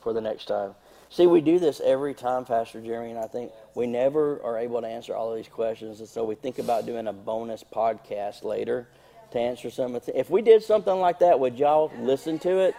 For 0.00 0.12
the 0.12 0.20
next 0.20 0.46
time. 0.46 0.74
See, 1.10 1.26
we 1.26 1.40
do 1.40 1.58
this 1.58 1.80
every 1.84 2.14
time, 2.14 2.44
Pastor 2.44 2.80
Jeremy, 2.80 3.10
and 3.10 3.18
I 3.18 3.26
think 3.26 3.52
we 3.74 3.86
never 3.86 4.42
are 4.42 4.58
able 4.58 4.80
to 4.80 4.86
answer 4.86 5.14
all 5.14 5.30
of 5.30 5.36
these 5.36 5.48
questions. 5.48 6.00
And 6.00 6.08
so 6.08 6.24
we 6.24 6.34
think 6.34 6.58
about 6.58 6.86
doing 6.86 7.06
a 7.06 7.12
bonus 7.12 7.64
podcast 7.64 8.44
later 8.44 8.86
to 9.32 9.38
answer 9.38 9.70
some 9.70 9.94
of 9.94 10.06
the 10.06 10.18
If 10.18 10.30
we 10.30 10.40
did 10.40 10.62
something 10.62 10.94
like 10.94 11.18
that, 11.18 11.38
would 11.38 11.58
y'all 11.58 11.92
listen 11.98 12.38
to 12.40 12.60
it? 12.60 12.74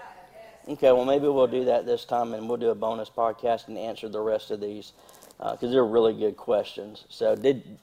Okay, 0.65 0.93
well, 0.93 1.03
maybe 1.03 1.27
we'll 1.27 1.47
do 1.47 1.65
that 1.65 1.85
this 1.85 2.05
time 2.05 2.33
and 2.33 2.47
we'll 2.47 2.57
do 2.57 2.69
a 2.69 2.75
bonus 2.75 3.09
podcast 3.09 3.67
and 3.67 3.77
answer 3.77 4.07
the 4.07 4.21
rest 4.21 4.49
of 4.49 4.61
these 4.61 4.93
because 5.37 5.63
uh, 5.63 5.67
they're 5.67 5.85
really 5.85 6.13
good 6.13 6.37
questions. 6.37 7.03
So, 7.09 7.35
did 7.35 7.77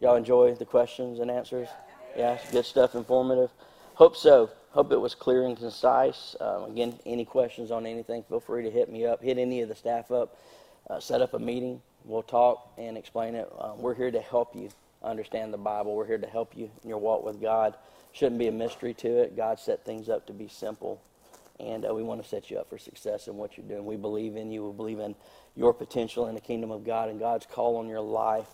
y'all 0.00 0.16
enjoy 0.16 0.54
the 0.54 0.64
questions 0.64 1.18
and 1.18 1.30
answers? 1.30 1.68
Yeah, 2.16 2.38
good 2.52 2.64
stuff, 2.64 2.94
informative. 2.94 3.50
Hope 3.94 4.16
so. 4.16 4.50
Hope 4.70 4.92
it 4.92 4.96
was 4.96 5.14
clear 5.14 5.44
and 5.44 5.56
concise. 5.56 6.36
Um, 6.40 6.70
again, 6.70 6.98
any 7.04 7.26
questions 7.26 7.70
on 7.70 7.84
anything, 7.84 8.22
feel 8.22 8.40
free 8.40 8.62
to 8.62 8.70
hit 8.70 8.90
me 8.90 9.04
up, 9.04 9.22
hit 9.22 9.36
any 9.36 9.60
of 9.60 9.68
the 9.68 9.74
staff 9.74 10.10
up, 10.10 10.38
uh, 10.88 11.00
set 11.00 11.20
up 11.20 11.34
a 11.34 11.38
meeting. 11.38 11.82
We'll 12.06 12.22
talk 12.22 12.72
and 12.78 12.96
explain 12.96 13.34
it. 13.34 13.52
Um, 13.58 13.78
we're 13.82 13.94
here 13.94 14.10
to 14.10 14.20
help 14.20 14.56
you 14.56 14.70
understand 15.02 15.52
the 15.52 15.58
Bible. 15.58 15.94
We're 15.94 16.06
here 16.06 16.18
to 16.18 16.26
help 16.26 16.56
you 16.56 16.70
in 16.82 16.88
your 16.88 16.98
walk 16.98 17.24
with 17.24 17.42
God. 17.42 17.74
Shouldn't 18.12 18.38
be 18.38 18.48
a 18.48 18.52
mystery 18.52 18.94
to 18.94 19.18
it. 19.18 19.36
God 19.36 19.58
set 19.58 19.84
things 19.84 20.08
up 20.08 20.26
to 20.28 20.32
be 20.32 20.48
simple, 20.48 21.02
and 21.60 21.86
uh, 21.86 21.94
we 21.94 22.02
want 22.02 22.22
to 22.22 22.28
set 22.28 22.50
you 22.50 22.58
up 22.58 22.68
for 22.68 22.78
success 22.78 23.28
in 23.28 23.36
what 23.36 23.56
you're 23.56 23.66
doing. 23.66 23.84
We 23.84 23.96
believe 23.96 24.36
in 24.36 24.50
you. 24.50 24.66
We 24.66 24.76
believe 24.76 24.98
in 24.98 25.14
your 25.54 25.74
potential 25.74 26.26
in 26.26 26.34
the 26.34 26.40
kingdom 26.40 26.70
of 26.70 26.84
God 26.84 27.08
and 27.08 27.18
God's 27.18 27.46
call 27.46 27.76
on 27.76 27.88
your 27.88 28.00
life. 28.00 28.48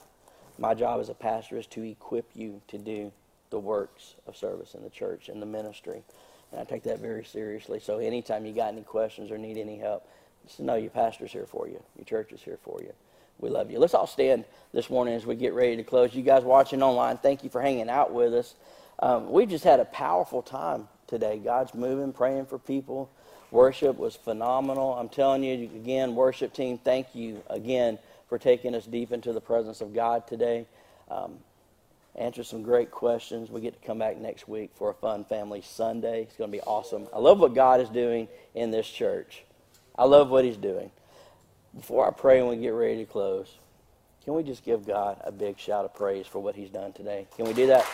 My 0.58 0.74
job 0.74 1.00
as 1.00 1.08
a 1.08 1.14
pastor 1.14 1.58
is 1.58 1.66
to 1.68 1.82
equip 1.82 2.30
you 2.34 2.60
to 2.68 2.78
do 2.78 3.12
the 3.50 3.58
works 3.58 4.14
of 4.26 4.36
service 4.36 4.74
in 4.74 4.82
the 4.82 4.90
church 4.90 5.28
and 5.28 5.40
the 5.40 5.46
ministry. 5.46 6.02
And 6.50 6.60
I 6.60 6.64
take 6.64 6.82
that 6.84 6.98
very 6.98 7.24
seriously. 7.24 7.80
So 7.80 7.98
anytime 7.98 8.46
you 8.46 8.52
got 8.52 8.72
any 8.72 8.82
questions 8.82 9.30
or 9.30 9.38
need 9.38 9.58
any 9.58 9.78
help, 9.78 10.08
just 10.46 10.60
know 10.60 10.74
your 10.74 10.90
pastor's 10.90 11.32
here 11.32 11.46
for 11.46 11.68
you. 11.68 11.82
Your 11.96 12.04
church 12.04 12.32
is 12.32 12.42
here 12.42 12.58
for 12.62 12.80
you. 12.80 12.92
We 13.38 13.50
love 13.50 13.70
you. 13.70 13.78
Let's 13.78 13.94
all 13.94 14.06
stand 14.06 14.44
this 14.72 14.88
morning 14.88 15.14
as 15.14 15.26
we 15.26 15.36
get 15.36 15.52
ready 15.52 15.76
to 15.76 15.82
close. 15.82 16.14
You 16.14 16.22
guys 16.22 16.42
watching 16.42 16.82
online, 16.82 17.18
thank 17.18 17.44
you 17.44 17.50
for 17.50 17.60
hanging 17.60 17.90
out 17.90 18.12
with 18.12 18.32
us. 18.32 18.54
Um, 18.98 19.30
we 19.30 19.44
just 19.44 19.64
had 19.64 19.78
a 19.78 19.84
powerful 19.84 20.40
time 20.40 20.88
today. 21.06 21.38
God's 21.38 21.74
moving, 21.74 22.12
praying 22.12 22.46
for 22.46 22.58
people. 22.58 23.10
Worship 23.50 23.96
was 23.96 24.16
phenomenal. 24.16 24.94
I'm 24.94 25.08
telling 25.08 25.44
you 25.44 25.54
again, 25.54 26.14
worship 26.14 26.52
team, 26.52 26.78
thank 26.78 27.14
you 27.14 27.42
again 27.48 27.98
for 28.28 28.38
taking 28.38 28.74
us 28.74 28.86
deep 28.86 29.12
into 29.12 29.32
the 29.32 29.40
presence 29.40 29.80
of 29.80 29.94
God 29.94 30.26
today. 30.26 30.66
Um, 31.10 31.38
answer 32.16 32.42
some 32.42 32.62
great 32.62 32.90
questions. 32.90 33.50
We 33.50 33.60
get 33.60 33.80
to 33.80 33.86
come 33.86 33.98
back 33.98 34.18
next 34.18 34.48
week 34.48 34.70
for 34.74 34.90
a 34.90 34.94
fun 34.94 35.24
family 35.24 35.62
Sunday. 35.62 36.22
It's 36.22 36.36
going 36.36 36.50
to 36.50 36.56
be 36.56 36.62
awesome. 36.62 37.06
I 37.14 37.18
love 37.18 37.38
what 37.38 37.54
God 37.54 37.80
is 37.80 37.88
doing 37.88 38.26
in 38.54 38.70
this 38.70 38.88
church. 38.88 39.44
I 39.96 40.04
love 40.04 40.30
what 40.30 40.44
He's 40.44 40.56
doing. 40.56 40.90
Before 41.74 42.06
I 42.06 42.10
pray 42.10 42.40
and 42.40 42.48
we 42.48 42.56
get 42.56 42.70
ready 42.70 42.98
to 42.98 43.04
close, 43.04 43.58
can 44.24 44.34
we 44.34 44.42
just 44.42 44.64
give 44.64 44.86
God 44.86 45.20
a 45.24 45.30
big 45.30 45.58
shout 45.58 45.84
of 45.84 45.94
praise 45.94 46.26
for 46.26 46.40
what 46.40 46.56
He's 46.56 46.70
done 46.70 46.92
today? 46.92 47.26
Can 47.36 47.46
we 47.46 47.52
do 47.52 47.68
that? 47.68 47.86